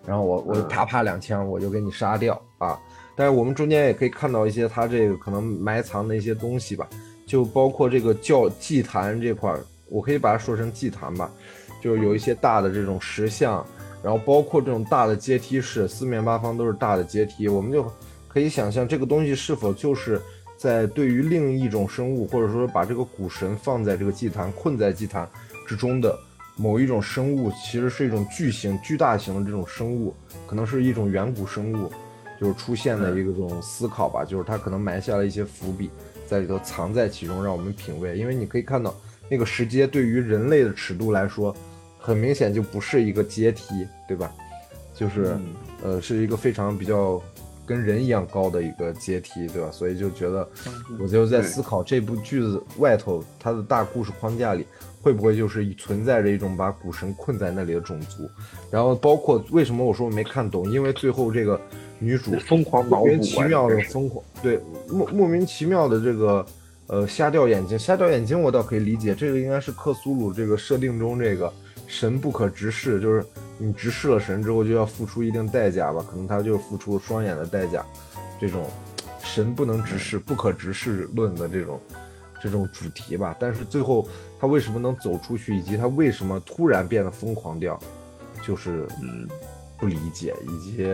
[0.06, 2.78] 然后我我啪啪两枪我就给你杀掉啊！
[3.16, 6.90] 但是我们中间也可以看到一些他这个可能埋藏的一些东西吧，
[7.28, 11.32] 就包括这个教祭坛这块儿，我可以把它说成祭坛吧，
[11.80, 13.64] 就是有一些大的这种石像，
[14.04, 17.86] 然后包括这种大的阶梯式，四面八方都是大的阶梯，我们就
[18.28, 20.22] 可以想象这个东西是否就是
[20.58, 25.30] 在对于另一种生物，或者说把这个古神放在这个祭坛困在祭坛
[25.68, 26.18] 之中的。
[26.58, 30.14] 某一种生物其实是一种巨型、巨大型的这种生物，
[30.46, 31.90] 可能是一种远古生物，
[32.40, 35.90] 就是出现的一个种思考吧，就是它可能埋下了一些伏笔，
[36.28, 38.18] 在里头藏在其中，让我们品味。
[38.18, 38.94] 因为你可以看到
[39.30, 41.56] 那个石阶对于人类的尺度来说，
[42.02, 44.34] 很明显就不是一个阶梯，对吧？
[44.96, 45.38] 就是
[45.84, 47.22] 呃，是一个非常比较
[47.66, 49.70] 跟人一样高的一个阶梯，对吧？
[49.72, 50.48] 所以就觉得，
[51.00, 54.66] 我就在思考这部剧子外头它的大故事框架里，
[55.02, 58.30] 会不会就是存在着一种把古神困在那里的种族？
[58.70, 61.60] 然后包括为什么我说我没看懂，因为最后这个
[62.00, 64.60] 女主 疯狂脑补啊，莫名其妙的疯狂，对
[64.90, 66.46] 莫莫名其妙的这个
[66.88, 71.52] 呃瞎掉眼睛，瞎掉眼睛我倒可以理解，这个应该是克苏鲁这个设定中这个
[71.92, 73.24] 神不可直视，就是
[73.58, 77.86] 你直视了神之后就要付出一定代价吧，可能他就付出双眼的代价，
[78.40, 78.66] 这种
[79.22, 81.80] 神不能直视、不可直视论的这种
[82.42, 83.36] 这种主题吧。
[83.38, 84.08] 但是最后
[84.40, 87.78] 他为什么能走出去，以及他为什么突然变得疯狂掉，
[88.48, 89.28] 就是嗯
[89.78, 90.88] 不理解，以及。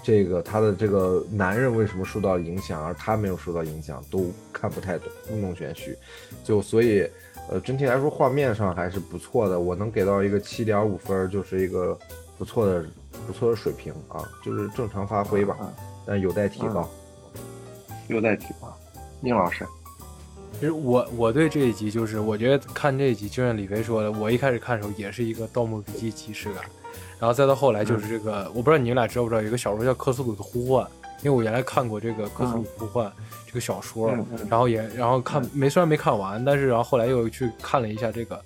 [0.00, 5.94] 这个他的这个男人为什么受到影响，而他没有受到影响，都看不太懂，故弄玄虚。
[6.44, 7.06] 就所以，
[7.50, 11.98] 呃，整体来说画面上还是不错的，我能给到一个七点五分，就是一个
[12.36, 12.84] 不错的
[13.26, 15.56] 不错的水平啊，就是正常发挥吧，
[16.06, 16.88] 但有待提高，
[18.08, 18.76] 有待提高。
[19.20, 19.66] 宁老师，
[20.52, 26.62] 其实我我对这一集就是，我觉得看这一集，就像李飞说的，我一开始看的时候也是一个《盗墓笔记》即视感。
[27.18, 30.86] 然后再到后来就是这个，我不知道你们俩知不知道，有个小说叫《克苏鲁的呼唤》，
[31.22, 33.06] 因为我原来看过这个《克苏鲁呼唤》
[33.46, 34.12] 这个小说，
[34.48, 38.40] 然后也然后看没虽然没看完，但是然后后来又去看了一下这个，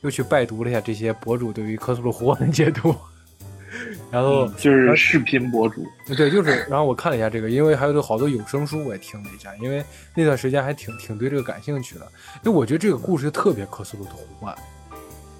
[0.00, 2.94] 又去拜读了一下这些博主对于《克苏鲁呼唤》的解读，
[4.10, 5.84] 然后就是视频博主，
[6.16, 9.84] 对，就是然后我看了一下这个，因为还有好多有声书我也听了一下，因为
[10.14, 12.06] 那段时间还挺挺对这个感兴趣的，
[12.44, 14.54] 因为我觉得这个故事特别《克苏鲁的呼唤》。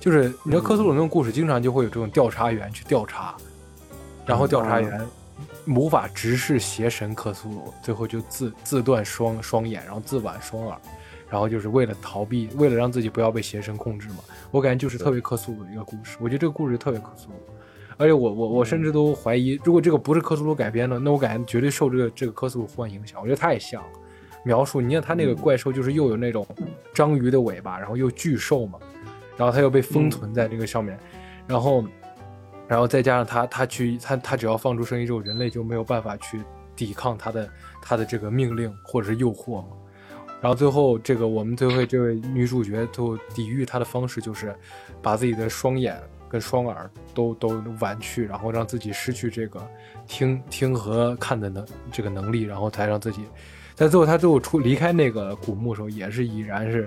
[0.01, 3.35] 就是你知道，克苏鲁那种故事，经常就会有这种调查员去调查，
[4.25, 5.05] 然后调查员
[5.69, 10.79] 无法直视邪神克苏鲁，最后就自自断双双眼，然后自剜双耳，
[11.29, 14.17] 然后就是为了逃避，为了让自己不要被邪神控制嘛。
[14.51, 16.17] 我感觉就是特别克苏鲁的一个故事。
[16.21, 17.35] 我觉得这个故事特别克苏鲁，
[17.97, 23.21] 而且我我我甚至都怀疑，如果这个不是克苏鲁改编的，那我感觉绝对受这个这个克苏鲁呼唤影响。
[23.21, 23.89] 我觉得太像了，
[24.45, 26.47] 描述你看他那个怪兽，就是又有那种
[26.95, 28.79] 章鱼的尾巴，然后又巨兽嘛。
[29.37, 30.99] 然后他又被封存在这个上面，
[31.47, 31.85] 然后，
[32.69, 36.43] 然后再加上他，他去他他只要放出声音之后，人类就没有办法去
[36.77, 37.51] 抵抗他的
[37.81, 39.69] 他的这个命令或者是诱惑嘛。
[40.41, 44.55] 然后最后这个我们最后这位女主角就抵御他的方式就是
[45.01, 49.67] 把自己的双眼跟双耳都都剜去，然后让自己失去这个
[50.07, 53.25] 听听和看的能这个能力，然后才让自己
[53.75, 56.87] 在最后他最后出离开那个古墓的时候也是已然是。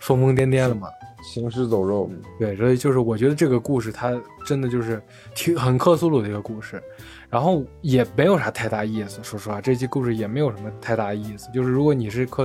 [0.00, 0.88] 疯疯癫癫了嘛，
[1.22, 2.10] 行尸走肉。
[2.38, 5.00] 对，所以就是我觉得这个故事它真的就是
[5.34, 6.82] 挺很克苏鲁的一个故事，
[7.28, 9.20] 然后也没有啥太大意思。
[9.22, 11.48] 说实话，这期故事也没有什么太大意思。
[11.52, 12.44] 就是如果你是克，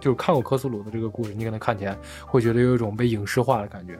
[0.00, 3.98] 就是看过克苏鲁的这个故事，你可能看起来会觉得有一种被影视化的感觉。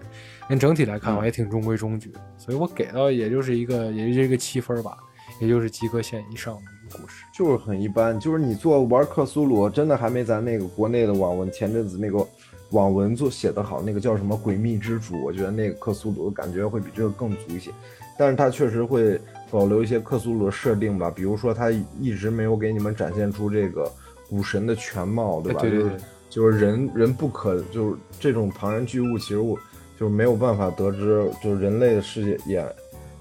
[0.49, 2.13] 但整体来看，我也挺中规中矩。
[2.39, 4.97] 所以我给到也就是一个，也就是一个七分吧，
[5.41, 7.25] 也就是及格线以上的一个故事。
[7.35, 8.19] 就是很一般。
[8.21, 12.25] 就是你做玩克苏鲁，真的还没咱那个国内的网文前阵子那个。
[12.73, 17.71] 网文做写得好，那个叫什么《诡秘之主》，我觉得那个克苏鲁的感觉会比这个更足一些，
[18.19, 19.21] 但是它确实会
[19.51, 23.91] 保留一些克苏鲁的设定吧，比如说它一直没有给你们展现出这个
[24.29, 25.61] 古神的全貌，对吧？
[25.61, 25.91] 对对对，
[26.31, 29.57] 就是人人不可，就是这种庞然巨物，其实我
[29.99, 32.63] 就是没有办法得知，就是人类的世界也，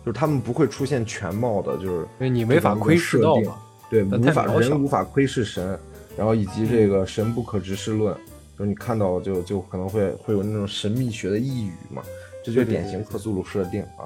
[0.05, 3.57] 就是他们不会出现全貌的，就是因为你没法窥视到嘛，
[3.89, 5.77] 对，无法人无法窥视神，
[6.15, 8.15] 然后以及这个神不可直视论。
[8.61, 12.03] 就你看到就就可能会会有那种神秘学的异语嘛，
[12.45, 14.05] 这就是典型克苏鲁设定啊。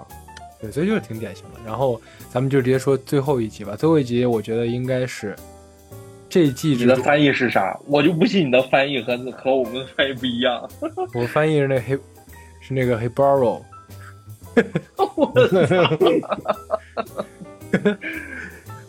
[0.62, 1.60] 对，所以就是挺典型的。
[1.66, 2.02] 然后
[2.32, 3.76] 咱们就直接说最后一集吧。
[3.76, 5.36] 最后一集我觉得应该是
[6.30, 6.70] 这一季。
[6.70, 7.78] 你的翻译是啥？
[7.86, 10.70] 我就不信你的翻译和和我们的翻译不一样。
[11.14, 12.00] 我翻译是那黑，
[12.62, 13.62] 是那个黑 borrow。
[15.16, 15.78] 我的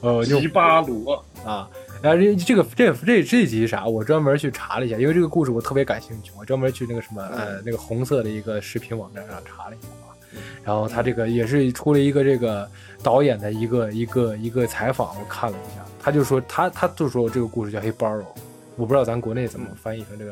[0.01, 1.69] 哦，吉巴罗啊。
[2.07, 3.85] 然后这这个这这这集啥？
[3.85, 10.15] 我专门去查了一下，因为这个故事我特别感兴趣，我专门去那个什么呃那个红色的一个视频网站上查了一下啊。
[10.63, 12.71] 然后他这个也是出了一个这个
[13.03, 18.21] 导演的一个一个一个采访，我看了一下，他就说他他就说这个故事叫《黑 borrow》，
[18.77, 20.31] 我不知道咱国内怎么翻译成这个。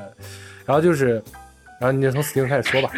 [0.65, 1.15] 然后就是，
[1.81, 2.93] 然后你就从 Steam 开始说吧。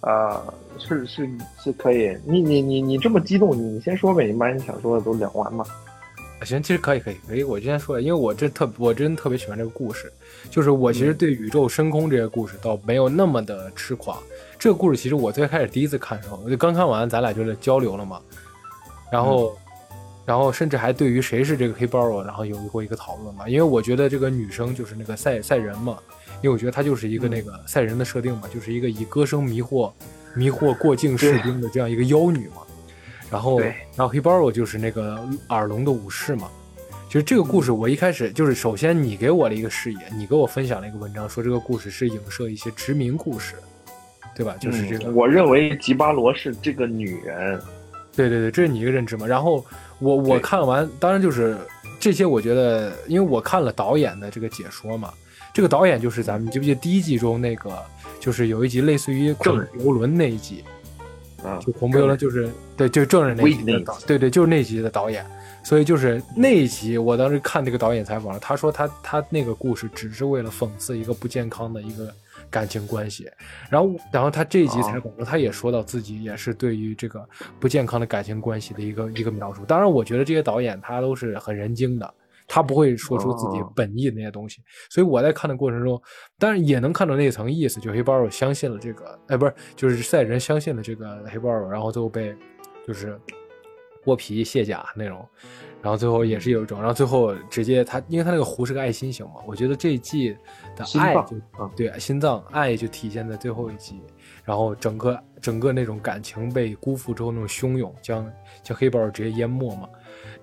[0.04, 0.44] 啊，
[0.78, 1.26] 是是
[1.64, 5.64] 是可以，你你你你这么激动，你你先说呗，你把你想说的都聊完嘛。
[6.46, 7.42] 行，其实可以，可以，可以。
[7.42, 10.10] 我今天说，因为我真特，我真特别喜欢这个故事。
[10.48, 14.16] 就是我其实对宇宙深空这些故事倒没有那么的痴狂。
[14.58, 18.20] 这个故事其实我最开始第一次看的时候，我就刚看完，咱俩就是交流了嘛。
[19.10, 19.56] 然后，
[20.24, 23.48] 然后甚至还对于谁是这个黑包然后有过一个讨论嘛。
[23.48, 25.98] 因为我觉得这个女生就是那个赛赛人嘛，
[26.42, 29.92] 因为我觉得她就是一个那个赛人的设定嘛，就是一个以歌声迷惑
[30.34, 32.62] 迷惑过境士兵的这样一个妖女嘛。
[33.30, 36.48] 然后然后 Hibaro 就是那个耳聋的武士嘛。
[37.08, 43.54] 其实这个故事我一开始就是，首先你给我了一个视野，你给我分享了一个文章，说这个故事是影射一些殖民故事，
[44.34, 44.56] 对吧？
[44.60, 47.60] 就是这个，嗯我认为吉巴罗是这个女人，
[48.14, 49.24] 对对对，这是你一个认知嘛。
[49.24, 49.64] 然后
[50.00, 51.56] 我我看完，当然就是
[52.00, 55.12] 这些，我觉得，因为我看了导演的这个解说嘛，
[55.54, 57.72] 这个导演就是咱们记不记得第一季中那个，
[58.18, 60.64] 就是有一集类似于恐证人怖游轮那一集，
[61.46, 65.24] 啊，就恐怖游轮就是对，就证人那集的导，对对，就是那集的导演。
[65.62, 72.08] 所以就是那一集，我当时看那个导演采访，他说他他那个故事只是为了讽刺一个不健康的一个
[72.48, 73.28] 感情关系，
[73.68, 77.28] 然后然后他这一集采访中，他也说到自己也是对于这个
[77.58, 79.64] 不健康的感情关系的一个一个描述。
[79.64, 82.14] 当然，我觉得这些导演他都是很人精的，
[82.46, 83.72] 他不会说出自己哦。
[83.74, 84.62] 本意的那些东西。
[84.90, 86.00] 所以我在看的过程中，
[86.38, 92.34] 当然也能看到那层意思，就黑豹相信了这个，哎，不是，就是赛人相信了这个黑豹，然后最后被
[92.86, 93.18] 就是
[94.04, 95.26] 剥皮卸甲那种，
[95.82, 100.36] 然后最后也是有一种，然后最后直接他，因为他那个湖是个爱心形嘛，我觉得这一季
[100.76, 101.16] 的爱
[101.74, 104.00] 对心脏爱就体现在最后一集，
[104.44, 108.32] 然后整个整个那种感情被辜负之后那种汹涌，将
[108.62, 109.88] 将黑豹直接淹没嘛，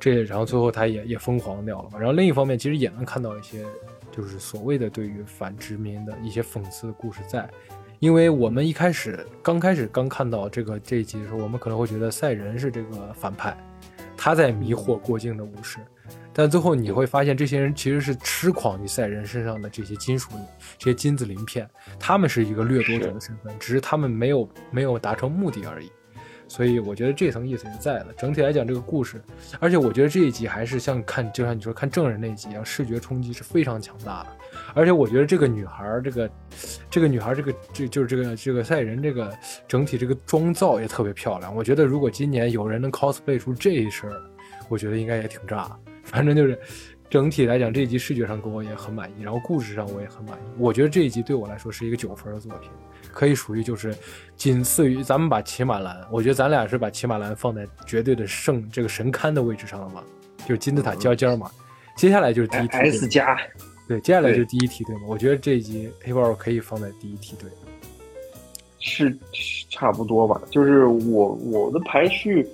[0.03, 3.65] 这然后最后他也也疯狂掉了嘛，然后另一方面其实也能看到一些
[4.11, 7.49] 就是所谓的对于反殖民的一些讽刺的故事在。
[7.99, 13.55] 因为我们一开始刚开始刚看到这个这一集的时候，我们可能会觉得赛人是这个反派，
[14.17, 15.77] 他在迷惑过境的武士，
[16.33, 20.31] 但最后你会发现，这些人其实是痴狂于赛人身上的这些金属、
[20.77, 21.65] 这些金子鳞片，
[21.97, 25.89] 他们是一个掠夺者的身份，只是他们没有没有达成目的而已。
[26.53, 28.13] 所以我觉得这层意思是在的。
[28.15, 29.19] 整体来讲，这个故事，
[29.59, 34.27] 而且我觉得这一集还是像看，就像你说看证人那一集一样，视觉冲击是非常强大的。
[34.75, 36.29] 而且我觉得这个女孩，这个
[36.91, 39.35] 这个女孩，这个这就是这个这个赛人，这个
[39.67, 41.55] 整体这个妆造也特别漂亮。
[41.55, 44.07] 我觉得如果今年有人能 cosplay 出这一身，
[44.69, 45.75] 我觉得应该也挺炸。
[46.03, 46.59] 反正就是
[47.09, 50.41] 整体来讲，这一集视觉上给我也很满意，然后故事上我也很满意。
[50.59, 52.69] 我觉得这一集对我来说是一个九分的作品，
[53.13, 53.95] 可以属于就是
[54.35, 60.03] 仅次于咱们把骑马兰，我觉得咱俩是把骑马兰放在绝对的圣这个神龛的位置上了嘛，
[60.39, 61.49] 就是金字塔尖尖嘛。
[61.95, 63.37] 接下来就是第一梯队 S 加，
[63.87, 65.03] 对，接下来就是第一梯队嘛。
[65.07, 67.47] 我觉得这一集黑豹可以放在第一梯队。
[68.79, 70.41] 是是差不多吧。
[70.49, 72.45] 就是我我的排序，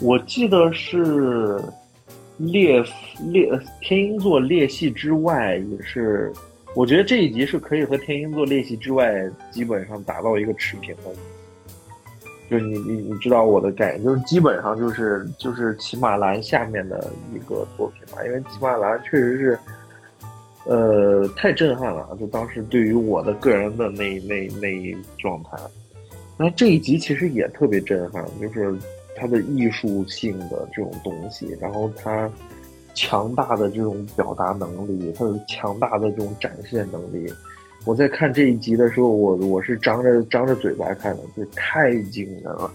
[0.00, 1.62] 我记得是
[2.38, 2.82] 猎
[3.30, 3.48] 猎
[3.82, 6.32] 天鹰座裂隙之外，也是
[6.74, 11.02] 我觉得这一集是可以和天鹰座裂隙之外基本上达到一个持平的。
[12.50, 19.58] 就你你你知道我的概念，就是基本上就是就是骑马兰下面的一个作品吧，因为骑马兰确实是。
[20.66, 22.14] 呃，太震撼了！
[22.20, 25.56] 就当时对于我的个人的那那那一状态，
[26.36, 28.76] 那这一集其实也特别震撼，就是
[29.16, 32.30] 它的艺术性的这种东西，然后它
[32.94, 37.32] 强大的这种表达能力，他有强大的这种展现能力。
[37.84, 42.70] 我在看这一集的时候，我我是张着张着嘴巴看的，就太惊人了。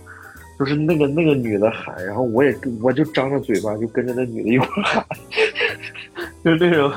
[0.58, 5.06] 就是那个那个女的喊，然后我也跟我就张着嘴巴就跟着那女的一块喊，
[6.44, 6.92] 就是那种。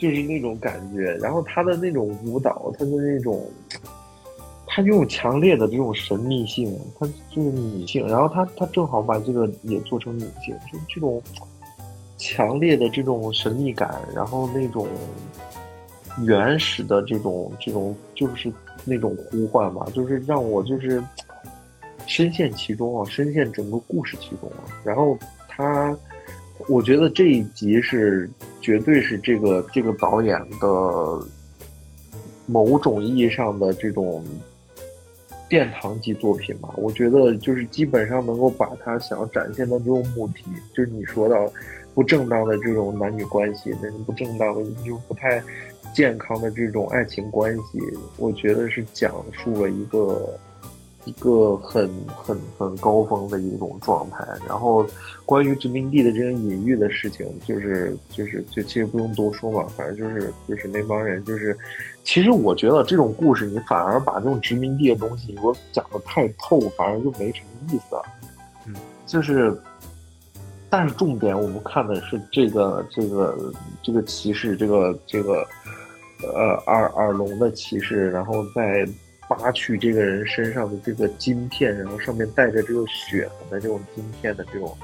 [0.00, 3.46] 就是那种感觉，然后他的那种舞蹈，他的那种，
[4.66, 11.22] 他拥有强烈的这种神秘性，他就是女性，然后他他正好把这个也做成女性，就这种
[12.20, 14.86] 强烈的这种神秘感，然后那种
[16.24, 18.52] 原始的这种这种就是
[18.84, 21.02] 那种呼唤吧，就是让我就是
[22.06, 25.18] 深陷其中啊，深陷整个故事其中啊，然后
[25.48, 25.96] 他。
[26.68, 28.28] 我觉得这一集是
[28.60, 31.26] 绝对是这个这个导演的
[32.44, 34.22] 某种意义上的这种
[35.48, 36.68] 殿堂级作品吧。
[36.76, 40.44] 我觉得就是基本上能够把他想展现的这种母题，
[40.74, 41.50] 就是你说到
[42.00, 45.42] 不正当的这种男女关系，那种不正当的就不太
[45.94, 47.78] 健康的这种爱情关系，
[48.16, 50.34] 我觉得是讲述了一个。
[51.06, 54.86] 一个很很很高峰的一种状态，然后
[55.24, 61.56] 关于殖民地的这种隐喻的事情，就是就是就其实不用多说嘛，反正就是就是那帮人就是，
[62.04, 68.02] 其实我觉得这种故事你反而把这种殖民地的东西给我讲的太透，反而就没什么意思了。
[68.66, 68.74] 嗯，
[69.06, 69.58] 就是，
[70.70, 73.52] 但是重点我们看的是这个这个
[73.82, 75.44] 这个骑士，这个这个
[76.22, 78.88] 呃耳耳聋的骑士，然后在。
[79.30, 84.76] 扒去这个人身上的这个金片，然后上面带着这个血痕的这种金片的这种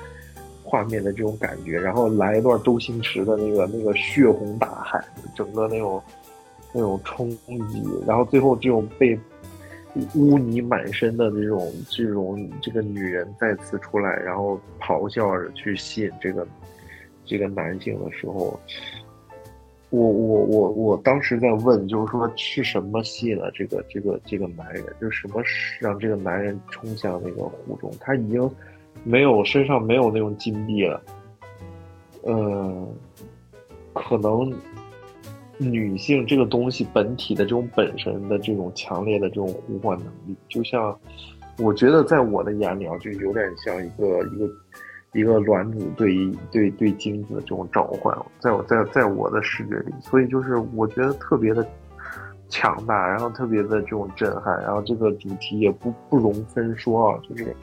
[0.63, 5.05] 画面的这种感觉，然后来一段周星驰的那个那个血红大海，
[5.35, 6.01] 整个那种
[6.73, 9.19] 那种冲击，然后最后这种被
[10.15, 16.47] 污泥满身的这种这种这个女人再次出来，然后咆哮着去吸引这个
[17.25, 18.59] 这个男性的时候，
[19.91, 25.43] 我我我我当时在问，就是说是什么吸引了这个这个这个男人，就什么
[25.81, 27.91] 让这个男人冲向那个湖中？
[28.01, 28.51] 他已经
[29.05, 31.03] 没有身上没有那种金币了，
[32.23, 32.89] 呃，
[33.95, 34.53] 可能。
[35.59, 40.95] 女性这个东西本体的这种本身的这种强烈的这种呼唤能力，就像，
[41.59, 44.51] 我觉得在我的眼里啊，就有点像一个一个
[45.15, 46.15] 一个卵子对
[46.51, 51.67] 对对精子的这种召唤，在我在在我的视觉里，所以就是我觉得特别的
[52.51, 57.57] 强大，然后特别的这种震撼，然后这个主题也不不容分说啊，就是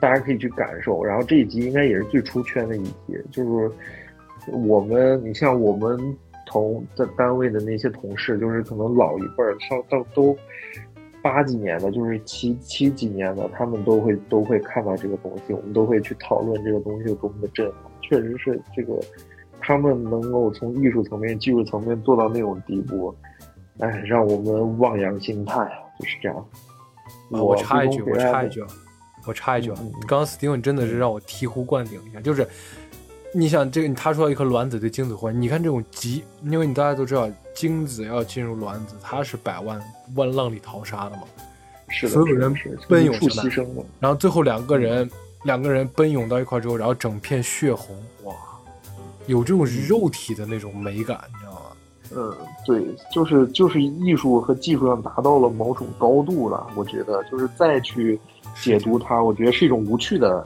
[0.00, 3.70] 大家可以去感受，然后这一集应该也是最出圈的一集，就是
[4.50, 6.16] 我们，你像我们。
[6.48, 10.36] 同在单位的那些同事，就是可能老一辈儿，上到都
[11.22, 17.82] 八几年的，就是七七几年的，他们都会都会看到这个东西，我们都会去讨论这个东西有多么的震撼。
[18.00, 18.98] 确实是这个，
[19.60, 23.14] 他们能够从艺术层面、技术层面做到那种地步，
[23.80, 26.48] 哎，让我们望洋兴叹啊，就是这样。
[27.30, 28.64] 我插一句，我插一句，
[29.26, 29.70] 我插一句，
[30.06, 32.46] 刚刚 Steven 真的是让我醍醐灌顶一下，就是。
[33.38, 39.80] 你想这个，他说一颗卵子对精子换，你看这种急，因为你大家都知道，精子要进入卵子，它是百万
[40.16, 41.22] 万浪里淘沙的嘛，
[41.88, 42.52] 是的所有人
[42.88, 43.64] 奔涌牺牲
[44.00, 45.08] 然后最后两个人
[45.44, 48.34] 两个人奔涌到一块之后，然后整片血红，哇，
[49.26, 51.60] 有这种肉体的那种美感，你知道吗？
[52.16, 52.36] 嗯，
[52.66, 58.18] 对，就是就是艺术和技术上达到了某种高度了，我觉得就是再去
[58.60, 60.44] 解读它，我觉得是一种无趣的。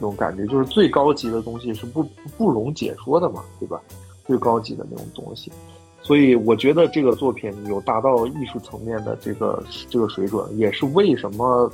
[0.00, 2.02] 那种感觉就是最高级的东西是不
[2.38, 3.78] 不容解说的嘛，对吧？
[4.26, 5.52] 最高级的那种东西，
[6.02, 11.70] 所以我觉得这个作品有达到艺术层面的这个这个水准，也是为什么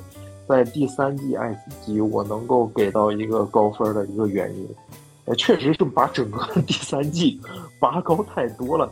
[0.49, 4.67] 在第三季爱死机我能够给到一个高分的一个原因。
[5.27, 7.39] 呃，确实是把整个第三季
[7.79, 8.91] 拔高太多了，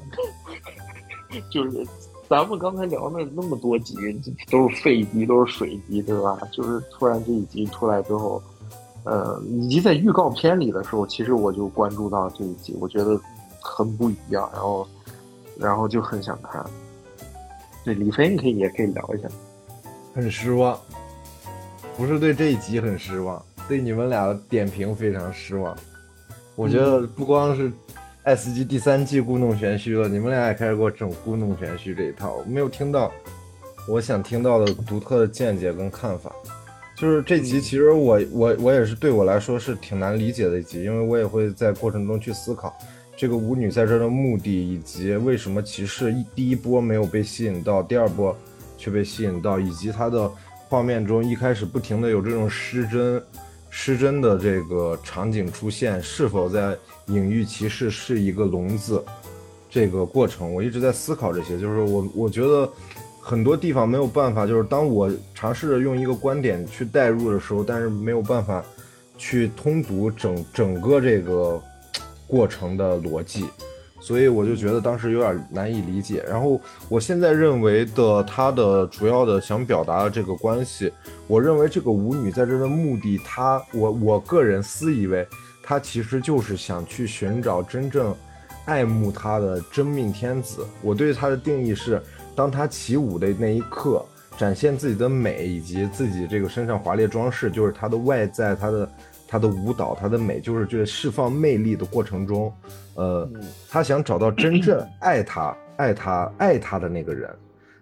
[1.51, 1.87] 就是
[2.29, 3.97] 咱们刚才聊的那么多集
[4.51, 6.39] 都是废集，都是水集，对吧？
[6.53, 8.43] 就是突然这一集出来之后。
[9.05, 13.21] 呃，以及在预告片里的时候，其实我就关注到这一集，我觉得
[13.61, 14.89] 很不一样，然后，
[15.59, 16.65] 然后就很想看。
[17.85, 19.29] 对李飞，你可以也可以聊一下。
[20.15, 20.79] 很失望，
[21.97, 25.77] 不是对这一集很失望，对你们俩的点评非常失望。
[26.57, 27.69] 我觉得不光是
[28.23, 33.13] 《爱斯基》第三季故弄玄虚了，你们俩也开始给我整故弄玄虚这一套，我没有听到
[33.87, 36.33] 我想听到的独特的见解跟看法。
[36.97, 42.73] 就是这集，其实我我我也是对我来说是挺难理解的一集，因为我也会在过程中去思考
[43.17, 48.37] 这个舞女在这的目的，以及为什么骑士一第一波没有被吸引到，第二波
[48.79, 50.31] 却被吸引到，以及它的
[50.69, 53.21] 画面中一开始不停的有这种失真
[53.71, 56.77] 失真的这个场景出现，是否在
[57.07, 59.05] 隐喻骑士是一个聋子？
[59.69, 62.71] 这个过程我一直在思考这些，就是我我觉得。
[63.27, 68.63] 很多地方没有办法，就是当我尝试着用一个观点去代入的时候，但是没有办法
[69.17, 71.59] 去通读整整个这个
[72.27, 73.47] 过程的逻辑，
[73.99, 76.23] 所以我就觉得当时有点难以理解。
[76.29, 76.61] 然后
[76.91, 80.93] 我现在认为的他的主要的想表达的这个关系，
[81.27, 85.27] 我认为这个舞女在这的目的，她我我个人私以为，
[85.63, 88.15] 她其实就是想去寻找真正
[88.67, 90.63] 爱慕她的真命天子。
[90.83, 92.03] 我对她的定义是。
[92.35, 94.05] 当他起舞的那一刻，
[94.37, 98.93] 展现自己的美以及自己这个身上华丽装饰，就是他的外在，他的
[99.29, 102.53] 他的舞蹈，他的美，就是这释放魅力的过程中，
[102.95, 103.29] 呃，
[103.69, 107.31] 他想找到真正爱他、爱他、爱他的那个人。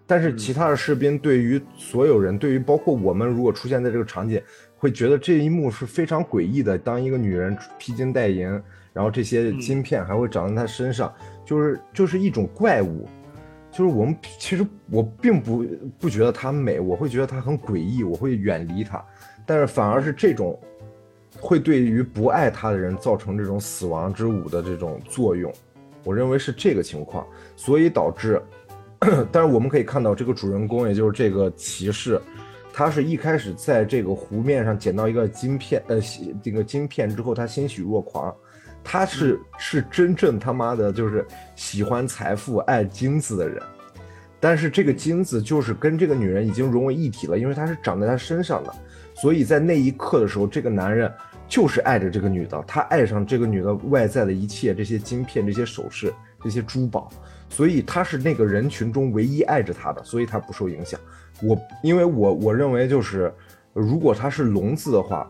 [0.05, 4.39] 但是其他的士兵对于所有人，对于包括我们，如果出现在这个场景，
[4.77, 6.77] 会觉得这一幕是非常诡异的。
[6.77, 8.47] 当一个女人披金戴银，
[8.91, 11.11] 然后这些金片还会长在她身上，
[11.45, 13.07] 就是就是一种怪物。
[13.73, 15.65] 就是我们其实我并不
[15.99, 19.03] 不觉得它美，我会觉得它很诡异，我会远离它。
[19.45, 20.57] 但是反而是这种，
[21.39, 25.51] 会对于不爱她的人造成这种死亡之舞的这种作用。
[26.03, 27.25] 我认为是这个情况，
[27.55, 28.41] 所以导致。
[29.33, 32.21] 但是我们可以看到，这个主人公也就是这个骑士，
[32.71, 35.99] 他是一开始在这个湖面上捡到一个金片，呃，
[36.41, 38.33] 这个金片之后，他欣喜若狂。
[38.83, 43.61] 他是是真正他妈的，就是喜欢财富、爱金子的人，
[44.39, 48.73] 但是这个金子就是跟这个女人已经融为一体了，因为它是长在他身上的，
[49.15, 51.11] 所以在那一刻的时候，这个男人
[51.47, 57.09] 就是爱着这个女的，他爱上这个女的外在的一切，这些金片、这些首饰、这些珠宝，
[57.49, 60.99] 所以他是那个人群中唯一爱着他的，所以他不受影响。
[61.41, 63.33] 我因为我我认为就是，
[63.73, 65.29] 如果他是聋子的话，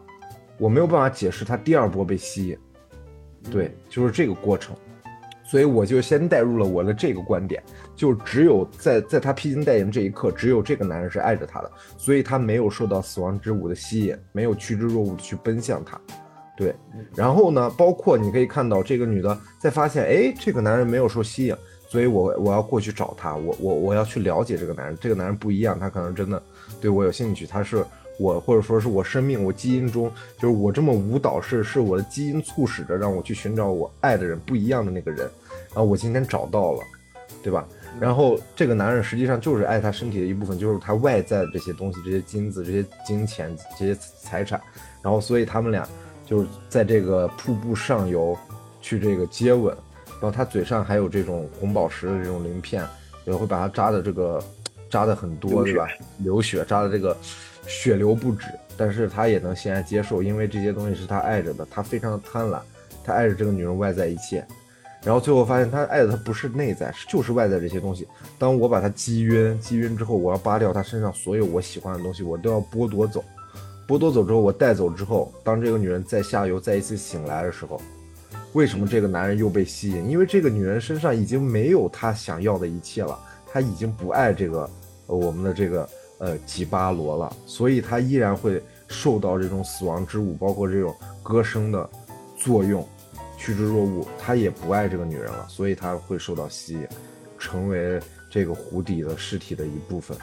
[0.57, 2.57] 我没有办法解释他第二波被吸引，
[3.51, 4.75] 对，就是这个过程。
[5.45, 7.61] 所以我就先带入了我的这个观点，
[7.95, 15.99] 就只有在在他披荆戴银这一刻，只有这个男人是爱着他的，所以他没有受到死亡之舞的吸引，没有趋之若鹜的去奔向他。
[16.55, 16.73] 对，
[17.13, 21.55] 然后呢，包括你可以看到这个女的在发现，哎，这个男人没有受吸引，
[21.89, 26.41] 所以我我要过去找他，我我我要去了解这个男人，这个男人不一样，他可能真的
[26.79, 27.83] 对我有兴趣，他是
[28.17, 35.19] 我或者说是我生命我基因中就是我这么舞蹈是是我的基因促使着让我去寻找我爱的人不一样的那个人，
[35.69, 36.79] 然后我今天找到了，
[37.41, 37.67] 对吧？
[37.99, 44.59] 然后这个男人实际上就是爱他身体的一部分，就是他外在的这些东西，这些金子、这些金钱、这些财产，
[45.03, 45.87] 然后所以他们俩
[46.25, 48.35] 就是在这个瀑布上游
[48.81, 49.75] 去这个接吻，
[50.13, 52.83] 然后他嘴上还有这种红宝石的这种鳞片，
[53.25, 54.43] 也会把它扎的这个
[54.93, 55.87] 扎的很多，对吧？
[56.19, 57.17] 流血扎的这个
[57.65, 58.45] 血流不止，
[58.77, 62.59] 但是他也能欣然接受，因为这些东西是他爱着的，他非常的贪婪，
[63.03, 64.45] 他爱着这个女人外在一切。
[65.03, 68.07] 然后最后发现他爱的他不是内在，是就是外在这些东西。
[68.37, 73.23] 当我把他击晕，击晕之后，我要扒掉他身上所有我喜欢的东西，我都要剥夺走。
[73.87, 77.81] 剥夺走之后，我带走之后，当这个女人在下游再一次醒来的时候，
[78.53, 80.07] 为什么这个男人又被吸引？
[80.07, 83.19] 因为这个女人身上已经没有他想要的一切了，
[83.51, 84.69] 他已经不爱这个呃
[85.07, 85.89] 我们的这个
[86.19, 91.89] 呃吉巴罗了，所以他依然会受到这种死亡之舞，包括这种歌声的
[92.37, 92.87] 作用。
[93.35, 96.87] 趋之若鹜，他也不爱这个女人了，所以他会受到吸引，
[97.37, 97.99] 成为
[98.29, 100.17] 这个湖底的尸体的一部分。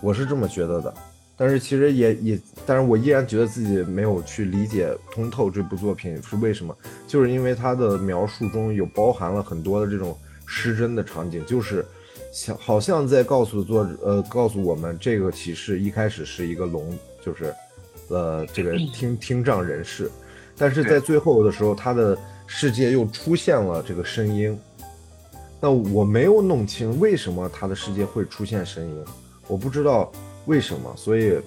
[0.00, 0.94] 我是这么觉得的，
[1.36, 6.74] 但是其实也也，但是我依然觉得自己没有去理解通透这部作品是为什么，
[7.06, 11.84] 就是因为它的描述中有包含了很多的这种失真的场景，就是
[12.34, 17.54] 像好像在告诉作者呃告诉我们这个骑士一开始是一个聋，就是
[18.08, 20.10] 呃这个听听障人士，
[20.58, 22.18] 但是在最后的时候他的。
[22.46, 24.56] 世界又出现了这个声音，
[25.62, 29.04] 那我没有弄清为什么他的世界会出现声音，
[29.48, 30.12] 我不知道
[30.44, 31.40] 为什么，所以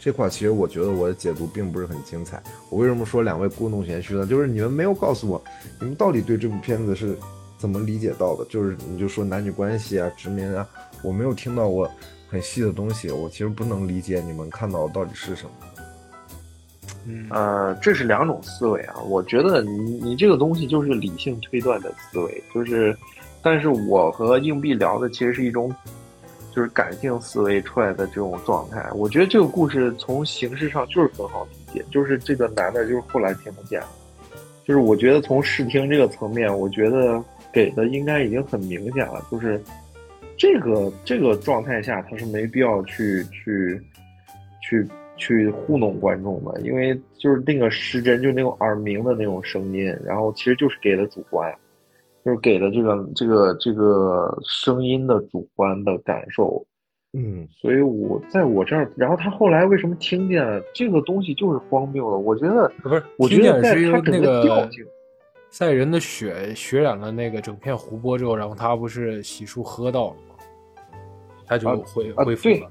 [0.00, 2.42] 这块其实我觉得我的解读并不是很精彩。
[2.70, 4.26] 我为什么说两位故弄玄虚呢？
[4.26, 5.44] 就是你们没有告诉我，
[5.78, 7.14] 你们到底对这部片子是
[7.58, 8.44] 怎么理解到的？
[8.46, 10.66] 就是你就说男女关系啊、殖民啊，
[11.02, 11.90] 我没有听到过
[12.30, 15.50] 很细的东西，我其实不能理解你们看到的到底是什么。
[17.04, 18.96] 嗯呃，这是两种思维啊。
[19.08, 22.96] 我觉得你你这个东西就是理性推断的思维，就是，
[23.42, 25.74] 但是我和硬币聊的其实是一种，
[26.54, 28.86] 就是感性思维出来的这种状态。
[28.94, 33.88] 我觉得这个故事从形式上就是很好理解，就是这个男的就是后来听不见了，
[34.64, 37.22] 就是我觉得从视听这个层面，我觉得
[37.52, 39.60] 给的应该已经很明显了，就是
[40.36, 43.80] 这个这个状态下他是没必要去去
[44.62, 44.86] 去。
[45.20, 51.52] 去糊弄观众的，因为就是那个失真，就那种耳鸣的那种声音，然后其实就是给的主观，
[52.24, 56.64] 就是给的这个这个这个声音的主观的感受，
[57.14, 60.40] 嗯，所以我在我这儿，然后他后来为什么听见
[60.72, 62.18] 这个东西就是荒谬的？
[62.18, 64.84] 我觉得不是，我觉得在是他整那个调性，
[65.50, 70.34] 赛人的血血染了那个整片湖泊之后，然后他不是洗漱喝到了吗？
[71.46, 72.70] 他就恢啊恢复了。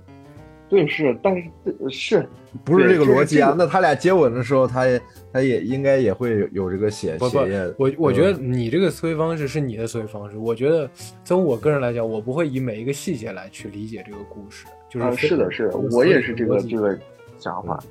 [0.69, 2.29] 对，是，但是是
[2.65, 3.55] 不是这个逻辑啊？
[3.57, 5.01] 那他俩接吻的时候，他也
[5.31, 7.73] 他也应该也会有有这个血不不血液。
[7.79, 10.37] 我我嗯觉得你这个思维方式是你的思维方式。
[10.37, 10.89] 我觉得
[11.23, 16.99] 从我个人来讲，我不会以每一个细节来去理解这个故事，就是啊，是的，是的，我我也是这个这个
[17.39, 17.79] 想法。
[17.79, 17.89] 行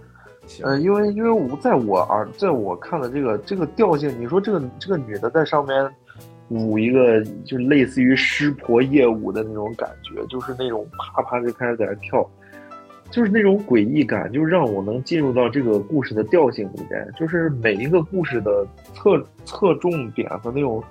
[0.62, 5.90] 呃，因为因为我在我耳，在我看的这个这个调性，你说这个这个女的在上面
[6.48, 12.24] 舞一个，就类似于湿婆夜舞的那种感觉，就是那种啪啪就开始在那跳，
[13.10, 18.64] 就是那种诡异感，就让我能进入到这个故事的调性里边，就是每一个故事的
[18.94, 20.82] 侧侧重点和那种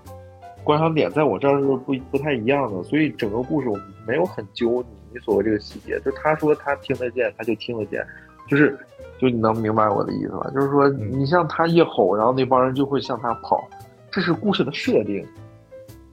[0.64, 8.06] 观赏点，在我这儿是不不太一样的，所以整个故事我没有很揪你你所谓这个细节，就他说他听得见，他就听得见，
[8.50, 8.78] 就是
[9.20, 10.50] 就你能明白我的意思吧？
[10.54, 13.68] 就是说你像他一吼，然后那帮人就会向他跑，
[14.12, 15.26] 这是故事的设定，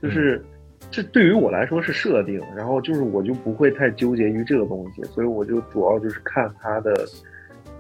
[0.03, 0.45] 就是。
[0.91, 7.07] 这对于我来说是设定，然后就是我就不会太纠结于这个东西，所以我就主要就是看他的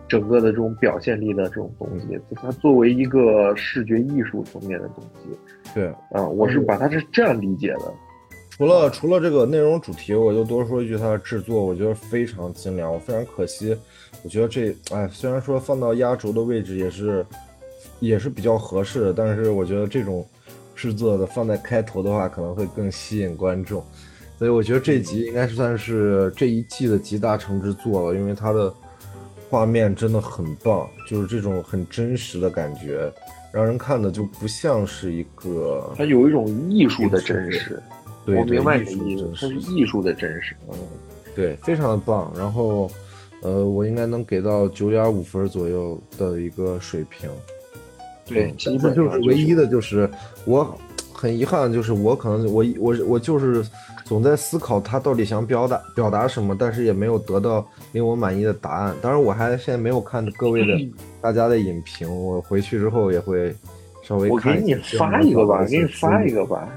[0.08, 5.28] 整个的这种表现力的这种东西，他作为一个视觉艺术层面的东西，
[5.74, 7.92] 对，啊、我是把它是这样理解的。
[8.62, 13.76] 除了除了这个内容主题，我就多说一句，它的制作我觉得非常精良，我非常可惜，
[14.22, 17.26] 我觉得这哎虽然说放到压轴的位置也是
[17.98, 20.24] 也是比较合适的，但是我觉得这种
[20.76, 23.84] 制作的放在开头的话，可能会更吸引观众。
[24.38, 28.72] 所以我觉得这集应该是算是这一季的集大成之作了，因为它的
[29.50, 33.12] 画面真的很棒，就是这种很真实的感觉，
[33.52, 37.82] 让人看的就不像是一个，它有一种艺术的真实。
[38.24, 40.54] 对，我明白你的意思，它是艺术的真实。
[40.68, 40.74] 嗯，
[41.34, 42.32] 对，非常的棒。
[42.36, 42.90] 然后，
[43.42, 47.28] 呃，我应该能给到九点五分左右的一个水平。
[48.24, 50.08] 对，嗯基本就是唯一的就是
[50.44, 50.78] 我
[51.12, 53.64] 很遗憾，就是我可能我我我就是
[54.04, 58.94] 总在思考他到底想表达表达什么，但是也没有得到令我满意的答案。
[59.02, 60.88] 当然，我还现在没有看各位的
[61.20, 63.52] 大家的影评，我回去之后也会
[64.02, 66.68] 稍微我给你发一个吧，给你发一个吧。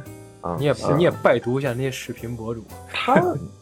[0.46, 2.64] 啊，你也啊你也拜读一下那些视频博主，
[2.94, 3.16] 他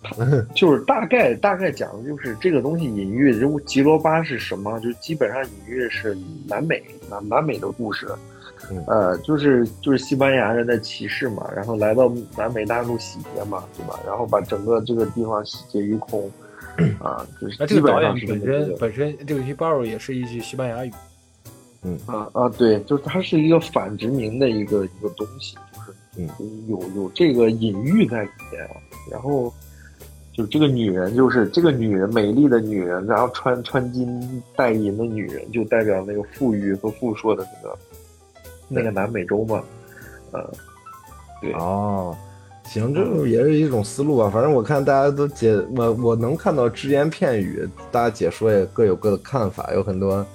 [0.03, 0.13] 他
[0.53, 4.77] 就是大概大概讲的就是这个东西隐喻，就吉罗巴是什么？
[4.81, 8.05] 就基本上隐喻是南美南南美的故事，
[8.69, 13.97] 嗯呃，就是就是西班牙人的骑士嘛，然后来到南美大陆洗劫嘛，对吧？
[14.05, 16.29] 然后把整个这个地方洗劫一空，
[16.99, 20.91] 啊，就是那这基个导演本上本身本身这个 Hibaro 也是一句西班牙语，
[21.83, 25.72] 嗯啊啊，对，就是它是一个反殖民的一个一个东西，就是
[26.17, 26.29] 嗯
[26.67, 28.75] 有有这个隐喻在里面啊。
[29.11, 29.53] 然后
[30.31, 37.77] 就这个女人，就是这个女人，美丽的女人，然后穿穿金戴银的女人，就代表那个富裕和富硕的那个
[38.69, 39.63] 那个南美洲嘛，
[40.31, 40.51] 呃，
[41.39, 42.17] 对，哦，
[42.63, 44.29] 行，这也是一种思路吧。
[44.33, 50.25] 反正我看大家都解，我我能看到只言片语，大家解说也各有各的看法，有很多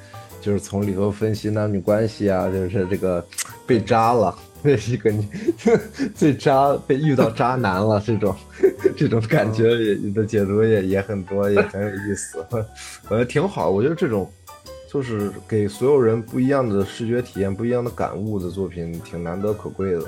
[0.40, 3.24] 就是从里头分析男女关系啊，就是这个
[3.66, 5.28] 被渣了，这是一个你
[6.14, 8.35] 最渣被遇到渣男了这种
[8.97, 12.44] 这种感觉也你的解读也也很多，也很有意思，
[13.09, 13.70] 我觉得挺好。
[13.70, 14.30] 我觉得这种。
[14.90, 20.01] 就是给所有人不一样的视觉体验、不一样的感悟的作品，挺难得可贵的。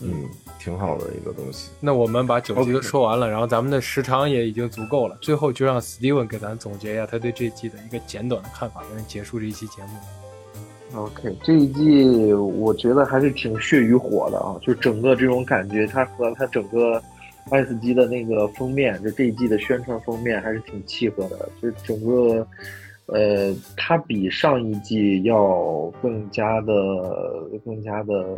[0.00, 0.24] 嗯，
[0.58, 1.68] 挺好的一个东西。
[1.78, 10.25] 那我们把九集都说完了，然后咱们的时长也已经足够了，最后就让 Steven 给咱总结一下他对这一季的一个简短的看法，跟结束这一期节目。
[10.94, 17.02] OK，这一季我觉得还是挺血与火的啊，就整个这种感觉，它和它整个
[17.50, 22.46] 爱斯基的那个封面，就这一季的宣传封面还是挺契合的，就整个。
[23.08, 26.72] 呃，它比上一季要更加的、
[27.64, 28.36] 更加的，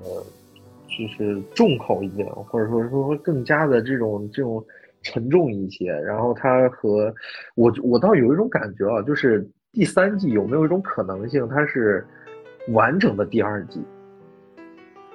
[0.87, 4.63] 就是重口一点，或者说说更加的这种这种
[5.01, 5.91] 沉重一些。
[5.91, 7.11] 然后它和
[7.55, 12.07] 我我倒有一种感觉啊，就是第三季有没有一种可能性，它是
[12.73, 13.81] 完整的第二季？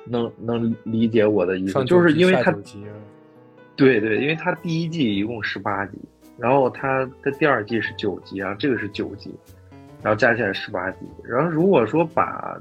[0.06, 2.54] 能能理解我的意思，就是因为它
[3.78, 5.98] 对对，因为它第一季一共十八集，
[6.38, 9.34] 然后它的第二季是九集啊，这个是九集，
[10.02, 10.98] 然后加起来十八集。
[11.24, 12.60] 然后如果说把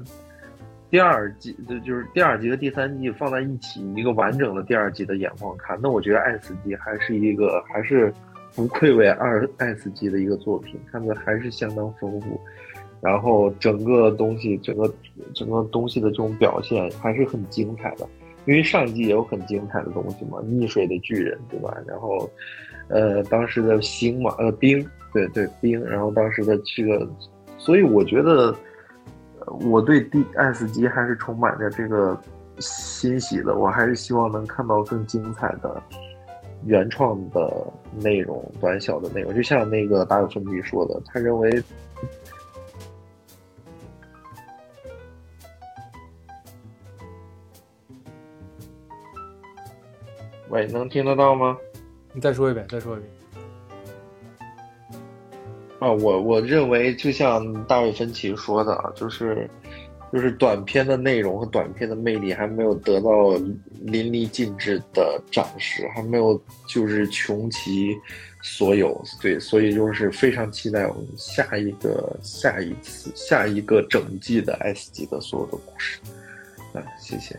[0.89, 8.13] 第二季就就是第二季和第三季放在一起，一个完整的第二季的眼光看，那我觉得《爱死机》还是一个还是
[8.55, 12.39] 不愧为二《爱死机》的一个作品，看的还是相当丰富。
[13.03, 14.91] 然后整个东西，整个
[15.33, 18.07] 整个东西的这种表现还是很精彩的。
[18.45, 21.77] 因为上一季也有很精彩的东西嘛，溺水的巨人，对吧？
[21.85, 22.29] 然后，
[22.87, 27.07] 呃，当时的星嘛，呃，冰，对对冰，然后当时的这个，
[27.57, 28.53] 所以我觉得，
[29.61, 32.17] 我对第爱斯基还是充满着这个
[32.59, 35.81] 欣喜的，我还是希望能看到更精彩的
[36.65, 37.65] 原创的
[38.01, 41.49] 内容，短小的内容，就像那个达尔芬比说的，他认为。
[50.53, 51.57] 喂，能听得到吗？
[52.13, 53.11] 你再说一遍，再说一遍。
[55.79, 59.49] 啊，我我认为就像大卫芬奇说的，啊，就是
[60.13, 63.31] 就是短片的内容和短片的魅力还没有得到
[63.81, 67.89] 淋漓尽致的展示，还没有就是穷其
[68.43, 69.03] 所有。
[69.19, 75.99] 对，所以就是非常期待我们下一个、下一次、下一个整季的 S 级的所有的故事。
[76.73, 77.33] 啊，谢谢。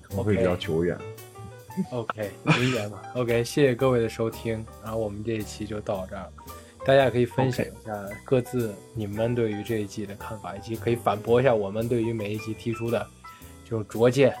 [0.00, 0.96] 可能会比较久远。
[1.90, 6.32] OK，理解吗？OK，谢谢各位的收听，然后我们这一期就到这儿了。
[6.86, 7.92] 大家也可以分享一下
[8.24, 13.06] 各自你们对于这一季的看法，以及可以反驳一下我们对于每一集提出的
[13.64, 14.34] 这种拙见。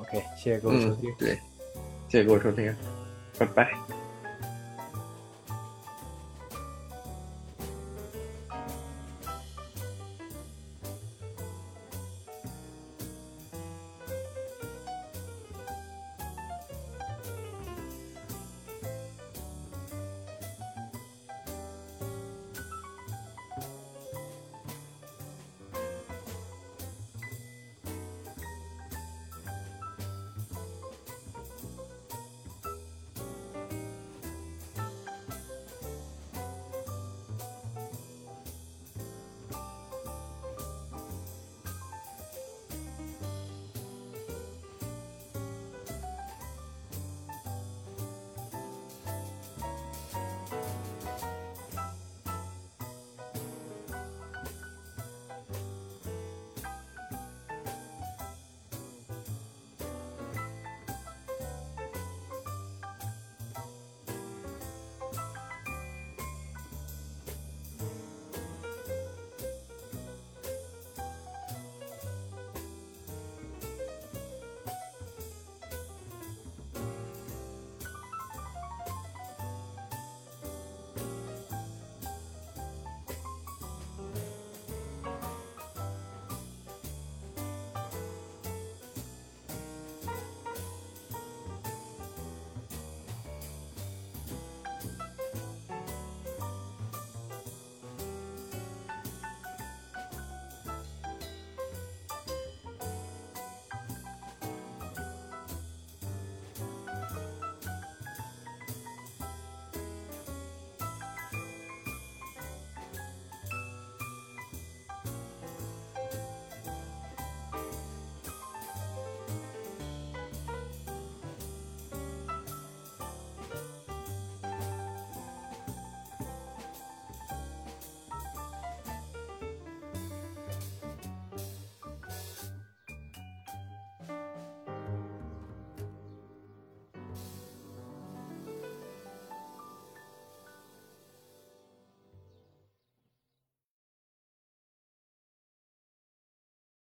[0.00, 1.12] OK，谢谢各位收听。
[1.18, 1.38] 对，
[2.08, 2.74] 谢谢各位收听，
[3.38, 4.01] 拜拜。